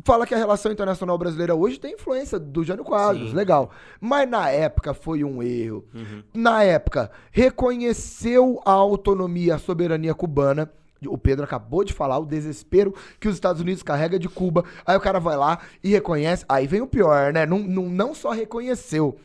fala 0.03 0.25
que 0.25 0.33
a 0.33 0.37
relação 0.37 0.71
internacional 0.71 1.17
brasileira 1.17 1.55
hoje 1.55 1.79
tem 1.79 1.93
influência 1.93 2.39
do 2.39 2.63
Jânio 2.63 2.83
Quadros, 2.83 3.29
Sim. 3.29 3.35
legal. 3.35 3.71
Mas 3.99 4.29
na 4.29 4.49
época 4.49 4.93
foi 4.93 5.23
um 5.23 5.41
erro. 5.41 5.85
Na 6.33 6.63
época, 6.63 7.11
reconheceu 7.31 8.61
a 8.65 8.71
autonomia, 8.71 9.55
a 9.55 9.59
soberania 9.59 10.13
cubana. 10.13 10.71
O 11.07 11.17
Pedro 11.17 11.43
acabou 11.43 11.83
de 11.83 11.93
falar 11.93 12.19
o 12.19 12.25
desespero 12.25 12.93
que 13.19 13.27
os 13.27 13.33
Estados 13.33 13.61
Unidos 13.61 13.81
carrega 13.81 14.19
de 14.19 14.29
Cuba. 14.29 14.63
Aí 14.85 14.95
o 14.95 15.01
cara 15.01 15.19
vai 15.19 15.35
lá 15.35 15.59
e 15.83 15.89
reconhece. 15.89 16.45
Aí 16.47 16.67
vem 16.67 16.81
o 16.81 16.87
pior, 16.87 17.33
né? 17.33 17.45
Não, 17.45 17.59
não, 17.59 17.89
não 17.89 18.13
só 18.13 18.29
reconheceu, 18.31 19.17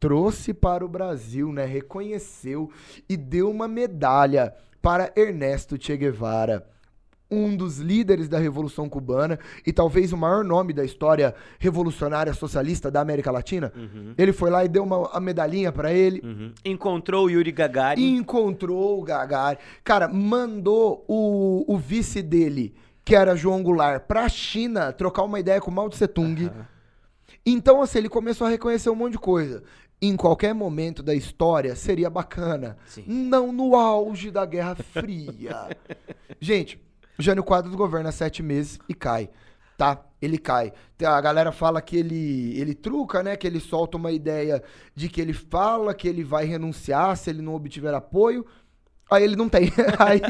trouxe 0.00 0.54
para 0.54 0.84
o 0.84 0.88
Brasil, 0.88 1.52
né? 1.52 1.66
Reconheceu 1.66 2.70
e 3.08 3.16
deu 3.16 3.50
uma 3.50 3.68
medalha 3.68 4.54
para 4.80 5.12
Ernesto 5.14 5.76
Che 5.78 5.96
Guevara 5.96 6.66
um 7.30 7.56
dos 7.56 7.78
líderes 7.78 8.28
da 8.28 8.38
Revolução 8.38 8.88
Cubana 8.88 9.38
e 9.66 9.72
talvez 9.72 10.12
o 10.12 10.16
maior 10.16 10.42
nome 10.42 10.72
da 10.72 10.84
história 10.84 11.34
revolucionária 11.58 12.32
socialista 12.32 12.90
da 12.90 13.00
América 13.00 13.30
Latina. 13.30 13.72
Ele 14.16 14.32
foi 14.32 14.50
lá 14.50 14.64
e 14.64 14.68
deu 14.68 14.84
uma 14.84 15.20
medalhinha 15.20 15.70
pra 15.70 15.92
ele. 15.92 16.20
Uhum. 16.24 16.52
Encontrou 16.64 17.26
o 17.26 17.30
Yuri 17.30 17.52
Gagarin. 17.52 18.16
Encontrou 18.16 18.98
o 18.98 19.02
Gagarin. 19.02 19.58
Cara, 19.84 20.08
mandou 20.08 21.04
o, 21.06 21.64
o 21.66 21.76
vice 21.76 22.22
dele, 22.22 22.74
que 23.04 23.14
era 23.14 23.36
João 23.36 23.62
Goulart, 23.62 24.02
pra 24.04 24.28
China 24.28 24.92
trocar 24.92 25.22
uma 25.22 25.38
ideia 25.38 25.60
com 25.60 25.70
o 25.70 25.74
Mao 25.74 25.90
Tse 25.90 26.08
Tung. 26.08 26.50
Então, 27.44 27.80
assim, 27.82 27.98
ele 27.98 28.08
começou 28.08 28.46
a 28.46 28.50
reconhecer 28.50 28.90
um 28.90 28.94
monte 28.94 29.12
de 29.12 29.18
coisa. 29.18 29.62
Em 30.00 30.16
qualquer 30.16 30.54
momento 30.54 31.02
da 31.02 31.14
história 31.14 31.74
seria 31.74 32.08
bacana. 32.08 32.76
Sim. 32.86 33.04
Não 33.06 33.52
no 33.52 33.74
auge 33.74 34.30
da 34.30 34.46
Guerra 34.46 34.76
Fria. 34.76 35.76
Gente, 36.40 36.80
Jânio 37.18 37.42
Quadros 37.42 37.74
governa 37.74 38.12
sete 38.12 38.42
meses 38.42 38.78
e 38.88 38.94
cai. 38.94 39.28
Tá? 39.76 40.00
Ele 40.20 40.38
cai. 40.38 40.72
A 41.04 41.20
galera 41.20 41.52
fala 41.52 41.80
que 41.80 41.96
ele, 41.96 42.58
ele 42.58 42.74
truca, 42.74 43.22
né? 43.22 43.36
Que 43.36 43.46
ele 43.46 43.60
solta 43.60 43.96
uma 43.96 44.10
ideia 44.10 44.62
de 44.94 45.08
que 45.08 45.20
ele 45.20 45.32
fala 45.32 45.94
que 45.94 46.08
ele 46.08 46.24
vai 46.24 46.44
renunciar 46.44 47.16
se 47.16 47.30
ele 47.30 47.42
não 47.42 47.54
obtiver 47.54 47.94
apoio. 47.94 48.44
Aí 49.10 49.22
ele 49.22 49.36
não 49.36 49.48
tem. 49.48 49.72
aí, 49.98 50.20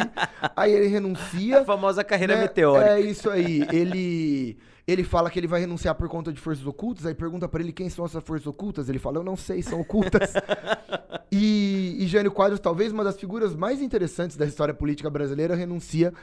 aí 0.54 0.72
ele 0.72 0.86
renuncia. 0.88 1.60
A 1.60 1.64
famosa 1.64 2.04
carreira 2.04 2.36
né? 2.36 2.42
meteórica. 2.42 2.98
É 2.98 3.00
isso 3.00 3.30
aí. 3.30 3.66
Ele 3.72 4.58
ele 4.88 5.04
fala 5.04 5.28
que 5.30 5.38
ele 5.38 5.46
vai 5.46 5.60
renunciar 5.60 5.94
por 5.94 6.08
conta 6.08 6.32
de 6.32 6.40
forças 6.40 6.66
ocultas. 6.66 7.04
Aí 7.04 7.14
pergunta 7.14 7.46
pra 7.46 7.60
ele 7.60 7.74
quem 7.74 7.90
são 7.90 8.06
essas 8.06 8.24
forças 8.24 8.46
ocultas. 8.46 8.88
Ele 8.88 8.98
fala, 8.98 9.18
eu 9.18 9.22
não 9.22 9.36
sei, 9.36 9.62
são 9.62 9.78
ocultas. 9.82 10.32
e, 11.30 11.98
e 12.00 12.06
Jânio 12.06 12.32
Quadros, 12.32 12.58
talvez 12.58 12.90
uma 12.90 13.04
das 13.04 13.18
figuras 13.18 13.54
mais 13.54 13.82
interessantes 13.82 14.34
da 14.34 14.46
história 14.46 14.72
política 14.72 15.10
brasileira, 15.10 15.54
renuncia. 15.54 16.14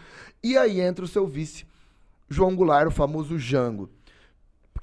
E 0.43 0.57
aí 0.57 0.81
entra 0.81 1.05
o 1.05 1.07
seu 1.07 1.27
vice, 1.27 1.63
João 2.27 2.55
Goulart, 2.55 2.87
o 2.87 2.91
famoso 2.91 3.37
Jango. 3.37 3.87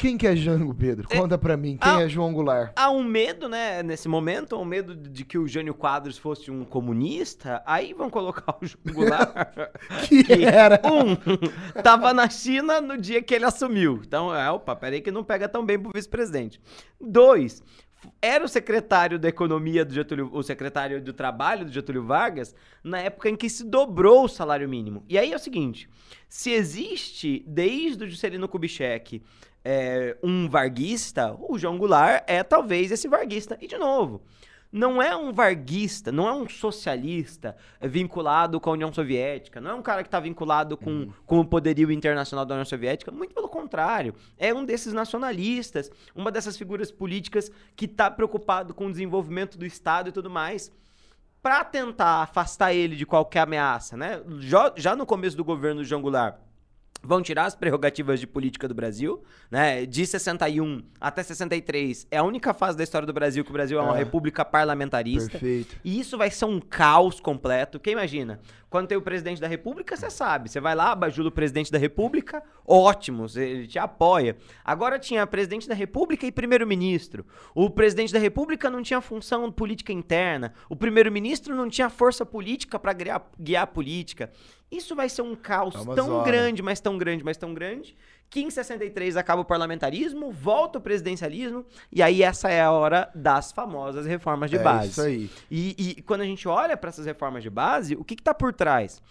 Quem 0.02 0.18
que 0.18 0.26
é 0.26 0.34
Jango, 0.34 0.74
Pedro? 0.74 1.06
Conta 1.06 1.38
pra 1.38 1.56
mim. 1.56 1.76
Quem 1.80 1.92
Ah, 1.92 2.00
é 2.02 2.08
João 2.08 2.32
Goulart? 2.32 2.72
Há 2.74 2.90
um 2.90 3.04
medo, 3.04 3.48
né, 3.48 3.84
nesse 3.84 4.08
momento, 4.08 4.56
um 4.56 4.64
medo 4.64 4.96
de 4.96 5.24
que 5.24 5.38
o 5.38 5.46
Jânio 5.46 5.72
Quadros 5.74 6.18
fosse 6.18 6.50
um 6.50 6.64
comunista, 6.64 7.62
aí 7.64 7.94
vão 7.94 8.10
colocar 8.10 8.56
o 8.60 8.66
João 8.66 8.82
Goulart, 8.92 9.32
Que 10.26 10.44
era. 10.44 10.80
um, 10.84 11.14
tava 11.84 12.12
na 12.12 12.28
China 12.28 12.80
no 12.80 12.98
dia 12.98 13.22
que 13.22 13.32
ele 13.32 13.44
assumiu. 13.44 14.00
Então, 14.04 14.34
é, 14.34 14.50
opa, 14.50 14.74
peraí 14.74 15.00
que 15.00 15.12
não 15.12 15.22
pega 15.22 15.48
tão 15.48 15.64
bem 15.64 15.78
pro 15.78 15.92
vice-presidente. 15.94 16.60
Dois, 17.00 17.62
era 18.20 18.44
o 18.44 18.48
secretário 18.48 19.20
da 19.20 19.28
economia 19.28 19.84
do 19.84 19.94
Getúlio, 19.94 20.28
o 20.32 20.42
secretário 20.42 21.00
do 21.00 21.12
trabalho 21.12 21.64
do 21.64 21.70
Getúlio 21.70 22.04
Vargas, 22.04 22.56
na 22.82 22.98
época 22.98 23.28
em 23.28 23.36
que 23.36 23.48
se 23.48 23.64
dobrou 23.64 24.24
o 24.24 24.28
salário 24.28 24.68
mínimo. 24.68 25.04
E 25.08 25.16
aí 25.16 25.32
é 25.32 25.36
o 25.36 25.38
seguinte, 25.38 25.88
se 26.28 26.50
existe, 26.50 27.44
desde 27.46 28.02
o 28.02 28.08
Juscelino 28.08 28.48
Kubitschek, 28.48 29.22
é, 29.64 30.16
um 30.22 30.48
varguista, 30.48 31.36
o 31.38 31.58
João 31.58 31.78
Goulart 31.78 32.24
é 32.26 32.42
talvez 32.42 32.90
esse 32.90 33.08
varguista. 33.08 33.56
E 33.60 33.66
de 33.66 33.78
novo, 33.78 34.22
não 34.72 35.02
é 35.02 35.14
um 35.14 35.32
varguista, 35.32 36.10
não 36.10 36.26
é 36.26 36.32
um 36.32 36.48
socialista 36.48 37.54
vinculado 37.80 38.58
com 38.58 38.70
a 38.70 38.72
União 38.72 38.90
Soviética, 38.90 39.60
não 39.60 39.70
é 39.70 39.74
um 39.74 39.82
cara 39.82 40.02
que 40.02 40.08
está 40.08 40.18
vinculado 40.18 40.78
com, 40.78 41.10
com 41.26 41.40
o 41.40 41.44
poderio 41.44 41.92
internacional 41.92 42.46
da 42.46 42.54
União 42.54 42.64
Soviética, 42.64 43.12
muito 43.12 43.34
pelo 43.34 43.48
contrário, 43.48 44.14
é 44.38 44.54
um 44.54 44.64
desses 44.64 44.94
nacionalistas, 44.94 45.90
uma 46.14 46.32
dessas 46.32 46.56
figuras 46.56 46.90
políticas 46.90 47.50
que 47.76 47.84
está 47.84 48.10
preocupado 48.10 48.72
com 48.72 48.86
o 48.86 48.90
desenvolvimento 48.90 49.58
do 49.58 49.66
Estado 49.66 50.08
e 50.08 50.12
tudo 50.12 50.30
mais, 50.30 50.72
para 51.42 51.64
tentar 51.64 52.22
afastar 52.22 52.72
ele 52.72 52.96
de 52.96 53.04
qualquer 53.04 53.40
ameaça, 53.40 53.96
né? 53.96 54.22
Já, 54.38 54.72
já 54.76 54.96
no 54.96 55.04
começo 55.04 55.36
do 55.36 55.44
governo 55.44 55.82
do 55.82 55.84
João 55.84 56.00
Goulart, 56.00 56.36
vão 57.02 57.20
tirar 57.20 57.46
as 57.46 57.54
prerrogativas 57.54 58.20
de 58.20 58.26
política 58.26 58.68
do 58.68 58.74
Brasil, 58.74 59.22
né? 59.50 59.84
De 59.84 60.06
61 60.06 60.82
até 61.00 61.22
63 61.22 62.06
é 62.10 62.18
a 62.18 62.22
única 62.22 62.54
fase 62.54 62.76
da 62.76 62.84
história 62.84 63.06
do 63.06 63.12
Brasil 63.12 63.44
que 63.44 63.50
o 63.50 63.52
Brasil 63.52 63.78
é 63.78 63.82
uma 63.82 63.96
É. 63.96 63.98
república 63.98 64.44
parlamentarista. 64.44 65.30
Perfeito. 65.32 65.76
E 65.84 65.98
isso 65.98 66.16
vai 66.16 66.30
ser 66.30 66.44
um 66.44 66.60
caos 66.60 67.18
completo. 67.20 67.80
Quem 67.80 67.92
imagina? 67.94 68.40
Quando 68.70 68.88
tem 68.88 68.96
o 68.96 69.02
presidente 69.02 69.40
da 69.40 69.46
república, 69.46 69.94
você 69.96 70.08
sabe. 70.10 70.48
Você 70.48 70.58
vai 70.58 70.74
lá, 70.74 70.94
bajula 70.94 71.28
o 71.28 71.32
presidente 71.32 71.70
da 71.70 71.76
república, 71.76 72.42
ótimo, 72.66 73.26
ele 73.36 73.66
te 73.66 73.78
apoia. 73.78 74.36
Agora 74.64 74.98
tinha 74.98 75.26
presidente 75.26 75.68
da 75.68 75.74
república 75.74 76.24
e 76.26 76.32
primeiro-ministro. 76.32 77.26
O 77.54 77.68
presidente 77.68 78.12
da 78.14 78.18
república 78.18 78.70
não 78.70 78.82
tinha 78.82 79.00
função 79.02 79.52
política 79.52 79.92
interna. 79.92 80.54
O 80.70 80.76
primeiro-ministro 80.76 81.54
não 81.54 81.68
tinha 81.68 81.90
força 81.90 82.24
política 82.24 82.78
para 82.78 82.94
guiar, 82.94 83.26
guiar 83.38 83.64
a 83.64 83.66
política. 83.66 84.30
Isso 84.72 84.96
vai 84.96 85.08
ser 85.10 85.20
um 85.20 85.36
caos 85.36 85.74
É 85.74 85.80
uma 85.80 85.94
tão 85.94 86.22
grande, 86.24 86.62
mas 86.62 86.80
tão 86.80 86.96
grande, 86.96 87.22
mas 87.22 87.36
tão 87.36 87.52
grande, 87.52 87.94
que 88.30 88.40
em 88.40 88.50
63 88.50 89.18
acaba 89.18 89.42
o 89.42 89.44
parlamentarismo, 89.44 90.32
volta 90.32 90.78
o 90.78 90.80
presidencialismo, 90.80 91.66
e 91.92 92.02
aí 92.02 92.22
essa 92.22 92.50
é 92.50 92.62
a 92.62 92.72
hora 92.72 93.10
das 93.14 93.52
famosas 93.52 94.06
reformas 94.06 94.50
de 94.50 94.56
é 94.56 94.62
base. 94.62 94.88
isso 94.88 95.02
aí. 95.02 95.30
E, 95.50 95.94
e 95.98 96.02
quando 96.02 96.22
a 96.22 96.24
gente 96.24 96.48
olha 96.48 96.74
para 96.74 96.88
essas 96.88 97.04
reformas 97.04 97.42
de 97.42 97.50
base, 97.50 97.94
o 97.94 98.02
que 98.02 98.14
está 98.14 98.32
por 98.32 98.54
trás? 98.54 99.02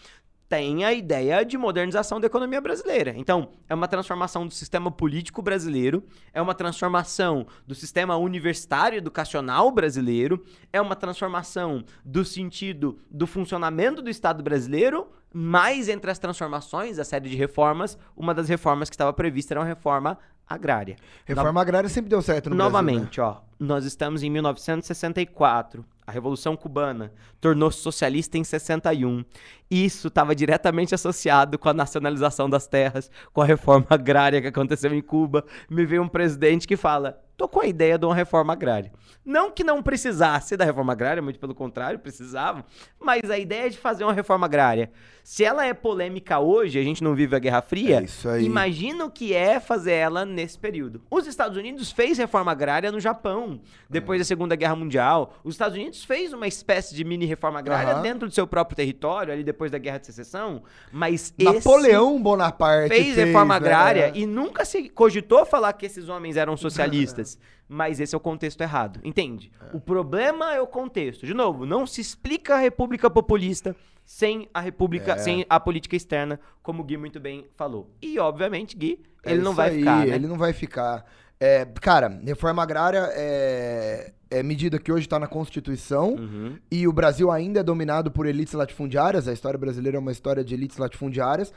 tem 0.51 0.84
a 0.84 0.91
ideia 0.91 1.45
de 1.45 1.57
modernização 1.57 2.20
da 2.20 2.28
economia 2.28 2.59
brasileira. 2.59 3.14
Então, 3.16 3.51
é 3.70 3.74
uma 3.74 3.88
transformação 3.88 4.45
do 4.45 4.53
sistema 4.53 4.91
político 4.91 5.41
brasileiro, 5.41 6.03
é 6.34 6.41
uma 6.41 6.53
transformação 6.53 7.47
do 7.66 7.74
sistema 7.74 8.18
universitário 8.18 8.97
educacional 8.97 9.72
brasileiro, 9.72 10.45
é 10.74 10.82
uma 10.82 10.93
transformação 10.93 11.86
do 12.03 12.26
sentido 12.26 12.99
do 13.09 13.26
funcionamento 13.26 14.01
do 14.01 14.09
Estado 14.09 14.43
brasileiro, 14.43 15.07
mas 15.34 15.88
entre 15.90 16.12
as 16.12 16.20
transformações, 16.20 17.00
a 17.00 17.04
série 17.04 17.30
de 17.30 17.36
reformas, 17.36 17.98
uma 18.16 18.34
das 18.34 18.50
reformas 18.50 18.90
que 18.90 18.96
estava 18.96 19.14
prevista 19.14 19.54
era 19.54 19.62
uma 19.62 19.66
reforma 19.66 20.18
agrária. 20.48 20.98
Reforma 21.26 21.62
agrária 21.62 21.90
sempre 21.90 22.10
deu 22.10 22.22
certo 22.22 22.50
no 22.50 22.56
Novamente, 22.56 23.18
Brasil, 23.18 23.34
né? 23.34 23.40
ó, 23.40 23.52
nós 23.60 23.86
estamos 23.86 24.24
em 24.24 24.30
1964. 24.30 25.86
A 26.06 26.12
Revolução 26.12 26.58
Cubana 26.58 27.14
tornou-se 27.40 27.78
socialista 27.78 28.38
em 28.38 28.44
61. 28.44 29.24
Isso 29.70 30.10
estava 30.10 30.36
diretamente 30.36 30.94
associado 30.94 31.58
com 31.58 31.70
a 31.70 31.74
nacionalização 31.74 32.50
das 32.50 32.68
terras, 32.68 33.10
com 33.32 33.42
a 33.42 33.46
reforma 33.46 33.86
agrária 33.90 34.42
que 34.42 34.48
aconteceu 34.48 34.94
em 34.94 35.02
Cuba. 35.02 35.46
Me 35.70 35.86
veio 35.86 36.04
um 36.04 36.08
presidente 36.10 36.68
que 36.68 36.76
fala: 36.76 37.24
tô 37.42 37.48
com 37.48 37.60
a 37.60 37.66
ideia 37.66 37.98
de 37.98 38.06
uma 38.06 38.14
reforma 38.14 38.54
agrária. 38.54 38.92
Não 39.26 39.52
que 39.52 39.64
não 39.64 39.82
precisasse 39.82 40.56
da 40.56 40.64
reforma 40.64 40.94
agrária, 40.94 41.22
muito 41.22 41.39
pelo 41.39 41.56
contrário, 41.56 41.98
precisava, 41.98 42.64
mas 43.00 43.30
a 43.32 43.38
ideia 43.38 43.70
de 43.70 43.78
fazer 43.78 44.04
uma 44.04 44.14
reforma 44.14 44.46
agrária, 44.46 44.92
se 45.24 45.44
ela 45.44 45.66
é 45.66 45.74
polêmica 45.74 46.39
hoje, 46.39 46.80
a 46.80 46.84
gente 46.84 47.04
não 47.04 47.14
vive 47.14 47.36
a 47.36 47.39
Guerra 47.39 47.62
Fria, 47.62 48.04
É 48.26 48.42
imagina 48.42 49.06
o 49.06 49.12
que 49.12 49.34
é 49.34 49.60
fazer 49.60 49.94
ela 49.94 50.26
nesse 50.26 50.58
período. 50.58 51.02
Os 51.10 51.28
Estados 51.28 51.58
Unidos 51.58 51.92
fez 51.92 52.18
reforma 52.18 52.52
agrária 52.52 52.92
no 52.92 53.00
Japão, 53.00 53.62
depois 53.89 54.20
da 54.20 54.26
Segunda 54.26 54.56
Guerra 54.56 54.76
Mundial. 54.76 55.36
Os 55.44 55.54
Estados 55.54 55.78
Unidos 55.78 56.04
fez 56.04 56.34
uma 56.34 56.48
espécie 56.48 56.96
de 56.96 57.04
mini 57.04 57.26
reforma 57.26 57.60
agrária 57.60 57.94
Aham. 57.94 58.02
dentro 58.02 58.28
do 58.28 58.34
seu 58.34 58.48
próprio 58.48 58.76
território, 58.76 59.32
ali 59.32 59.44
depois 59.44 59.72
da 59.72 59.78
Guerra 59.78 60.00
de 60.00 60.08
Secessão, 60.08 60.64
mas 60.92 61.34
Napoleão 61.39 62.22
Bonaparte 62.22 62.89
fez 62.89 63.16
reforma 63.16 63.54
né? 63.54 63.66
agrária 63.66 64.12
e 64.16 64.26
nunca 64.26 64.66
se 64.66 64.89
cogitou 64.89 65.46
falar 65.46 65.74
que 65.74 65.86
esses 65.86 66.10
homens 66.10 66.38
eram 66.38 66.58
socialistas. 66.58 67.31
Mas 67.68 68.00
esse 68.00 68.14
é 68.14 68.18
o 68.18 68.22
contexto 68.22 68.62
errado, 68.62 69.00
entende? 69.04 69.52
O 69.74 69.80
problema 69.80 70.54
é 70.54 70.62
o 70.62 70.68
contexto. 70.68 71.26
De 71.26 71.34
novo, 71.34 71.66
não 71.66 71.86
se 71.88 72.02
explica 72.02 72.56
a 72.56 72.60
república 72.60 73.10
populista 73.10 73.76
sem 74.04 74.50
a 74.54 74.60
república, 74.60 75.14
É. 75.14 75.18
sem 75.18 75.46
a 75.50 75.60
política 75.60 75.96
externa, 75.96 76.40
como 76.62 76.82
o 76.82 76.86
Gui 76.86 76.98
muito 76.98 77.20
bem 77.20 77.46
falou. 77.56 77.90
E, 78.02 78.20
obviamente, 78.20 78.76
Gui, 78.76 79.00
É 79.24 79.32
ele 79.32 79.42
não 79.42 79.52
isso 79.52 79.58
vai 79.58 79.70
aí, 79.70 79.78
ficar, 79.80 80.06
né? 80.08 80.16
Ele 80.16 80.28
não 80.28 80.38
vai 80.38 80.52
ficar. 80.54 81.06
É, 81.40 81.66
cara, 81.80 82.20
reforma 82.26 82.62
agrária 82.62 83.10
é, 83.14 84.12
é 84.30 84.44
medida 84.44 84.78
que 84.78 84.92
hoje 84.92 85.06
está 85.06 85.18
na 85.18 85.28
Constituição 85.28 86.16
Uhum. 86.16 86.58
e 86.70 86.88
o 86.88 86.94
Brasil 86.94 87.32
ainda 87.32 87.62
é 87.62 87.64
dominado 87.64 88.12
por 88.12 88.26
elites 88.26 88.54
latifundiárias. 88.54 89.28
A 89.28 89.34
história 89.34 89.58
brasileira 89.58 89.98
é 89.98 90.00
uma 90.00 90.12
história 90.12 90.44
de 90.44 90.54
elites 90.54 90.78
latifundiárias. 90.78 91.54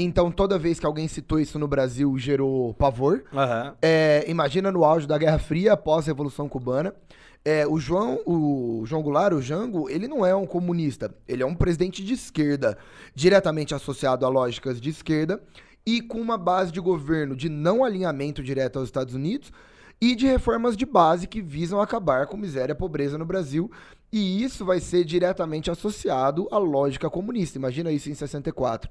Então, 0.00 0.30
toda 0.30 0.58
vez 0.58 0.78
que 0.78 0.86
alguém 0.86 1.08
citou 1.08 1.40
isso 1.40 1.58
no 1.58 1.66
Brasil, 1.66 2.16
gerou 2.18 2.72
pavor. 2.74 3.24
Aham. 3.32 3.74
É, 3.82 4.24
imagina 4.28 4.70
no 4.70 4.84
auge 4.84 5.06
da 5.06 5.18
Guerra 5.18 5.38
Fria, 5.38 5.72
após 5.72 6.04
a 6.04 6.10
Revolução 6.12 6.48
Cubana. 6.48 6.94
É, 7.44 7.66
o 7.66 7.78
João, 7.78 8.20
o 8.26 8.82
João 8.84 9.02
Goulart, 9.02 9.34
o 9.34 9.42
Jango, 9.42 9.88
ele 9.90 10.06
não 10.06 10.24
é 10.24 10.34
um 10.34 10.46
comunista. 10.46 11.12
Ele 11.26 11.42
é 11.42 11.46
um 11.46 11.54
presidente 11.54 12.04
de 12.04 12.14
esquerda, 12.14 12.78
diretamente 13.14 13.74
associado 13.74 14.24
a 14.24 14.28
lógicas 14.28 14.80
de 14.80 14.90
esquerda 14.90 15.42
e 15.84 16.00
com 16.00 16.20
uma 16.20 16.36
base 16.36 16.70
de 16.70 16.80
governo 16.80 17.34
de 17.34 17.48
não 17.48 17.82
alinhamento 17.82 18.42
direto 18.42 18.78
aos 18.78 18.88
Estados 18.88 19.14
Unidos 19.14 19.50
e 20.00 20.14
de 20.14 20.26
reformas 20.26 20.76
de 20.76 20.86
base 20.86 21.26
que 21.26 21.40
visam 21.40 21.80
acabar 21.80 22.26
com 22.26 22.36
miséria 22.36 22.72
e 22.72 22.76
pobreza 22.76 23.18
no 23.18 23.24
Brasil. 23.24 23.70
E 24.12 24.42
isso 24.42 24.64
vai 24.64 24.80
ser 24.80 25.04
diretamente 25.04 25.70
associado 25.70 26.48
à 26.50 26.58
lógica 26.58 27.10
comunista. 27.10 27.58
Imagina 27.58 27.90
isso 27.90 28.08
em 28.08 28.14
64. 28.14 28.90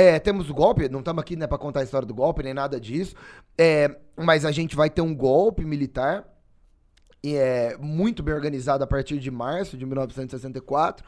É, 0.00 0.16
temos 0.20 0.48
o 0.48 0.54
golpe, 0.54 0.88
não 0.88 1.00
estamos 1.00 1.20
aqui 1.20 1.34
né, 1.34 1.48
para 1.48 1.58
contar 1.58 1.80
a 1.80 1.82
história 1.82 2.06
do 2.06 2.14
golpe, 2.14 2.40
nem 2.40 2.54
nada 2.54 2.80
disso. 2.80 3.16
É, 3.58 3.96
mas 4.16 4.44
a 4.44 4.52
gente 4.52 4.76
vai 4.76 4.88
ter 4.88 5.00
um 5.00 5.12
golpe 5.12 5.64
militar 5.64 6.24
e 7.20 7.34
é 7.34 7.76
muito 7.80 8.22
bem 8.22 8.32
organizado 8.32 8.84
a 8.84 8.86
partir 8.86 9.18
de 9.18 9.28
março 9.28 9.76
de 9.76 9.84
1964. 9.84 11.04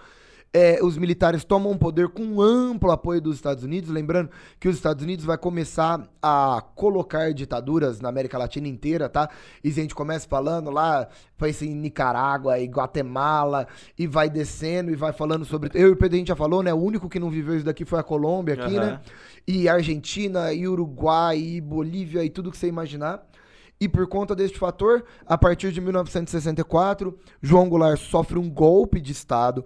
É, 0.52 0.82
os 0.82 0.98
militares 0.98 1.44
tomam 1.44 1.78
poder 1.78 2.08
com 2.08 2.42
amplo 2.42 2.90
apoio 2.90 3.20
dos 3.20 3.36
Estados 3.36 3.62
Unidos, 3.62 3.88
lembrando 3.88 4.30
que 4.58 4.68
os 4.68 4.74
Estados 4.74 5.04
Unidos 5.04 5.24
vai 5.24 5.38
começar 5.38 6.08
a 6.20 6.60
colocar 6.74 7.32
ditaduras 7.32 8.00
na 8.00 8.08
América 8.08 8.36
Latina 8.36 8.66
inteira, 8.66 9.08
tá? 9.08 9.30
E 9.62 9.68
a 9.68 9.72
gente 9.72 9.94
começa 9.94 10.26
falando 10.28 10.68
lá, 10.68 11.08
ser 11.52 11.66
em 11.66 11.74
Nicarágua 11.76 12.58
e 12.58 12.66
Guatemala, 12.66 13.68
e 13.96 14.08
vai 14.08 14.28
descendo 14.28 14.90
e 14.90 14.96
vai 14.96 15.12
falando 15.12 15.44
sobre. 15.44 15.70
Eu 15.72 15.90
e 15.90 15.92
o 15.92 15.96
Pedro 15.96 16.16
a 16.16 16.18
gente 16.18 16.28
já 16.28 16.36
falou, 16.36 16.64
né? 16.64 16.74
O 16.74 16.78
único 16.78 17.08
que 17.08 17.20
não 17.20 17.30
viveu 17.30 17.54
isso 17.54 17.64
daqui 17.64 17.84
foi 17.84 18.00
a 18.00 18.02
Colômbia 18.02 18.54
aqui, 18.54 18.76
Aham. 18.76 18.86
né? 18.86 19.00
E 19.46 19.68
Argentina, 19.68 20.52
e 20.52 20.66
Uruguai, 20.66 21.38
e 21.38 21.60
Bolívia, 21.60 22.24
e 22.24 22.30
tudo 22.30 22.50
que 22.50 22.58
você 22.58 22.66
imaginar. 22.66 23.24
E 23.80 23.88
por 23.88 24.06
conta 24.08 24.34
deste 24.34 24.58
fator, 24.58 25.04
a 25.24 25.38
partir 25.38 25.72
de 25.72 25.80
1964, 25.80 27.16
João 27.40 27.68
Goulart 27.68 27.98
sofre 27.98 28.38
um 28.38 28.50
golpe 28.50 29.00
de 29.00 29.12
Estado. 29.12 29.64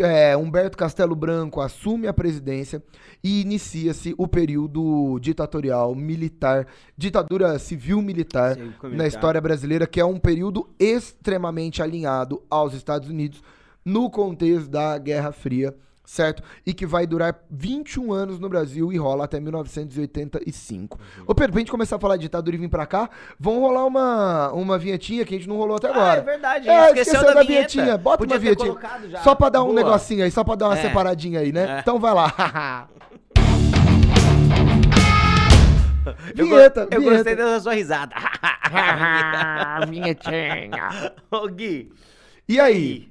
É, 0.00 0.36
Humberto 0.36 0.76
Castelo 0.76 1.14
Branco 1.14 1.60
assume 1.60 2.06
a 2.06 2.12
presidência 2.12 2.82
e 3.22 3.42
inicia-se 3.42 4.14
o 4.16 4.26
período 4.26 5.18
ditatorial 5.20 5.94
militar, 5.94 6.66
ditadura 6.96 7.58
civil-militar 7.58 8.56
na 8.84 9.06
história 9.06 9.40
brasileira, 9.40 9.86
que 9.86 10.00
é 10.00 10.04
um 10.04 10.18
período 10.18 10.68
extremamente 10.78 11.82
alinhado 11.82 12.42
aos 12.48 12.72
Estados 12.72 13.08
Unidos 13.10 13.42
no 13.84 14.10
contexto 14.10 14.70
da 14.70 14.96
Guerra 14.98 15.30
Fria, 15.30 15.76
certo? 16.06 16.42
E 16.64 16.72
que 16.72 16.86
vai 16.86 17.06
durar 17.06 17.38
21 17.50 18.12
anos 18.12 18.38
no 18.38 18.48
Brasil 18.48 18.92
e 18.92 18.96
rola 18.96 19.24
até 19.24 19.38
1985. 19.40 20.98
Ô 21.26 21.34
Pedro, 21.34 21.52
pra 21.52 21.58
gente 21.58 21.70
começar 21.70 21.96
a 21.96 21.98
falar 21.98 22.16
de 22.16 22.22
ditadura 22.22 22.56
e 22.56 22.58
vir 22.58 22.68
pra 22.68 22.86
cá, 22.86 23.10
vamos 23.38 23.60
rolar 23.60 23.84
uma, 23.84 24.52
uma 24.52 24.78
vinhetinha 24.78 25.24
que 25.24 25.34
a 25.34 25.38
gente 25.38 25.48
não 25.48 25.56
rolou 25.56 25.76
até 25.76 25.88
agora. 25.90 26.12
Ah, 26.12 26.16
é 26.16 26.20
verdade. 26.20 26.68
É, 26.68 26.86
esqueceu, 26.86 27.02
esqueceu 27.02 27.20
da, 27.22 27.34
da 27.34 27.42
vinheta. 27.42 27.68
vinhetinha. 27.72 27.98
Bota 27.98 28.18
Podia 28.18 28.34
uma 28.36 28.40
vinhetinha. 28.40 28.76
Só 29.22 29.34
pra 29.34 29.48
dar 29.48 29.62
um 29.62 29.66
Boa. 29.66 29.74
negocinho 29.76 30.24
aí, 30.24 30.30
só 30.30 30.42
pra 30.44 30.54
dar 30.54 30.68
uma 30.68 30.78
É. 30.78 30.82
separadinha 30.82 31.40
aí, 31.40 31.52
né? 31.52 31.76
É. 31.76 31.80
Então 31.80 31.98
vai 31.98 32.14
lá. 32.14 32.88
Eu, 36.36 36.44
vinheta, 36.46 36.86
eu 36.90 37.00
vinheta. 37.00 37.16
gostei 37.16 37.34
da 37.36 37.60
sua 37.60 37.74
risada. 37.74 38.14
Vinhetinha. 39.90 41.12
Ô, 41.30 41.48
Gui. 41.48 41.90
E 42.48 42.60
aí? 42.60 43.08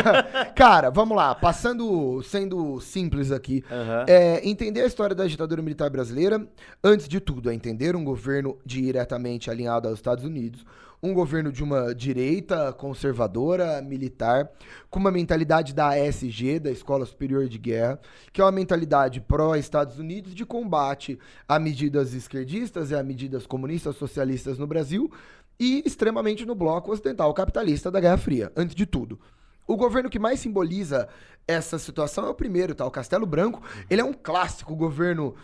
Cara, 0.56 0.90
vamos 0.90 1.14
lá. 1.14 1.34
Passando, 1.34 2.22
sendo 2.22 2.80
simples 2.80 3.30
aqui. 3.30 3.62
Aham. 3.70 4.04
É, 4.08 4.48
entender 4.48 4.80
a 4.80 4.86
história 4.86 5.14
da 5.14 5.26
ditadura 5.26 5.60
militar 5.60 5.90
brasileira, 5.90 6.46
antes 6.82 7.06
de 7.06 7.20
tudo, 7.20 7.50
é 7.50 7.54
entender 7.54 7.94
um 7.94 8.02
governo 8.02 8.58
diretamente 8.64 9.50
alinhado 9.50 9.88
aos 9.88 9.98
Estados 9.98 10.24
Unidos, 10.24 10.64
um 11.02 11.14
governo 11.14 11.52
de 11.52 11.62
uma 11.62 11.94
direita 11.94 12.72
conservadora, 12.72 13.80
militar, 13.80 14.50
com 14.90 14.98
uma 14.98 15.10
mentalidade 15.10 15.72
da 15.72 15.90
ASG, 15.90 16.58
da 16.58 16.70
Escola 16.70 17.06
Superior 17.06 17.48
de 17.48 17.58
Guerra, 17.58 18.00
que 18.32 18.40
é 18.40 18.44
uma 18.44 18.52
mentalidade 18.52 19.20
pró-Estados 19.20 19.98
Unidos 19.98 20.34
de 20.34 20.44
combate 20.44 21.18
a 21.46 21.58
medidas 21.58 22.14
esquerdistas 22.14 22.90
e 22.90 22.94
a 22.94 23.02
medidas 23.02 23.46
comunistas 23.46 23.96
socialistas 23.96 24.58
no 24.58 24.66
Brasil 24.66 25.10
e 25.58 25.82
extremamente 25.84 26.44
no 26.44 26.54
bloco 26.54 26.92
ocidental 26.92 27.32
capitalista 27.34 27.90
da 27.90 28.00
Guerra 28.00 28.18
Fria, 28.18 28.52
antes 28.56 28.74
de 28.74 28.86
tudo. 28.86 29.18
O 29.66 29.76
governo 29.76 30.08
que 30.08 30.18
mais 30.18 30.40
simboliza 30.40 31.08
essa 31.46 31.78
situação 31.78 32.24
é 32.26 32.30
o 32.30 32.34
primeiro, 32.34 32.74
tá? 32.74 32.86
O 32.86 32.90
Castelo 32.90 33.26
Branco. 33.26 33.62
Ele 33.90 34.00
é 34.00 34.04
um 34.04 34.14
clássico 34.14 34.74
governo 34.74 35.34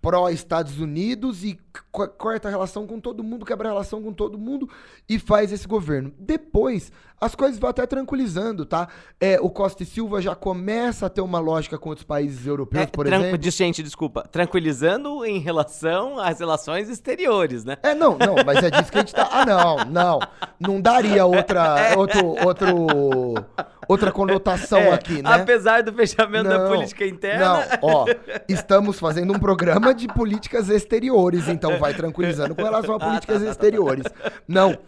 pró-Estados 0.00 0.78
Unidos 0.78 1.44
e 1.44 1.58
co- 1.90 2.08
corta 2.08 2.48
a 2.48 2.50
relação 2.50 2.86
com 2.86 3.00
todo 3.00 3.22
mundo, 3.24 3.44
quebra 3.44 3.68
a 3.68 3.72
relação 3.72 4.02
com 4.02 4.12
todo 4.12 4.38
mundo 4.38 4.68
e 5.08 5.18
faz 5.18 5.52
esse 5.52 5.66
governo. 5.66 6.12
Depois, 6.18 6.90
as 7.20 7.34
coisas 7.34 7.58
vão 7.58 7.68
até 7.70 7.84
tranquilizando, 7.86 8.64
tá? 8.64 8.88
É, 9.20 9.40
o 9.40 9.50
Costa 9.50 9.82
e 9.82 9.86
Silva 9.86 10.22
já 10.22 10.34
começa 10.36 11.06
a 11.06 11.08
ter 11.08 11.20
uma 11.20 11.40
lógica 11.40 11.76
com 11.78 11.88
outros 11.88 12.06
países 12.06 12.46
europeus, 12.46 12.84
É, 12.84 12.86
por 12.86 13.06
exemplo. 13.06 13.36
de- 13.38 13.50
Gente, 13.50 13.82
desculpa. 13.82 14.22
Tranquilizando 14.30 15.24
em 15.24 15.38
relação 15.40 16.18
às 16.18 16.38
relações 16.38 16.88
exteriores, 16.88 17.64
né? 17.64 17.76
É, 17.82 17.94
não, 17.94 18.16
não, 18.16 18.36
mas 18.46 18.62
é 18.62 18.70
disso 18.70 18.90
que 18.92 18.98
a 18.98 19.00
gente 19.00 19.14
tá. 19.14 19.28
Ah, 19.32 19.44
não, 19.44 19.76
não. 19.84 20.18
Não 20.60 20.80
daria 20.80 21.24
outra, 21.26 21.94
outro, 21.98 22.26
outro, 22.46 22.76
outra 23.88 24.12
conotação 24.12 24.78
É, 24.88 24.92
aqui, 24.92 25.22
né? 25.22 25.32
Apesar 25.32 25.82
do 25.82 25.92
fechamento 25.92 26.48
da 26.48 26.58
Não, 26.58 26.68
política 26.68 27.04
interna. 27.06 27.44
Não, 27.46 27.62
ó, 27.82 28.06
estamos 28.48 28.98
fazendo 28.98 29.32
um 29.32 29.38
programa 29.38 29.94
de 29.94 30.06
políticas 30.06 30.68
exteriores, 30.68 31.48
então 31.48 31.78
vai 31.78 31.94
tranquilizando 31.94 32.54
com 32.54 32.62
relação 32.62 32.94
a 32.94 32.98
políticas 33.00 33.42
exteriores. 33.42 34.04
Não, 34.46 34.78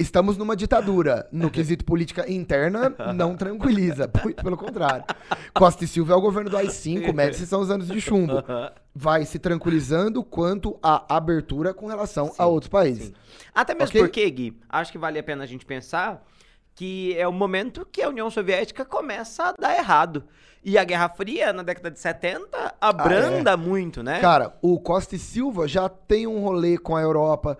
estamos 0.00 0.36
numa 0.36 0.56
ditadura. 0.56 1.28
No 1.30 1.50
quesito 1.50 1.84
política 1.84 2.30
interna, 2.30 2.94
não 3.14 3.36
tranquiliza, 3.36 4.10
muito 4.24 4.42
pelo 4.42 4.56
contrário. 4.56 5.04
Costa 5.52 5.84
e 5.84 5.88
Silva 5.88 6.14
é 6.14 6.16
o 6.16 6.20
governo 6.20 6.50
do 6.50 6.56
AI-5, 6.56 7.12
Médici 7.12 7.46
são 7.46 7.60
os 7.60 7.70
anos 7.70 7.88
de 7.88 8.00
chumbo. 8.00 8.42
Vai 8.94 9.26
se 9.26 9.38
tranquilizando 9.38 10.24
quanto 10.24 10.78
à 10.82 11.14
abertura 11.14 11.74
com 11.74 11.86
relação 11.86 12.32
a 12.38 12.46
outros 12.46 12.68
países. 12.68 13.12
Até 13.54 13.74
mesmo 13.74 13.88
Ok? 13.88 14.00
porque, 14.00 14.30
Gui, 14.30 14.56
acho 14.68 14.90
que 14.90 14.98
vale 14.98 15.18
a 15.18 15.22
pena 15.22 15.44
a 15.44 15.46
gente 15.46 15.66
pensar 15.66 16.24
que 16.76 17.16
é 17.18 17.26
o 17.26 17.32
momento 17.32 17.88
que 17.90 18.02
a 18.02 18.08
União 18.10 18.30
Soviética 18.30 18.84
começa 18.84 19.44
a 19.44 19.52
dar 19.52 19.76
errado. 19.76 20.22
E 20.62 20.76
a 20.76 20.84
Guerra 20.84 21.08
Fria, 21.08 21.52
na 21.52 21.62
década 21.62 21.90
de 21.90 21.98
70, 21.98 22.74
abranda 22.80 23.52
Ah, 23.52 23.54
é. 23.54 23.56
muito, 23.56 24.02
né? 24.02 24.20
Cara, 24.20 24.54
o 24.60 24.78
Costa 24.78 25.14
e 25.16 25.18
Silva 25.18 25.66
já 25.66 25.88
tem 25.88 26.26
um 26.26 26.40
rolê 26.40 26.76
com 26.76 26.94
a 26.94 27.00
Europa. 27.00 27.56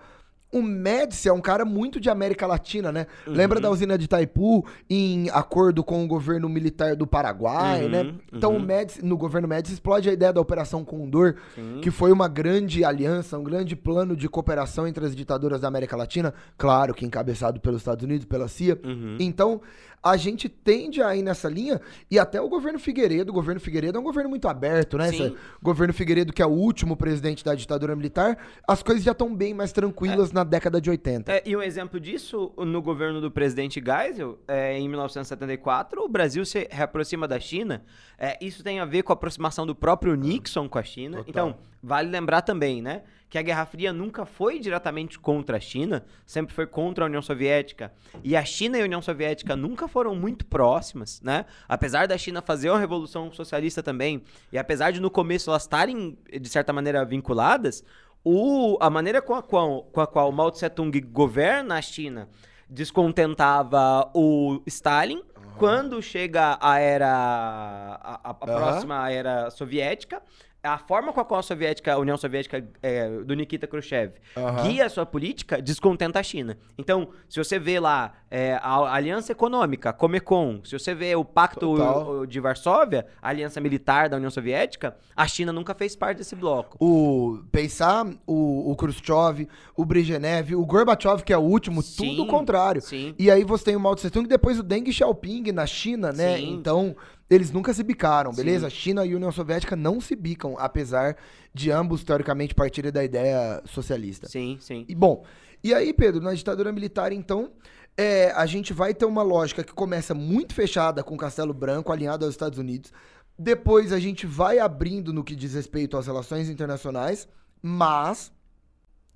O 0.59 0.63
Médici 0.63 1.29
é 1.29 1.33
um 1.33 1.41
cara 1.41 1.65
muito 1.65 1.99
de 1.99 2.09
América 2.09 2.47
Latina, 2.47 2.91
né? 2.91 3.07
Uhum. 3.25 3.33
Lembra 3.33 3.59
da 3.59 3.69
usina 3.69 3.97
de 3.97 4.05
Itaipu 4.05 4.65
em 4.89 5.29
acordo 5.29 5.83
com 5.83 6.03
o 6.03 6.07
governo 6.07 6.49
militar 6.49 6.95
do 6.95 7.05
Paraguai, 7.05 7.83
Uhum, 7.83 7.89
né? 7.89 8.13
Então 8.31 8.51
o 8.51 8.55
uhum. 8.55 8.65
Médici, 8.65 9.03
no 9.03 9.17
governo 9.17 9.47
Médici 9.47 9.73
explode 9.73 10.09
a 10.09 10.13
ideia 10.13 10.33
da 10.33 10.41
Operação 10.41 10.83
Condor, 10.83 11.35
Sim. 11.55 11.79
que 11.81 11.91
foi 11.91 12.11
uma 12.11 12.27
grande 12.27 12.83
aliança, 12.83 13.37
um 13.37 13.43
grande 13.43 13.75
plano 13.75 14.15
de 14.15 14.27
cooperação 14.27 14.87
entre 14.87 15.05
as 15.05 15.15
ditaduras 15.15 15.61
da 15.61 15.67
América 15.67 15.95
Latina, 15.95 16.33
claro 16.57 16.93
que 16.93 17.05
encabeçado 17.05 17.59
pelos 17.59 17.81
Estados 17.81 18.03
Unidos, 18.03 18.25
pela 18.25 18.47
CIA. 18.47 18.79
Uhum. 18.83 19.17
Então, 19.19 19.61
a 20.03 20.15
gente 20.15 20.47
tende 20.47 21.01
a 21.01 21.15
ir 21.15 21.21
nessa 21.21 21.49
linha, 21.49 21.81
e 22.09 22.17
até 22.19 22.39
o 22.41 22.47
governo 22.47 22.79
Figueiredo, 22.79 23.31
o 23.31 23.33
governo 23.33 23.59
Figueiredo 23.59 23.97
é 23.97 24.01
um 24.01 24.03
governo 24.03 24.29
muito 24.29 24.47
aberto, 24.47 24.97
né? 24.97 25.09
Esse 25.09 25.35
governo 25.61 25.93
Figueiredo, 25.93 26.31
que 26.31 26.41
é 26.41 26.45
o 26.45 26.51
último 26.51 26.95
presidente 26.95 27.43
da 27.43 27.55
ditadura 27.55 27.95
militar, 27.95 28.37
as 28.67 28.81
coisas 28.83 29.03
já 29.03 29.11
estão 29.11 29.35
bem 29.35 29.53
mais 29.53 29.71
tranquilas 29.71 30.31
na 30.31 30.43
década 30.43 30.79
de 30.79 30.89
80. 30.89 31.31
É, 31.31 31.43
e 31.45 31.55
um 31.55 31.61
exemplo 31.61 31.99
disso, 31.99 32.53
no 32.57 32.81
governo 32.81 33.19
do 33.19 33.31
presidente 33.31 33.83
Geisel, 33.83 34.39
é, 34.47 34.77
em 34.77 34.87
1974, 34.87 36.03
o 36.03 36.07
Brasil 36.07 36.45
se 36.45 36.67
reaproxima 36.71 37.27
da 37.27 37.39
China. 37.39 37.83
É, 38.17 38.37
isso 38.39 38.63
tem 38.63 38.79
a 38.79 38.85
ver 38.85 39.03
com 39.03 39.11
a 39.11 39.15
aproximação 39.15 39.65
do 39.65 39.75
próprio 39.75 40.15
Nixon 40.15 40.69
com 40.69 40.77
a 40.77 40.83
China. 40.83 41.17
Total. 41.17 41.29
Então, 41.29 41.57
vale 41.81 42.09
lembrar 42.09 42.41
também, 42.41 42.81
né? 42.81 43.03
Que 43.29 43.37
a 43.37 43.41
Guerra 43.41 43.65
Fria 43.65 43.91
nunca 43.91 44.25
foi 44.25 44.57
diretamente 44.57 45.19
contra 45.19 45.57
a 45.57 45.59
China, 45.59 46.05
sempre 46.25 46.53
foi 46.55 46.65
contra 46.65 47.03
a 47.03 47.07
União 47.07 47.21
Soviética. 47.21 47.91
E 48.23 48.37
a 48.37 48.45
China 48.45 48.77
e 48.77 48.81
a 48.81 48.85
União 48.85 49.01
Soviética 49.01 49.53
nunca 49.55 49.85
foram 49.87 50.15
muito 50.15 50.45
próximas, 50.45 51.21
né? 51.21 51.45
Apesar 51.67 52.07
da 52.07 52.17
China 52.17 52.41
fazer 52.41 52.69
uma 52.69 52.79
revolução 52.79 53.29
socialista 53.33 53.83
também, 53.83 54.23
e 54.51 54.57
apesar 54.57 54.91
de 54.91 55.01
no 55.01 55.11
começo 55.11 55.49
elas 55.49 55.63
estarem, 55.63 56.17
de 56.39 56.47
certa 56.47 56.71
maneira, 56.71 57.03
vinculadas, 57.03 57.83
o, 58.23 58.77
a 58.79 58.89
maneira 58.89 59.21
com 59.21 59.35
a 59.35 59.43
qual, 59.43 59.83
com 59.83 59.99
a 60.01 60.07
qual 60.07 60.31
Mao 60.31 60.49
Tse 60.51 60.69
Tung 60.69 60.97
governa 61.01 61.77
a 61.77 61.81
China 61.81 62.29
descontentava 62.69 64.09
o 64.13 64.61
Stalin. 64.65 65.21
Quando 65.57 66.01
chega 66.03 66.57
a 66.61 66.77
era. 66.79 67.07
a, 67.09 67.95
a- 68.13 68.19
a 68.23 68.29
Aham. 68.29 68.35
próxima 68.35 69.11
era 69.11 69.49
soviética, 69.49 70.21
a 70.67 70.77
forma 70.77 71.13
com 71.13 71.19
a 71.19 71.25
qual 71.25 71.39
a, 71.39 71.43
soviética, 71.43 71.93
a 71.93 71.97
União 71.97 72.17
Soviética 72.17 72.63
é, 72.81 73.09
do 73.09 73.33
Nikita 73.33 73.67
Khrushchev 73.67 74.13
Aham. 74.35 74.67
guia 74.67 74.85
a 74.85 74.89
sua 74.89 75.05
política 75.05 75.61
descontenta 75.61 76.19
a 76.19 76.23
China. 76.23 76.57
Então, 76.77 77.09
se 77.29 77.37
você 77.37 77.57
vê 77.57 77.79
lá 77.79 78.13
é, 78.29 78.59
a 78.61 78.93
Aliança 78.93 79.31
Econômica, 79.31 79.93
Comecon, 79.93 80.61
se 80.63 80.77
você 80.77 80.93
vê 80.93 81.15
o 81.15 81.23
Pacto 81.23 81.77
Total. 81.77 82.25
de 82.25 82.39
Varsóvia, 82.39 83.05
a 83.21 83.29
Aliança 83.29 83.59
Militar 83.61 84.09
da 84.09 84.17
União 84.17 84.29
Soviética, 84.29 84.95
a 85.15 85.27
China 85.27 85.53
nunca 85.53 85.73
fez 85.73 85.95
parte 85.95 86.17
desse 86.17 86.35
bloco. 86.35 86.77
O 86.79 87.39
pensar 87.51 88.05
o, 88.25 88.71
o 88.71 88.75
Khrushchev, 88.75 89.47
o 89.75 89.85
Brezhnev, 89.85 90.55
o 90.55 90.65
Gorbachev, 90.65 91.23
que 91.23 91.33
é 91.33 91.37
o 91.37 91.41
último, 91.41 91.81
Sim, 91.81 92.09
tudo 92.09 92.23
o 92.23 92.27
contrário. 92.27 92.81
Sim. 92.81 93.15
E 93.17 93.31
aí 93.31 93.43
você 93.43 93.65
tem 93.65 93.75
o 93.75 93.79
Mao 93.79 93.95
Tse 93.95 94.09
Tung 94.09 94.25
e 94.25 94.29
depois 94.29 94.59
o 94.59 94.63
Deng 94.63 94.91
Xiaoping 94.91 95.51
na 95.51 95.65
China, 95.65 96.11
né? 96.11 96.37
Sim. 96.37 96.53
Então, 96.53 96.95
eles 97.29 97.51
nunca 97.51 97.73
se 97.73 97.83
bicaram, 97.83 98.33
beleza? 98.33 98.69
Sim. 98.69 98.75
China 98.75 99.05
e 99.05 99.13
União 99.13 99.31
Soviética 99.31 99.75
não 99.75 99.99
se 99.99 100.15
bicam, 100.15 100.55
apesar 100.57 101.17
de 101.53 101.71
ambos, 101.71 102.03
teoricamente, 102.03 102.55
partirem 102.55 102.91
da 102.91 103.03
ideia 103.03 103.61
socialista. 103.65 104.27
Sim, 104.27 104.57
sim. 104.61 104.85
E 104.87 104.95
bom, 104.95 105.25
e 105.63 105.73
aí, 105.73 105.93
Pedro, 105.93 106.21
na 106.21 106.33
ditadura 106.33 106.71
militar, 106.71 107.11
então, 107.11 107.51
é, 107.97 108.31
a 108.31 108.45
gente 108.45 108.71
vai 108.71 108.93
ter 108.93 109.05
uma 109.05 109.23
lógica 109.23 109.63
que 109.63 109.73
começa 109.73 110.13
muito 110.13 110.53
fechada 110.53 111.03
com 111.03 111.15
o 111.15 111.17
Castelo 111.17 111.53
Branco, 111.53 111.91
alinhado 111.91 112.23
aos 112.23 112.33
Estados 112.33 112.59
Unidos. 112.59 112.93
Depois 113.37 113.91
a 113.91 113.99
gente 113.99 114.25
vai 114.25 114.59
abrindo 114.59 115.11
no 115.11 115.23
que 115.23 115.35
diz 115.35 115.53
respeito 115.53 115.97
às 115.97 116.07
relações 116.07 116.49
internacionais, 116.49 117.27
mas 117.61 118.31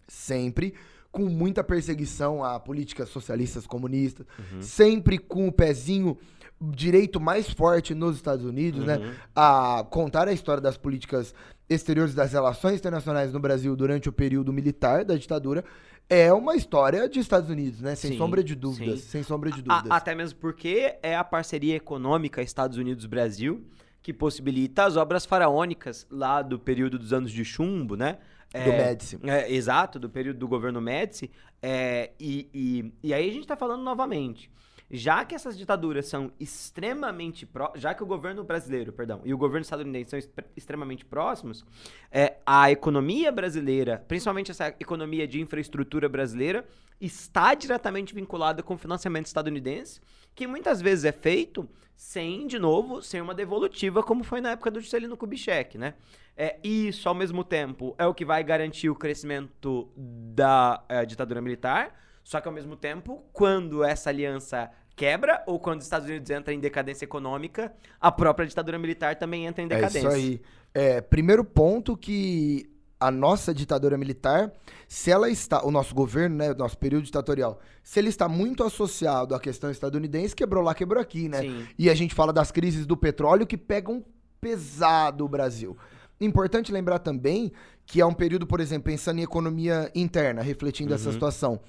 sempre 0.08 0.74
com 1.12 1.24
muita 1.24 1.64
perseguição 1.64 2.44
a 2.44 2.60
políticas 2.60 3.10
socialistas 3.10 3.68
comunistas, 3.68 4.26
sempre 4.60 5.18
com 5.18 5.48
o 5.48 5.52
pezinho 5.52 6.18
direito 6.62 7.20
mais 7.20 7.50
forte 7.50 7.96
nos 7.96 8.16
Estados 8.16 8.46
Unidos, 8.46 8.86
né? 8.86 8.98
Uhum. 8.98 9.12
A 9.36 9.86
contar 9.90 10.28
a 10.28 10.34
história 10.34 10.62
das 10.62 10.78
políticas 10.78 11.34
exteriores 11.70 12.14
das 12.14 12.32
relações 12.34 12.78
internacionais 12.80 13.34
no 13.34 13.40
Brasil 13.40 13.76
durante 13.76 14.08
o 14.10 14.12
período 14.12 14.52
militar 14.54 15.04
da 15.06 15.16
ditadura 15.16 15.64
é 16.10 16.32
uma 16.34 16.56
história 16.56 17.08
de 17.08 17.20
Estados 17.20 17.50
Unidos, 17.50 17.80
né? 17.82 17.96
Sem 17.96 18.12
Sim, 18.12 18.18
sombra 18.18 18.44
de 18.44 18.54
dúvidas, 18.54 19.00
sim. 19.00 19.08
sem 19.10 19.24
sombra 19.24 19.50
de 19.50 19.60
A- 19.60 19.64
dúvidas. 19.64 19.92
até 19.92 20.14
mesmo 20.14 20.38
porque 20.40 20.96
é 21.02 21.16
a 21.16 21.24
parceria 21.24 21.76
econômica 21.78 22.42
Estados 22.42 22.78
Unidos-Brasil 22.78 23.66
que 24.04 24.12
possibilita 24.14 24.84
as 24.84 24.98
obras 24.98 25.26
faraônicas 25.26 26.06
lá 26.10 26.42
do 26.42 26.58
período 26.60 26.98
dos 27.00 27.14
anos 27.14 27.32
de 27.32 27.46
chumbo, 27.46 27.96
né? 27.96 28.18
do 28.52 28.58
É, 28.58 28.78
Médici. 28.78 29.18
É, 29.24 29.50
exato, 29.54 29.98
do 29.98 30.10
período 30.10 30.38
do 30.40 30.48
governo 30.48 30.82
Médici. 30.82 31.32
É, 31.62 32.12
e, 32.20 32.50
e, 32.54 32.94
e 33.02 33.14
aí 33.14 33.30
a 33.30 33.32
gente 33.32 33.44
está 33.44 33.56
falando 33.56 33.82
novamente. 33.84 34.52
Já 34.92 35.24
que 35.24 35.34
essas 35.34 35.58
ditaduras 35.58 36.06
são 36.08 36.32
extremamente 36.38 37.46
pró 37.46 37.72
já 37.76 37.94
que 37.94 38.04
o 38.04 38.06
governo 38.06 38.44
brasileiro, 38.44 38.92
perdão, 38.92 39.22
e 39.24 39.34
o 39.34 39.38
governo 39.38 39.62
estadunidense 39.62 40.10
são 40.10 40.20
extre- 40.20 40.48
extremamente 40.56 41.06
próximos, 41.06 41.66
é, 42.12 42.38
a 42.46 42.70
economia 42.70 43.32
brasileira, 43.32 44.04
principalmente 44.08 44.52
essa 44.52 44.68
economia 44.80 45.26
de 45.26 45.40
infraestrutura 45.40 46.10
brasileira, 46.10 46.68
está 47.00 47.54
diretamente 47.56 48.14
vinculada 48.14 48.62
com 48.62 48.74
o 48.74 48.78
financiamento 48.78 49.28
estadunidense, 49.28 50.02
que 50.36 50.46
muitas 50.46 50.82
vezes 50.82 51.06
é 51.06 51.12
feito 51.12 51.68
sem, 51.96 52.46
de 52.48 52.60
novo, 52.60 53.02
sem 53.02 53.22
uma 53.22 53.34
devolutiva, 53.34 54.04
como 54.04 54.24
foi 54.24 54.42
na 54.42 54.52
época 54.52 54.72
do 54.72 54.82
Juscelino 54.82 55.16
Kubitschek, 55.16 55.78
né? 55.78 55.94
É, 56.36 56.60
isso, 56.64 57.08
ao 57.08 57.16
mesmo 57.16 57.44
tempo, 57.44 57.96
é 57.98 58.06
o 58.08 58.14
que 58.14 58.26
vai 58.26 58.44
garantir 58.44 58.90
o 58.90 58.96
crescimento 58.96 59.90
da 59.96 60.84
eh, 60.90 61.06
ditadura 61.06 61.42
militar, 61.42 61.96
só 62.24 62.40
que, 62.40 62.48
ao 62.48 62.54
mesmo 62.54 62.76
tempo, 62.76 63.24
quando 63.34 63.84
essa 63.84 64.10
aliança 64.10 64.72
quebra 64.96 65.44
ou 65.48 65.60
quando 65.60 65.80
os 65.80 65.86
Estados 65.86 66.08
Unidos 66.08 66.30
entram 66.30 66.54
em 66.54 66.60
decadência 66.60 67.06
econômica, 67.06 67.74
a 68.00 68.12
própria 68.12 68.48
ditadura 68.48 68.78
militar 68.78 69.16
também 69.18 69.46
entra 69.46 69.62
em 69.62 69.66
É 69.66 69.70
decadência. 69.70 70.00
isso 70.00 70.08
aí. 70.10 70.42
É, 70.74 71.02
primeiro 71.02 71.44
ponto 71.44 71.98
que 71.98 72.70
a 73.00 73.10
nossa 73.10 73.52
ditadura 73.54 73.98
militar, 73.98 74.52
se 74.88 75.10
ela 75.10 75.28
está, 75.30 75.66
o 75.66 75.72
nosso 75.72 75.96
governo, 75.96 76.36
né, 76.36 76.52
o 76.52 76.56
nosso 76.56 76.78
período 76.78 77.04
ditatorial, 77.04 77.60
se 77.84 78.00
ele 78.00 78.10
está 78.10 78.30
muito 78.30 78.64
associado 78.64 79.34
à 79.34 79.40
questão 79.40 79.72
estadunidense, 79.72 80.36
quebrou 80.36 80.64
lá, 80.64 80.76
quebrou 80.76 81.02
aqui, 81.02 81.28
né? 81.28 81.42
Sim. 81.42 81.68
E 81.80 81.90
a 81.90 81.96
gente 81.96 82.14
fala 82.14 82.32
das 82.32 82.52
crises 82.52 82.86
do 82.86 82.96
petróleo 82.96 83.48
que 83.48 83.58
pegam 83.58 84.06
pesado 84.40 85.26
o 85.26 85.28
Brasil. 85.28 85.76
Importante 86.20 86.72
lembrar 86.72 87.00
também 87.00 87.52
que 87.88 88.00
é 88.00 88.06
um 88.06 88.14
período, 88.14 88.46
por 88.46 88.60
exemplo, 88.60 88.92
pensando 88.92 89.20
em 89.20 89.24
economia 89.24 89.92
interna, 89.96 90.44
refletindo 90.44 90.94
essa 90.94 91.08
Uhum. 91.08 91.14
situação. 91.14 91.60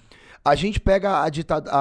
A 0.45 0.55
gente 0.55 0.79
pega 0.79 1.23
a 1.23 1.29
ditadura. 1.31 1.73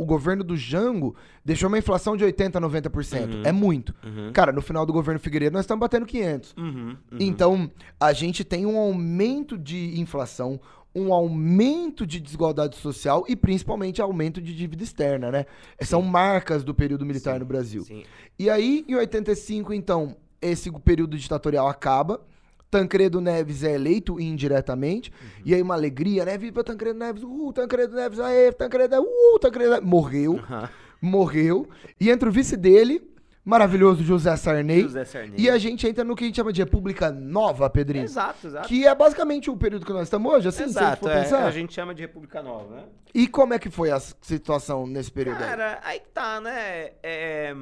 O 0.00 0.06
governo 0.06 0.42
do 0.42 0.56
Jango 0.56 1.14
deixou 1.44 1.68
uma 1.68 1.76
inflação 1.76 2.16
de 2.16 2.24
80%, 2.24 2.52
90%. 2.52 3.34
Uhum. 3.34 3.42
É 3.44 3.52
muito. 3.52 3.94
Uhum. 4.02 4.32
Cara, 4.32 4.50
no 4.50 4.62
final 4.62 4.86
do 4.86 4.94
governo 4.94 5.20
Figueiredo 5.20 5.52
nós 5.52 5.64
estamos 5.64 5.78
batendo 5.78 6.06
500. 6.06 6.54
Uhum, 6.56 6.64
uhum. 6.64 6.96
Então, 7.20 7.70
a 8.00 8.10
gente 8.14 8.42
tem 8.42 8.64
um 8.64 8.78
aumento 8.78 9.58
de 9.58 10.00
inflação, 10.00 10.58
um 10.94 11.12
aumento 11.12 12.06
de 12.06 12.18
desigualdade 12.18 12.76
social 12.76 13.26
e 13.28 13.36
principalmente 13.36 14.00
aumento 14.00 14.40
de 14.40 14.56
dívida 14.56 14.82
externa, 14.82 15.30
né? 15.30 15.44
São 15.82 16.00
marcas 16.00 16.64
do 16.64 16.74
período 16.74 17.04
militar 17.04 17.38
no 17.38 17.44
Brasil. 17.44 17.82
Sim. 17.82 18.02
E 18.38 18.48
aí, 18.48 18.86
em 18.88 18.94
85, 18.94 19.74
então, 19.74 20.16
esse 20.40 20.72
período 20.80 21.18
ditatorial 21.18 21.68
acaba. 21.68 22.22
Tancredo 22.70 23.20
Neves 23.20 23.64
é 23.64 23.74
eleito 23.74 24.20
indiretamente. 24.20 25.10
Uhum. 25.10 25.42
E 25.44 25.54
aí, 25.54 25.60
uma 25.60 25.74
alegria, 25.74 26.24
né? 26.24 26.38
Viva 26.38 26.62
Tancredo 26.62 26.98
Neves! 26.98 27.22
Uh, 27.24 27.52
Tancredo 27.52 27.96
Neves! 27.96 28.20
Aê, 28.20 28.52
Tancredo! 28.52 29.02
Uh, 29.02 29.38
Tancredo 29.40 29.70
Neves! 29.70 29.88
Morreu. 29.88 30.38
Aham. 30.38 30.68
Morreu. 31.02 31.68
E 31.98 32.10
entra 32.10 32.28
o 32.28 32.32
vice 32.32 32.56
dele, 32.58 33.02
maravilhoso 33.42 34.04
José 34.04 34.36
Sarney. 34.36 34.82
José 34.82 35.04
Sarney. 35.04 35.34
E 35.38 35.48
a 35.48 35.56
gente 35.56 35.86
entra 35.88 36.04
no 36.04 36.14
que 36.14 36.24
a 36.24 36.26
gente 36.26 36.36
chama 36.36 36.52
de 36.52 36.62
República 36.62 37.10
Nova, 37.10 37.70
Pedrinho. 37.70 38.04
Exato, 38.04 38.46
exato. 38.46 38.68
Que 38.68 38.86
é 38.86 38.94
basicamente 38.94 39.50
o 39.50 39.56
período 39.56 39.86
que 39.86 39.92
nós 39.92 40.02
estamos 40.02 40.30
hoje, 40.30 40.48
assim, 40.48 40.68
se 40.68 40.78
a 40.78 40.90
gente 40.90 41.06
Exato, 41.06 41.08
é, 41.08 41.46
a 41.46 41.50
gente 41.50 41.72
chama 41.72 41.94
de 41.94 42.02
República 42.02 42.42
Nova, 42.42 42.76
né? 42.76 42.84
E 43.14 43.26
como 43.26 43.54
é 43.54 43.58
que 43.58 43.70
foi 43.70 43.90
a 43.90 43.98
situação 43.98 44.86
nesse 44.86 45.10
período 45.10 45.42
aí? 45.42 45.48
Cara, 45.48 45.80
aí 45.82 46.00
que 46.00 46.08
tá, 46.10 46.40
né? 46.40 46.90
É, 47.02 47.54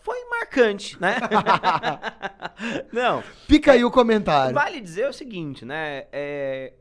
foi 0.00 0.16
marcante, 0.30 1.00
né? 1.00 1.16
Não, 2.92 3.22
Fica 3.46 3.72
aí 3.72 3.84
o 3.84 3.90
comentário. 3.90 4.54
vale 4.54 4.80
dizer 4.80 5.08
o 5.08 5.12
seguinte, 5.12 5.64
né? 5.64 6.06
É, 6.12 6.72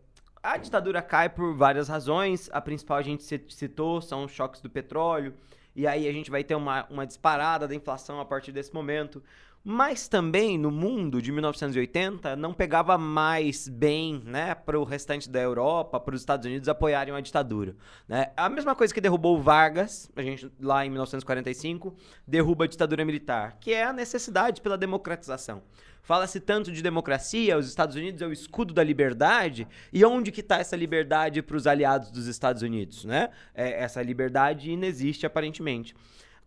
a 0.41 0.57
ditadura 0.57 1.01
cai 1.01 1.29
por 1.29 1.55
várias 1.55 1.87
razões. 1.87 2.49
A 2.53 2.61
principal 2.61 2.97
a 2.97 3.01
gente 3.01 3.23
ci- 3.23 3.45
citou 3.49 4.01
são 4.01 4.25
os 4.25 4.31
choques 4.31 4.61
do 4.61 4.69
petróleo. 4.69 5.33
E 5.75 5.87
aí 5.87 6.07
a 6.07 6.11
gente 6.13 6.29
vai 6.29 6.43
ter 6.43 6.53
uma, 6.55 6.85
uma 6.89 7.05
disparada 7.05 7.67
da 7.67 7.73
inflação 7.73 8.19
a 8.19 8.25
partir 8.25 8.51
desse 8.51 8.73
momento. 8.73 9.23
Mas 9.65 10.09
também 10.09 10.57
no 10.57 10.69
mundo 10.69 11.21
de 11.21 11.31
1980 11.31 12.35
não 12.35 12.53
pegava 12.53 12.97
mais 12.97 13.69
bem, 13.69 14.21
né, 14.25 14.53
para 14.53 14.77
o 14.77 14.83
restante 14.83 15.29
da 15.29 15.39
Europa, 15.39 16.01
para 16.01 16.13
os 16.13 16.21
Estados 16.21 16.45
Unidos 16.45 16.67
apoiarem 16.67 17.13
a 17.13 17.21
ditadura, 17.21 17.73
né? 18.05 18.33
A 18.35 18.49
mesma 18.49 18.75
coisa 18.75 18.93
que 18.93 18.99
derrubou 18.99 19.41
Vargas, 19.41 20.11
a 20.17 20.21
gente 20.21 20.51
lá 20.59 20.85
em 20.85 20.89
1945, 20.89 21.95
derruba 22.27 22.65
a 22.65 22.67
ditadura 22.67 23.05
militar, 23.05 23.57
que 23.61 23.71
é 23.71 23.85
a 23.85 23.93
necessidade 23.93 24.59
pela 24.59 24.77
democratização. 24.77 25.63
Fala-se 26.01 26.41
tanto 26.41 26.69
de 26.69 26.81
democracia, 26.81 27.57
os 27.57 27.69
Estados 27.69 27.95
Unidos 27.95 28.21
é 28.21 28.27
o 28.27 28.33
escudo 28.33 28.73
da 28.73 28.83
liberdade, 28.83 29.65
e 29.93 30.03
onde 30.03 30.33
que 30.33 30.41
está 30.41 30.57
essa 30.57 30.75
liberdade 30.75 31.41
para 31.41 31.55
os 31.55 31.65
aliados 31.65 32.11
dos 32.11 32.27
Estados 32.27 32.61
Unidos, 32.61 33.05
né? 33.05 33.29
É, 33.55 33.81
essa 33.81 34.01
liberdade 34.03 34.69
inexiste 34.69 35.25
aparentemente. 35.25 35.95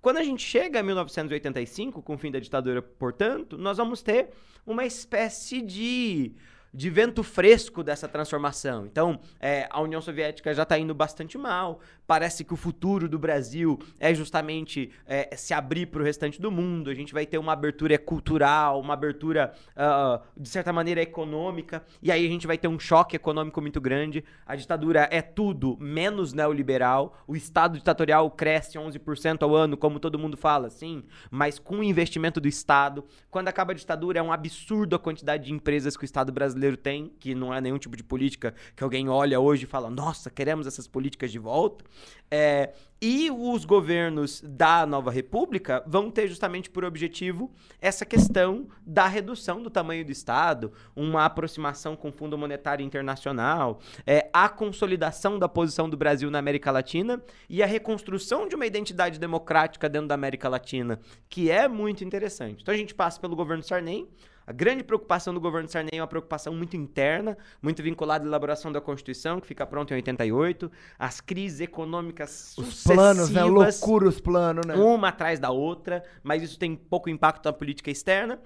Quando 0.07 0.19
a 0.19 0.23
gente 0.23 0.41
chega 0.41 0.79
a 0.79 0.85
1985, 0.85 2.01
com 2.01 2.15
o 2.15 2.17
fim 2.17 2.31
da 2.31 2.39
ditadura, 2.39 2.81
portanto, 2.81 3.59
nós 3.59 3.77
vamos 3.77 4.03
ter 4.03 4.29
uma 4.65 4.87
espécie 4.87 5.61
de 5.61 6.31
de 6.77 6.91
vento 6.91 7.23
fresco 7.23 7.83
dessa 7.83 8.07
transformação. 8.07 8.85
Então, 8.85 9.19
é, 9.41 9.67
a 9.71 9.81
União 9.81 10.03
Soviética 10.03 10.53
já 10.53 10.63
está 10.63 10.79
indo 10.79 10.95
bastante 10.95 11.39
mal. 11.39 11.81
Parece 12.07 12.45
que 12.45 12.53
o 12.53 12.57
futuro 12.57 13.09
do 13.09 13.19
Brasil 13.19 13.79
é 13.99 14.15
justamente 14.15 14.91
é, 15.07 15.35
se 15.35 15.55
abrir 15.55 15.87
para 15.87 16.03
o 16.03 16.05
restante 16.05 16.39
do 16.39 16.51
mundo. 16.51 16.91
A 16.91 16.95
gente 16.95 17.15
vai 17.15 17.25
ter 17.25 17.39
uma 17.39 17.55
abertura 17.55 17.99
cultural, 17.99 18.79
uma 18.79 18.93
abertura, 18.93 19.55
uh, 19.75 20.23
de 20.37 20.49
certa 20.51 20.71
maneira, 20.71 21.01
econômica. 21.01 21.83
E 22.03 22.13
aí 22.13 22.27
a 22.27 22.29
gente 22.29 22.47
vai 22.47 22.59
ter 22.59 22.69
um 22.69 22.79
choque 22.79 23.17
econômico 23.17 23.59
muito 23.63 23.81
grande. 23.81 24.23
A 24.45 24.55
ditadura 24.55 25.09
é 25.11 25.23
tudo 25.23 25.79
menos 25.81 26.35
neoliberal. 26.35 27.17
O 27.27 27.35
Estado 27.35 27.79
ditatorial 27.79 28.31
cresce 28.31 28.79
11% 28.79 29.43
ao 29.43 29.55
ano, 29.55 29.79
como 29.79 29.99
todo 29.99 30.19
mundo 30.19 30.37
fala, 30.37 30.69
sim, 30.69 31.05
mas 31.31 31.59
com 31.59 31.79
o 31.79 31.85
investimento 31.85 32.39
do 32.39 32.47
Estado. 32.47 33.03
Quando 33.31 33.49
acaba 33.49 33.73
a 33.73 33.75
ditadura, 33.75 34.19
é 34.19 34.23
um 34.23 34.33
absurdo 34.33 34.95
a 34.95 34.99
quantidade 34.99 35.47
de 35.47 35.55
empresas 35.55 35.97
que 35.97 36.05
o 36.05 36.07
Estado 36.07 36.31
brasileiro 36.31 36.66
tem, 36.75 37.13
que 37.21 37.35
não 37.35 37.53
é 37.53 37.61
nenhum 37.61 37.77
tipo 37.77 37.95
de 37.95 38.03
política 38.03 38.55
que 38.75 38.83
alguém 38.83 39.11
olha 39.11 39.39
hoje 39.39 39.65
e 39.65 39.67
fala, 39.67 39.91
nossa, 39.91 40.31
queremos 40.31 40.67
essas 40.67 40.89
políticas 40.89 41.31
de 41.31 41.39
volta. 41.39 41.85
É, 42.31 42.73
e 43.01 43.31
os 43.31 43.67
governos 43.67 44.41
da 44.43 44.87
nova 44.87 45.11
república 45.11 45.85
vão 45.87 46.11
ter 46.11 46.29
justamente 46.29 46.71
por 46.71 46.83
objetivo 46.83 47.53
essa 47.81 48.07
questão 48.07 48.69
da 48.87 49.07
redução 49.07 49.63
do 49.63 49.69
tamanho 49.69 50.05
do 50.05 50.11
Estado, 50.11 50.73
uma 50.95 51.27
aproximação 51.27 51.95
com 51.95 52.09
o 52.09 52.13
Fundo 52.13 52.39
Monetário 52.39 52.83
Internacional, 52.83 53.81
é, 54.07 54.31
a 54.33 54.49
consolidação 54.49 55.39
da 55.39 55.49
posição 55.49 55.91
do 55.91 55.97
Brasil 55.97 56.31
na 56.31 56.39
América 56.39 56.71
Latina 56.71 57.23
e 57.51 57.63
a 57.63 57.67
reconstrução 57.67 58.49
de 58.49 58.55
uma 58.55 58.67
identidade 58.67 59.21
democrática 59.21 59.89
dentro 59.89 60.09
da 60.09 60.15
América 60.15 60.49
Latina, 60.49 60.99
que 61.29 61.51
é 61.51 61.69
muito 61.69 62.03
interessante. 62.03 62.63
Então 62.63 62.75
a 62.75 62.79
gente 62.79 62.95
passa 62.95 63.21
pelo 63.21 63.37
governo 63.37 63.63
Sarney, 63.63 64.09
a 64.47 64.53
grande 64.53 64.85
preocupação 64.85 65.35
do 65.35 65.41
governo 65.41 65.69
Sarney 65.69 65.91
é 65.95 66.01
uma 66.01 66.07
preocupação 66.07 66.55
muito 66.55 66.77
interna, 66.77 67.37
muito 67.61 67.83
vinculada 67.83 68.25
à 68.25 68.27
elaboração 68.27 68.71
da 68.71 68.81
Constituição, 68.81 69.41
que 69.41 69.47
fica 69.47 69.67
pronta 69.67 69.93
em 69.93 69.97
88, 69.97 70.71
as 70.99 71.21
crises 71.21 71.61
econômicas 71.61 72.57
Os 72.57 72.85
planos, 72.85 73.31
né? 73.31 73.43
Loucura 73.43 74.09
os 74.09 74.21
planos, 74.21 74.65
né? 74.65 74.75
Uma 74.75 75.09
atrás 75.09 75.41
da 75.41 75.51
outra, 75.51 76.05
mas 76.23 76.43
isso 76.43 76.59
tem 76.59 76.77
pouco 76.77 77.11
impacto 77.11 77.45
na 77.47 77.53
política 77.53 77.91
externa. 77.91 78.39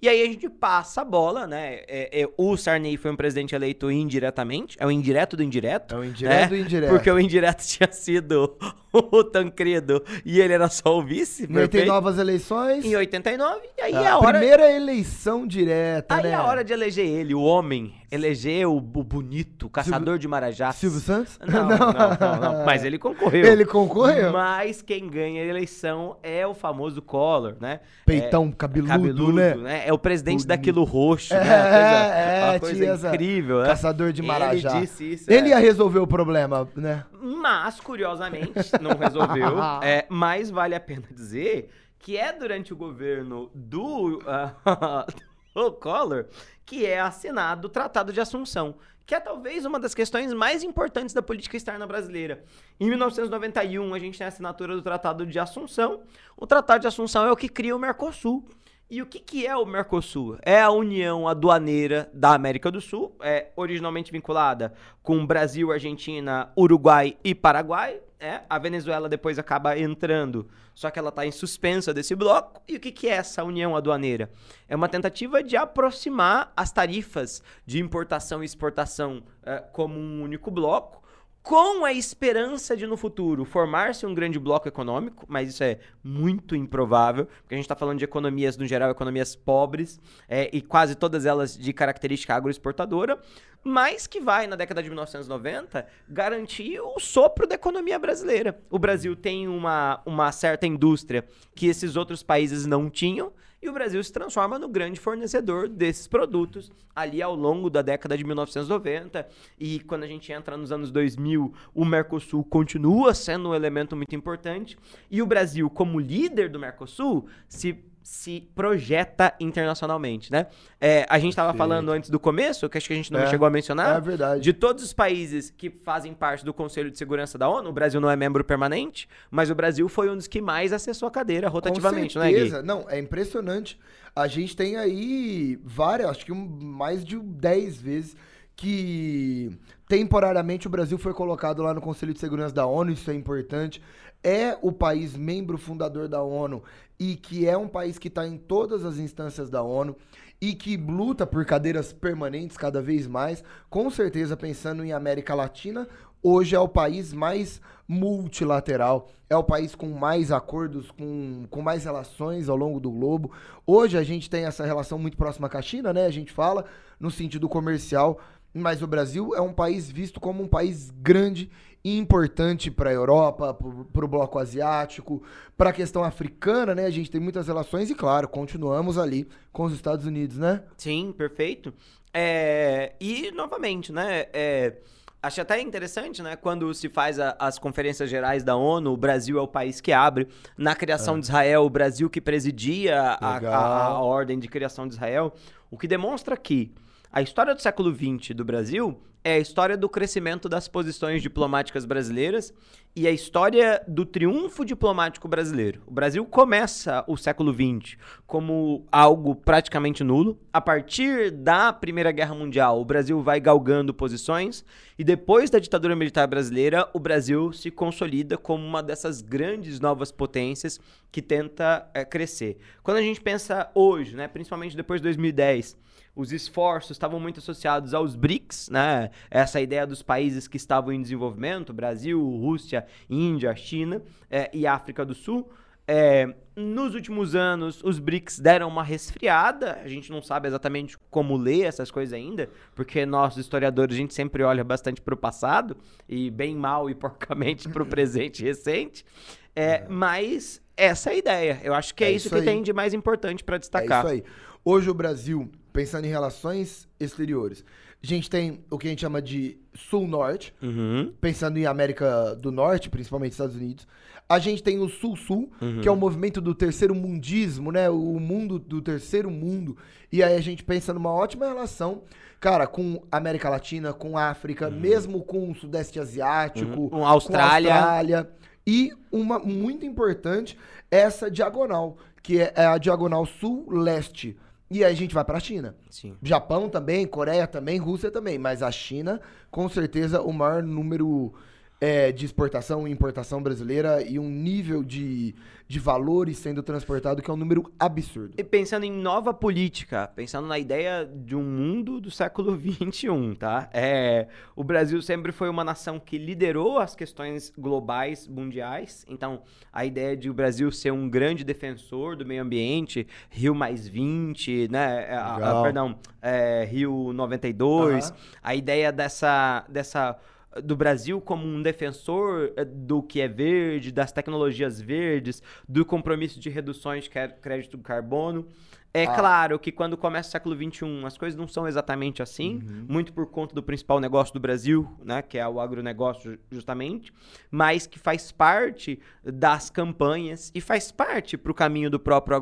E 0.00 0.08
aí 0.08 0.22
a 0.22 0.26
gente 0.26 0.48
passa 0.48 1.00
a 1.00 1.04
bola, 1.04 1.44
né? 1.44 1.80
É, 1.88 2.22
é, 2.22 2.28
o 2.36 2.56
Sarney 2.56 2.96
foi 2.96 3.10
um 3.10 3.16
presidente 3.16 3.52
eleito 3.52 3.90
indiretamente, 3.90 4.76
é 4.78 4.86
o 4.86 4.92
indireto 4.92 5.36
do 5.36 5.42
indireto. 5.42 5.96
É 5.96 5.98
o 5.98 6.04
indireto 6.04 6.40
né? 6.40 6.46
do 6.46 6.56
indireto. 6.56 6.90
Porque 6.90 7.10
o 7.10 7.18
indireto 7.18 7.62
tinha 7.66 7.90
sido 7.90 8.56
o 8.92 9.24
Tancredo 9.24 10.04
e 10.24 10.40
ele 10.40 10.52
era 10.52 10.68
só 10.68 10.96
o 10.96 11.02
vice. 11.02 11.44
Em 11.50 11.56
89 11.56 11.86
novas 11.86 12.18
eleições. 12.18 12.84
Em 12.84 12.94
89, 12.94 13.60
e 13.76 13.80
aí 13.82 13.96
a, 13.96 14.02
é 14.02 14.06
a 14.06 14.18
hora... 14.18 14.38
primeira 14.38 14.70
eleição 14.70 15.44
direta, 15.44 16.14
aí 16.14 16.22
né? 16.22 16.30
é 16.30 16.34
a 16.34 16.44
hora 16.44 16.62
de 16.62 16.72
eleger 16.72 17.06
ele, 17.06 17.34
o 17.34 17.42
homem. 17.42 17.92
Eleger 18.10 18.66
o, 18.66 18.76
o 18.76 18.80
bonito, 18.80 19.68
caçador 19.68 20.00
Silvio... 20.00 20.18
de 20.18 20.28
Marajá. 20.28 20.72
Silvio 20.72 21.00
Santos? 21.00 21.38
Não, 21.46 21.68
não, 21.68 21.78
não, 21.78 21.92
não, 21.92 22.52
não, 22.58 22.64
Mas 22.64 22.84
ele 22.84 22.98
concorreu. 22.98 23.44
Ele 23.44 23.64
concorreu. 23.64 24.32
Mas 24.32 24.80
quem 24.80 25.08
ganha 25.08 25.42
a 25.42 25.44
eleição 25.44 26.16
é 26.22 26.46
o 26.46 26.54
famoso 26.54 27.02
Collor, 27.02 27.56
né? 27.60 27.80
Peitão 28.06 28.48
é, 28.48 28.52
cabeludo, 28.56 28.92
cabeludo 28.92 29.32
né? 29.32 29.54
né? 29.54 29.82
É 29.86 29.92
o 29.92 29.98
presidente 29.98 30.38
Bonito. 30.38 30.48
daquilo 30.48 30.84
roxo, 30.84 31.34
é, 31.34 31.44
né? 31.44 31.44
Coisa, 31.44 32.14
é, 32.14 32.50
uma 32.50 32.60
coisa 32.60 33.08
incrível, 33.08 33.60
né? 33.60 33.66
Caçador 33.68 34.12
de 34.12 34.22
Marajá. 34.22 34.76
Ele 34.76 34.80
disse 34.80 35.12
isso. 35.12 35.30
Ele 35.30 35.48
é. 35.48 35.50
ia 35.50 35.58
resolver 35.58 35.98
o 35.98 36.06
problema, 36.06 36.68
né? 36.74 37.04
Mas, 37.20 37.78
curiosamente, 37.78 38.72
não 38.80 38.96
resolveu. 38.96 39.56
é, 39.82 40.06
mas 40.08 40.50
vale 40.50 40.74
a 40.74 40.80
pena 40.80 41.04
dizer 41.10 41.68
que 41.98 42.16
é 42.16 42.32
durante 42.32 42.72
o 42.72 42.76
governo 42.76 43.50
do, 43.54 44.18
uh, 44.18 45.12
do 45.64 45.72
Collor 45.72 46.26
que 46.68 46.84
é 46.84 47.00
assinado 47.00 47.66
o 47.66 47.70
Tratado 47.70 48.12
de 48.12 48.20
Assunção, 48.20 48.74
que 49.06 49.14
é 49.14 49.20
talvez 49.20 49.64
uma 49.64 49.80
das 49.80 49.94
questões 49.94 50.34
mais 50.34 50.62
importantes 50.62 51.14
da 51.14 51.22
política 51.22 51.56
externa 51.56 51.86
brasileira. 51.86 52.44
Em 52.78 52.90
1991, 52.90 53.94
a 53.94 53.98
gente 53.98 54.18
tem 54.18 54.26
a 54.26 54.28
assinatura 54.28 54.76
do 54.76 54.82
Tratado 54.82 55.24
de 55.24 55.38
Assunção. 55.38 56.02
O 56.36 56.46
Tratado 56.46 56.82
de 56.82 56.86
Assunção 56.86 57.24
é 57.24 57.32
o 57.32 57.36
que 57.36 57.48
cria 57.48 57.74
o 57.74 57.78
Mercosul. 57.78 58.46
E 58.90 59.02
o 59.02 59.06
que, 59.06 59.20
que 59.20 59.46
é 59.46 59.54
o 59.54 59.66
Mercosul? 59.66 60.38
É 60.40 60.62
a 60.62 60.70
união 60.70 61.28
aduaneira 61.28 62.08
da 62.10 62.32
América 62.32 62.70
do 62.70 62.80
Sul, 62.80 63.14
é 63.20 63.48
originalmente 63.54 64.10
vinculada 64.10 64.72
com 65.02 65.26
Brasil, 65.26 65.70
Argentina, 65.70 66.50
Uruguai 66.56 67.18
e 67.22 67.34
Paraguai. 67.34 68.00
É, 68.18 68.40
a 68.48 68.58
Venezuela 68.58 69.06
depois 69.06 69.38
acaba 69.38 69.78
entrando, 69.78 70.48
só 70.74 70.90
que 70.90 70.98
ela 70.98 71.10
está 71.10 71.26
em 71.26 71.30
suspensa 71.30 71.92
desse 71.92 72.14
bloco. 72.14 72.62
E 72.66 72.76
o 72.76 72.80
que, 72.80 72.90
que 72.90 73.08
é 73.08 73.16
essa 73.16 73.44
união 73.44 73.76
aduaneira? 73.76 74.30
É 74.66 74.74
uma 74.74 74.88
tentativa 74.88 75.42
de 75.42 75.54
aproximar 75.54 76.50
as 76.56 76.72
tarifas 76.72 77.42
de 77.66 77.80
importação 77.80 78.42
e 78.42 78.46
exportação 78.46 79.22
é, 79.42 79.58
como 79.70 80.00
um 80.00 80.22
único 80.22 80.50
bloco 80.50 81.02
com 81.48 81.82
a 81.82 81.94
esperança 81.94 82.76
de 82.76 82.86
no 82.86 82.94
futuro 82.94 83.42
formar-se 83.42 84.04
um 84.04 84.12
grande 84.12 84.38
bloco 84.38 84.68
econômico, 84.68 85.24
mas 85.26 85.48
isso 85.48 85.64
é 85.64 85.78
muito 86.04 86.54
improvável, 86.54 87.24
porque 87.24 87.54
a 87.54 87.56
gente 87.56 87.64
está 87.64 87.74
falando 87.74 87.96
de 87.96 88.04
economias, 88.04 88.58
no 88.58 88.66
geral, 88.66 88.90
economias 88.90 89.34
pobres, 89.34 89.98
é, 90.28 90.50
e 90.52 90.60
quase 90.60 90.94
todas 90.94 91.24
elas 91.24 91.56
de 91.56 91.72
característica 91.72 92.34
agroexportadora, 92.34 93.18
mas 93.64 94.06
que 94.06 94.20
vai, 94.20 94.46
na 94.46 94.56
década 94.56 94.82
de 94.82 94.90
1990, 94.90 95.86
garantir 96.06 96.80
o 96.80 97.00
sopro 97.00 97.46
da 97.46 97.54
economia 97.54 97.98
brasileira. 97.98 98.60
O 98.68 98.78
Brasil 98.78 99.16
tem 99.16 99.48
uma, 99.48 100.02
uma 100.04 100.30
certa 100.32 100.66
indústria 100.66 101.24
que 101.54 101.66
esses 101.66 101.96
outros 101.96 102.22
países 102.22 102.66
não 102.66 102.90
tinham, 102.90 103.32
e 103.60 103.68
o 103.68 103.72
Brasil 103.72 104.02
se 104.02 104.12
transforma 104.12 104.58
no 104.58 104.68
grande 104.68 105.00
fornecedor 105.00 105.68
desses 105.68 106.06
produtos 106.06 106.70
ali 106.94 107.20
ao 107.20 107.34
longo 107.34 107.68
da 107.68 107.82
década 107.82 108.16
de 108.16 108.24
1990. 108.24 109.28
E 109.58 109.80
quando 109.80 110.04
a 110.04 110.06
gente 110.06 110.32
entra 110.32 110.56
nos 110.56 110.70
anos 110.70 110.90
2000, 110.90 111.52
o 111.74 111.84
Mercosul 111.84 112.44
continua 112.44 113.14
sendo 113.14 113.50
um 113.50 113.54
elemento 113.54 113.96
muito 113.96 114.14
importante. 114.14 114.76
E 115.10 115.20
o 115.20 115.26
Brasil, 115.26 115.68
como 115.68 115.98
líder 115.98 116.48
do 116.48 116.58
Mercosul, 116.58 117.26
se 117.48 117.72
se 118.10 118.48
projeta 118.54 119.34
internacionalmente, 119.38 120.32
né? 120.32 120.46
É, 120.80 121.04
a 121.10 121.18
gente 121.18 121.32
estava 121.32 121.52
falando 121.52 121.90
antes 121.92 122.08
do 122.08 122.18
começo, 122.18 122.66
que 122.66 122.78
acho 122.78 122.86
que 122.86 122.94
a 122.94 122.96
gente 122.96 123.12
não 123.12 123.20
É, 123.20 123.26
chegou 123.26 123.46
a 123.46 123.50
mencionar. 123.50 123.98
é 123.98 124.00
verdade. 124.00 124.40
De 124.40 124.54
todos 124.54 124.82
os 124.82 124.94
países 124.94 125.50
que 125.54 125.68
fazem 125.68 126.14
parte 126.14 126.42
do 126.42 126.54
Conselho 126.54 126.90
de 126.90 126.96
Segurança 126.96 127.36
da 127.36 127.46
ONU, 127.50 127.68
o 127.68 127.72
Brasil 127.72 128.00
não 128.00 128.10
é 128.10 128.16
membro 128.16 128.42
permanente, 128.42 129.06
mas 129.30 129.50
o 129.50 129.54
Brasil 129.54 129.86
foi 129.90 130.08
um 130.08 130.16
dos 130.16 130.26
que 130.26 130.40
mais 130.40 130.72
acessou 130.72 131.06
a 131.06 131.10
cadeira 131.10 131.50
rotativamente, 131.50 132.14
Com 132.14 132.20
não 132.20 132.26
é, 132.26 132.30
Gui? 132.30 132.36
certeza. 132.38 132.62
Não, 132.62 132.86
é 132.88 132.98
impressionante. 132.98 133.78
A 134.16 134.26
gente 134.26 134.56
tem 134.56 134.76
aí 134.76 135.60
várias, 135.62 136.08
acho 136.08 136.24
que 136.24 136.32
mais 136.32 137.04
de 137.04 137.18
10 137.18 137.80
vezes 137.82 138.16
que 138.58 139.56
temporariamente 139.88 140.66
o 140.66 140.70
Brasil 140.70 140.98
foi 140.98 141.14
colocado 141.14 141.62
lá 141.62 141.72
no 141.72 141.80
Conselho 141.80 142.12
de 142.12 142.18
Segurança 142.18 142.52
da 142.52 142.66
ONU, 142.66 142.90
isso 142.90 143.08
é 143.08 143.14
importante. 143.14 143.80
É 144.22 144.58
o 144.60 144.72
país 144.72 145.16
membro 145.16 145.56
fundador 145.56 146.08
da 146.08 146.20
ONU 146.20 146.60
e 146.98 147.14
que 147.14 147.46
é 147.46 147.56
um 147.56 147.68
país 147.68 148.00
que 148.00 148.08
está 148.08 148.26
em 148.26 148.36
todas 148.36 148.84
as 148.84 148.98
instâncias 148.98 149.48
da 149.48 149.62
ONU 149.62 149.94
e 150.40 150.54
que 150.54 150.76
luta 150.76 151.26
por 151.26 151.44
cadeiras 151.44 151.92
permanentes 151.92 152.56
cada 152.56 152.80
vez 152.80 153.06
mais. 153.06 153.42
Com 153.68 153.90
certeza, 153.90 154.36
pensando 154.36 154.84
em 154.84 154.92
América 154.92 155.34
Latina, 155.34 155.88
hoje 156.22 156.54
é 156.54 156.60
o 156.60 156.68
país 156.68 157.12
mais 157.12 157.60
multilateral, 157.86 159.08
é 159.30 159.36
o 159.36 159.42
país 159.42 159.74
com 159.74 159.88
mais 159.88 160.30
acordos, 160.30 160.90
com, 160.90 161.46
com 161.50 161.62
mais 161.62 161.84
relações 161.84 162.48
ao 162.48 162.56
longo 162.56 162.78
do 162.78 162.90
globo. 162.90 163.32
Hoje 163.66 163.96
a 163.96 164.02
gente 164.02 164.28
tem 164.28 164.44
essa 164.44 164.64
relação 164.64 164.98
muito 164.98 165.16
próxima 165.16 165.48
com 165.48 165.58
a 165.58 165.62
China, 165.62 165.92
né? 165.92 166.06
A 166.06 166.10
gente 166.10 166.32
fala 166.32 166.64
no 167.00 167.10
sentido 167.10 167.48
comercial, 167.48 168.20
mas 168.52 168.82
o 168.82 168.86
Brasil 168.86 169.34
é 169.34 169.40
um 169.40 169.52
país 169.52 169.90
visto 169.90 170.20
como 170.20 170.42
um 170.42 170.48
país 170.48 170.90
grande 170.90 171.50
importante 171.84 172.70
para 172.70 172.90
a 172.90 172.92
Europa, 172.92 173.54
para 173.54 174.04
o 174.04 174.08
bloco 174.08 174.38
asiático, 174.38 175.22
para 175.56 175.70
a 175.70 175.72
questão 175.72 176.04
africana, 176.04 176.74
né? 176.74 176.84
A 176.84 176.90
gente 176.90 177.10
tem 177.10 177.20
muitas 177.20 177.46
relações 177.46 177.90
e, 177.90 177.94
claro, 177.94 178.28
continuamos 178.28 178.98
ali 178.98 179.28
com 179.52 179.64
os 179.64 179.72
Estados 179.72 180.04
Unidos, 180.04 180.38
né? 180.38 180.62
Sim, 180.76 181.14
perfeito. 181.16 181.72
É, 182.12 182.94
e, 183.00 183.30
novamente, 183.32 183.92
né? 183.92 184.26
é, 184.32 184.78
Acho 185.20 185.40
até 185.40 185.60
interessante, 185.60 186.22
né? 186.22 186.36
Quando 186.36 186.72
se 186.72 186.88
faz 186.88 187.18
a, 187.18 187.34
as 187.40 187.58
conferências 187.58 188.08
gerais 188.08 188.44
da 188.44 188.54
ONU, 188.54 188.92
o 188.92 188.96
Brasil 188.96 189.36
é 189.36 189.42
o 189.42 189.48
país 189.48 189.80
que 189.80 189.90
abre. 189.90 190.28
Na 190.56 190.76
criação 190.76 191.16
é. 191.16 191.18
de 191.18 191.24
Israel, 191.26 191.64
o 191.64 191.70
Brasil 191.70 192.08
que 192.08 192.20
presidia 192.20 193.00
a, 193.00 193.36
a, 193.36 193.86
a, 193.86 194.00
ordem 194.00 194.38
de 194.38 194.46
criação 194.46 194.86
de 194.86 194.94
Israel. 194.94 195.34
O 195.72 195.76
que 195.76 195.88
demonstra 195.88 196.36
que 196.36 196.72
a 197.10 197.20
história 197.20 197.52
do 197.52 197.60
século 197.60 197.92
XX 197.92 198.32
do 198.32 198.44
Brasil 198.44 198.96
é 199.28 199.34
a 199.34 199.38
história 199.38 199.76
do 199.76 199.90
crescimento 199.90 200.48
das 200.48 200.68
posições 200.68 201.20
diplomáticas 201.20 201.84
brasileiras 201.84 202.54
e 202.96 203.06
a 203.06 203.10
história 203.10 203.84
do 203.86 204.06
triunfo 204.06 204.64
diplomático 204.64 205.28
brasileiro. 205.28 205.82
O 205.86 205.90
Brasil 205.90 206.24
começa 206.24 207.04
o 207.06 207.14
século 207.14 207.52
XX 207.52 207.98
como 208.26 208.86
algo 208.90 209.34
praticamente 209.34 210.02
nulo. 210.02 210.40
A 210.50 210.62
partir 210.62 211.30
da 211.30 211.74
Primeira 211.74 212.10
Guerra 212.10 212.34
Mundial, 212.34 212.80
o 212.80 212.86
Brasil 212.86 213.20
vai 213.20 213.38
galgando 213.38 213.92
posições 213.92 214.64
e 214.98 215.04
depois 215.04 215.50
da 215.50 215.58
ditadura 215.58 215.94
militar 215.94 216.26
brasileira, 216.26 216.88
o 216.94 216.98
Brasil 216.98 217.52
se 217.52 217.70
consolida 217.70 218.38
como 218.38 218.64
uma 218.64 218.82
dessas 218.82 219.20
grandes 219.20 219.78
novas 219.78 220.10
potências 220.10 220.80
que 221.12 221.20
tenta 221.20 221.86
é, 221.92 222.02
crescer. 222.02 222.56
Quando 222.82 222.96
a 222.96 223.02
gente 223.02 223.20
pensa 223.20 223.70
hoje, 223.74 224.16
né, 224.16 224.26
principalmente 224.26 224.74
depois 224.74 225.02
de 225.02 225.04
2010, 225.04 225.76
os 226.18 226.32
esforços 226.32 226.90
estavam 226.90 227.20
muito 227.20 227.38
associados 227.38 227.94
aos 227.94 228.16
BRICS, 228.16 228.70
né? 228.70 229.10
Essa 229.30 229.60
ideia 229.60 229.86
dos 229.86 230.02
países 230.02 230.48
que 230.48 230.56
estavam 230.56 230.92
em 230.92 231.00
desenvolvimento, 231.00 231.72
Brasil, 231.72 232.20
Rússia, 232.20 232.84
Índia, 233.08 233.54
China 233.54 234.02
é, 234.28 234.50
e 234.52 234.66
África 234.66 235.04
do 235.04 235.14
Sul. 235.14 235.48
É, 235.86 236.34
nos 236.56 236.96
últimos 236.96 237.36
anos, 237.36 237.80
os 237.84 238.00
BRICS 238.00 238.40
deram 238.40 238.66
uma 238.66 238.82
resfriada. 238.82 239.78
A 239.80 239.86
gente 239.86 240.10
não 240.10 240.20
sabe 240.20 240.48
exatamente 240.48 240.98
como 241.08 241.36
ler 241.36 241.62
essas 241.62 241.88
coisas 241.88 242.12
ainda, 242.12 242.50
porque 242.74 243.06
nós, 243.06 243.36
historiadores, 243.36 243.94
a 243.94 243.98
gente 243.98 244.12
sempre 244.12 244.42
olha 244.42 244.64
bastante 244.64 245.00
para 245.00 245.14
o 245.14 245.16
passado, 245.16 245.76
e 246.08 246.32
bem 246.32 246.56
mal 246.56 246.90
e 246.90 246.96
porcamente 246.96 247.68
para 247.68 247.84
o 247.84 247.86
presente 247.86 248.42
recente. 248.42 249.06
É, 249.54 249.86
mas 249.88 250.60
essa 250.76 251.10
é 251.10 251.12
a 251.12 251.16
ideia. 251.16 251.60
Eu 251.62 251.74
acho 251.74 251.94
que 251.94 252.02
é, 252.02 252.08
é 252.08 252.10
isso, 252.10 252.26
isso 252.26 252.34
que 252.34 252.42
tem 252.42 252.60
de 252.60 252.72
mais 252.72 252.92
importante 252.92 253.44
para 253.44 253.56
destacar. 253.56 254.04
É 254.06 254.14
isso 254.14 254.14
aí. 254.14 254.24
Hoje 254.64 254.90
o 254.90 254.94
Brasil 254.94 255.48
pensando 255.78 256.06
em 256.06 256.08
relações 256.08 256.88
exteriores, 256.98 257.64
a 258.02 258.06
gente 258.06 258.28
tem 258.28 258.64
o 258.68 258.76
que 258.76 258.88
a 258.88 258.90
gente 258.90 259.00
chama 259.02 259.22
de 259.22 259.58
Sul-Norte, 259.72 260.52
uhum. 260.60 261.12
pensando 261.20 261.56
em 261.56 261.66
América 261.66 262.34
do 262.34 262.50
Norte, 262.50 262.90
principalmente 262.90 263.30
Estados 263.30 263.54
Unidos. 263.54 263.86
A 264.28 264.40
gente 264.40 264.60
tem 264.60 264.80
o 264.80 264.88
Sul-Sul, 264.88 265.52
uhum. 265.62 265.80
que 265.80 265.86
é 265.86 265.90
o 265.90 265.94
movimento 265.94 266.40
do 266.40 266.52
terceiro 266.52 266.96
mundismo, 266.96 267.70
né? 267.70 267.88
O 267.88 268.18
mundo 268.18 268.58
do 268.58 268.82
terceiro 268.82 269.30
mundo. 269.30 269.76
E 270.10 270.20
aí 270.20 270.34
a 270.34 270.40
gente 270.40 270.64
pensa 270.64 270.92
numa 270.92 271.12
ótima 271.12 271.46
relação, 271.46 272.02
cara, 272.40 272.66
com 272.66 273.00
América 273.10 273.48
Latina, 273.48 273.92
com 273.92 274.18
África, 274.18 274.66
uhum. 274.66 274.80
mesmo 274.80 275.22
com 275.22 275.48
o 275.48 275.54
Sudeste 275.54 276.00
Asiático, 276.00 276.80
uhum. 276.80 276.88
com 276.88 277.06
Austrália. 277.06 277.70
Com 277.70 277.76
Austrália. 277.76 278.30
E 278.66 278.92
uma 279.12 279.38
muito 279.38 279.86
importante, 279.86 280.58
essa 280.90 281.30
diagonal, 281.30 281.96
que 282.20 282.40
é 282.40 282.66
a 282.66 282.76
diagonal 282.78 283.24
sul-leste 283.24 284.36
e 284.70 284.84
aí 284.84 284.92
a 284.92 284.96
gente 284.96 285.14
vai 285.14 285.24
para 285.24 285.38
a 285.38 285.40
China. 285.40 285.74
Sim. 285.90 286.14
Japão 286.22 286.68
também, 286.68 287.06
Coreia 287.06 287.46
também, 287.46 287.78
Rússia 287.78 288.10
também. 288.10 288.38
Mas 288.38 288.62
a 288.62 288.70
China, 288.70 289.20
com 289.50 289.68
certeza, 289.68 290.20
o 290.20 290.32
maior 290.32 290.62
número 290.62 291.32
é, 291.80 292.10
de 292.10 292.24
exportação 292.24 292.86
e 292.86 292.90
importação 292.90 293.42
brasileira 293.42 294.02
e 294.02 294.18
um 294.18 294.28
nível 294.28 294.82
de, 294.82 295.34
de 295.66 295.78
valores 295.78 296.38
sendo 296.38 296.62
transportado 296.62 297.22
que 297.22 297.30
é 297.30 297.34
um 297.34 297.36
número 297.36 297.72
absurdo. 297.78 298.34
E 298.36 298.42
pensando 298.42 298.84
em 298.84 298.90
nova 298.90 299.32
política, 299.32 300.10
pensando 300.14 300.48
na 300.48 300.58
ideia 300.58 301.06
de 301.06 301.36
um 301.36 301.42
mundo 301.42 302.00
do 302.00 302.10
século 302.10 302.58
XXI, 302.58 303.36
tá? 303.38 303.70
É, 303.72 304.26
o 304.56 304.64
Brasil 304.64 305.00
sempre 305.00 305.30
foi 305.30 305.48
uma 305.48 305.62
nação 305.62 306.00
que 306.00 306.18
liderou 306.18 306.78
as 306.78 306.96
questões 306.96 307.52
globais, 307.56 308.26
mundiais. 308.26 309.04
Então, 309.08 309.42
a 309.72 309.84
ideia 309.84 310.16
de 310.16 310.28
o 310.28 310.34
Brasil 310.34 310.70
ser 310.72 310.90
um 310.90 311.08
grande 311.08 311.44
defensor 311.44 312.16
do 312.16 312.26
meio 312.26 312.42
ambiente, 312.42 313.06
Rio 313.30 313.54
mais 313.54 313.86
20, 313.86 314.68
né? 314.68 315.14
A, 315.14 315.60
a, 315.60 315.62
perdão, 315.62 315.96
é, 316.20 316.64
Rio 316.64 317.12
92, 317.12 318.10
uhum. 318.10 318.16
a 318.42 318.54
ideia 318.54 318.90
dessa... 318.90 319.64
dessa 319.68 320.18
do 320.62 320.74
Brasil 320.76 321.20
como 321.20 321.46
um 321.46 321.62
defensor 321.62 322.52
eh, 322.56 322.64
do 322.64 323.02
que 323.02 323.20
é 323.20 323.28
verde, 323.28 323.92
das 323.92 324.12
tecnologias 324.12 324.80
verdes, 324.80 325.42
do 325.68 325.84
compromisso 325.84 326.40
de 326.40 326.48
reduções 326.48 327.04
de 327.04 327.10
crédito 327.10 327.76
do 327.76 327.82
carbono. 327.82 328.46
É 328.92 329.04
ah. 329.04 329.14
claro 329.14 329.58
que 329.58 329.70
quando 329.70 329.96
começa 329.96 330.28
o 330.28 330.32
século 330.32 330.56
XXI, 330.56 331.04
as 331.04 331.18
coisas 331.18 331.38
não 331.38 331.46
são 331.46 331.68
exatamente 331.68 332.22
assim, 332.22 332.54
uhum. 332.54 332.86
muito 332.88 333.12
por 333.12 333.26
conta 333.26 333.54
do 333.54 333.62
principal 333.62 334.00
negócio 334.00 334.32
do 334.32 334.40
Brasil, 334.40 334.88
né, 335.04 335.20
que 335.20 335.36
é 335.36 335.46
o 335.46 335.60
agronegócio 335.60 336.38
justamente, 336.50 337.12
mas 337.50 337.86
que 337.86 337.98
faz 337.98 338.32
parte 338.32 338.98
das 339.22 339.68
campanhas 339.68 340.50
e 340.54 340.60
faz 340.60 340.90
parte 340.90 341.36
para 341.36 341.52
o 341.52 341.54
caminho 341.54 341.90
do 341.90 342.00
próprio 342.00 342.34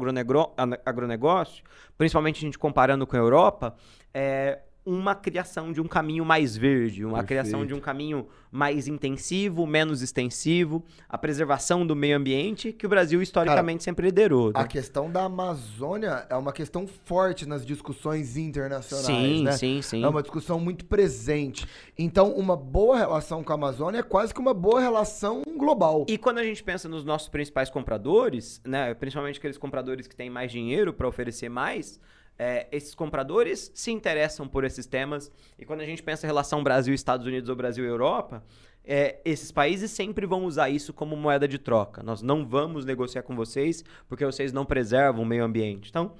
agronegócio, 0.86 1.64
principalmente 1.98 2.36
a 2.36 2.40
gente 2.40 2.58
comparando 2.58 3.06
com 3.06 3.16
a 3.16 3.18
Europa, 3.18 3.74
é, 4.14 4.60
uma 4.86 5.16
criação 5.16 5.72
de 5.72 5.80
um 5.80 5.88
caminho 5.88 6.24
mais 6.24 6.56
verde, 6.56 7.04
uma 7.04 7.18
Perfeito. 7.18 7.26
criação 7.26 7.66
de 7.66 7.74
um 7.74 7.80
caminho 7.80 8.28
mais 8.52 8.86
intensivo, 8.86 9.66
menos 9.66 10.00
extensivo, 10.00 10.84
a 11.08 11.18
preservação 11.18 11.84
do 11.84 11.96
meio 11.96 12.16
ambiente, 12.16 12.72
que 12.72 12.86
o 12.86 12.88
Brasil 12.88 13.20
historicamente 13.20 13.80
Cara, 13.80 13.84
sempre 13.84 14.06
liderou. 14.06 14.52
Né? 14.52 14.60
A 14.60 14.64
questão 14.64 15.10
da 15.10 15.24
Amazônia 15.24 16.24
é 16.30 16.36
uma 16.36 16.52
questão 16.52 16.86
forte 16.86 17.44
nas 17.44 17.66
discussões 17.66 18.36
internacionais, 18.36 19.06
sim, 19.06 19.42
né? 19.42 19.52
Sim, 19.52 19.82
sim, 19.82 20.04
É 20.04 20.08
uma 20.08 20.22
discussão 20.22 20.60
muito 20.60 20.84
presente. 20.84 21.66
Então, 21.98 22.30
uma 22.32 22.56
boa 22.56 22.96
relação 22.96 23.42
com 23.42 23.50
a 23.50 23.56
Amazônia 23.56 23.98
é 23.98 24.02
quase 24.04 24.32
que 24.32 24.38
uma 24.38 24.54
boa 24.54 24.80
relação 24.80 25.42
global. 25.56 26.06
E 26.08 26.16
quando 26.16 26.38
a 26.38 26.44
gente 26.44 26.62
pensa 26.62 26.88
nos 26.88 27.04
nossos 27.04 27.28
principais 27.28 27.68
compradores, 27.68 28.60
né, 28.64 28.94
principalmente 28.94 29.38
aqueles 29.38 29.58
compradores 29.58 30.06
que 30.06 30.14
têm 30.14 30.30
mais 30.30 30.52
dinheiro 30.52 30.92
para 30.92 31.08
oferecer 31.08 31.48
mais, 31.48 31.98
é, 32.38 32.66
esses 32.70 32.94
compradores 32.94 33.70
se 33.74 33.90
interessam 33.90 34.46
por 34.46 34.64
esses 34.64 34.86
temas. 34.86 35.30
E 35.58 35.64
quando 35.64 35.80
a 35.80 35.86
gente 35.86 36.02
pensa 36.02 36.26
em 36.26 36.28
relação 36.28 36.62
Brasil-Estados 36.62 37.26
Unidos 37.26 37.48
ou 37.48 37.56
Brasil-Europa, 37.56 38.42
é, 38.84 39.20
esses 39.24 39.50
países 39.50 39.90
sempre 39.90 40.26
vão 40.26 40.44
usar 40.44 40.70
isso 40.70 40.92
como 40.92 41.16
moeda 41.16 41.48
de 41.48 41.58
troca. 41.58 42.02
Nós 42.02 42.22
não 42.22 42.46
vamos 42.46 42.84
negociar 42.84 43.22
com 43.22 43.34
vocês 43.34 43.84
porque 44.08 44.24
vocês 44.24 44.52
não 44.52 44.64
preservam 44.64 45.22
o 45.22 45.26
meio 45.26 45.44
ambiente. 45.44 45.88
Então, 45.90 46.12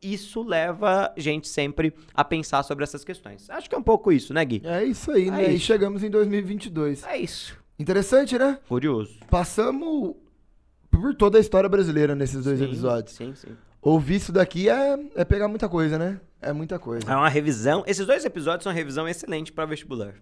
isso 0.00 0.42
leva 0.42 1.12
a 1.16 1.20
gente 1.20 1.48
sempre 1.48 1.92
a 2.12 2.24
pensar 2.24 2.62
sobre 2.62 2.84
essas 2.84 3.04
questões. 3.04 3.48
Acho 3.50 3.68
que 3.68 3.74
é 3.74 3.78
um 3.78 3.82
pouco 3.82 4.12
isso, 4.12 4.32
né, 4.32 4.44
Gui? 4.44 4.62
É 4.64 4.84
isso 4.84 5.10
aí, 5.10 5.28
é 5.28 5.30
né? 5.30 5.42
Isso. 5.44 5.56
E 5.56 5.60
chegamos 5.60 6.02
em 6.02 6.10
2022. 6.10 7.04
É 7.04 7.16
isso. 7.16 7.58
Interessante, 7.78 8.38
né? 8.38 8.58
Curioso. 8.68 9.18
Passamos 9.28 10.14
por 10.90 11.14
toda 11.14 11.38
a 11.38 11.40
história 11.40 11.68
brasileira 11.68 12.14
nesses 12.14 12.44
dois 12.44 12.58
sim, 12.58 12.64
episódios. 12.66 13.16
Sim, 13.16 13.34
sim. 13.34 13.56
Ouvir 13.84 14.14
isso 14.14 14.32
daqui 14.32 14.66
é, 14.66 14.98
é 15.14 15.24
pegar 15.26 15.46
muita 15.46 15.68
coisa, 15.68 15.98
né? 15.98 16.18
É 16.40 16.54
muita 16.54 16.78
coisa. 16.78 17.06
É 17.06 17.14
uma 17.14 17.28
revisão. 17.28 17.84
Esses 17.86 18.06
dois 18.06 18.24
episódios 18.24 18.64
são 18.64 18.72
uma 18.72 18.76
revisão 18.76 19.06
excelente 19.06 19.52
para 19.52 19.66
vestibular. 19.66 20.14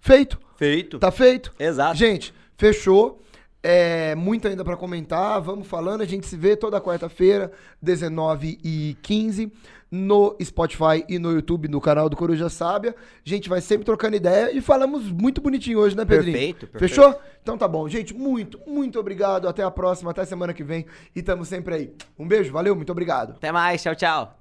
Feito. 0.00 0.38
Feito. 0.56 1.00
Tá 1.00 1.10
feito? 1.10 1.52
Exato. 1.58 1.96
Gente, 1.96 2.32
fechou. 2.56 3.20
É, 3.60 4.14
muito 4.14 4.46
ainda 4.46 4.64
para 4.64 4.76
comentar. 4.76 5.40
Vamos 5.40 5.66
falando. 5.66 6.00
A 6.00 6.04
gente 6.04 6.28
se 6.28 6.36
vê 6.36 6.56
toda 6.56 6.80
quarta-feira, 6.80 7.50
19 7.82 8.56
e 8.62 8.96
15 9.02 9.52
no 9.90 10.36
Spotify 10.42 11.04
e 11.08 11.18
no 11.18 11.32
YouTube, 11.32 11.68
no 11.68 11.80
canal 11.80 12.08
do 12.08 12.16
Coruja 12.16 12.48
Sábia. 12.48 12.94
A 13.24 13.28
gente 13.28 13.48
vai 13.48 13.60
sempre 13.60 13.84
trocando 13.84 14.16
ideia 14.16 14.52
e 14.52 14.60
falamos 14.60 15.10
muito 15.10 15.40
bonitinho 15.40 15.78
hoje, 15.78 15.96
né, 15.96 16.04
Pedrinho? 16.04 16.32
Perfeito, 16.32 16.66
perfeito. 16.66 16.94
Fechou? 16.94 17.20
Então 17.42 17.56
tá 17.56 17.66
bom. 17.66 17.88
Gente, 17.88 18.14
muito, 18.14 18.60
muito 18.66 18.98
obrigado. 18.98 19.48
Até 19.48 19.62
a 19.62 19.70
próxima, 19.70 20.10
até 20.10 20.24
semana 20.24 20.52
que 20.52 20.62
vem. 20.62 20.86
E 21.14 21.22
tamo 21.22 21.44
sempre 21.44 21.74
aí. 21.74 21.92
Um 22.18 22.28
beijo, 22.28 22.52
valeu, 22.52 22.76
muito 22.76 22.92
obrigado. 22.92 23.32
Até 23.32 23.50
mais, 23.50 23.82
tchau, 23.82 23.94
tchau. 23.94 24.34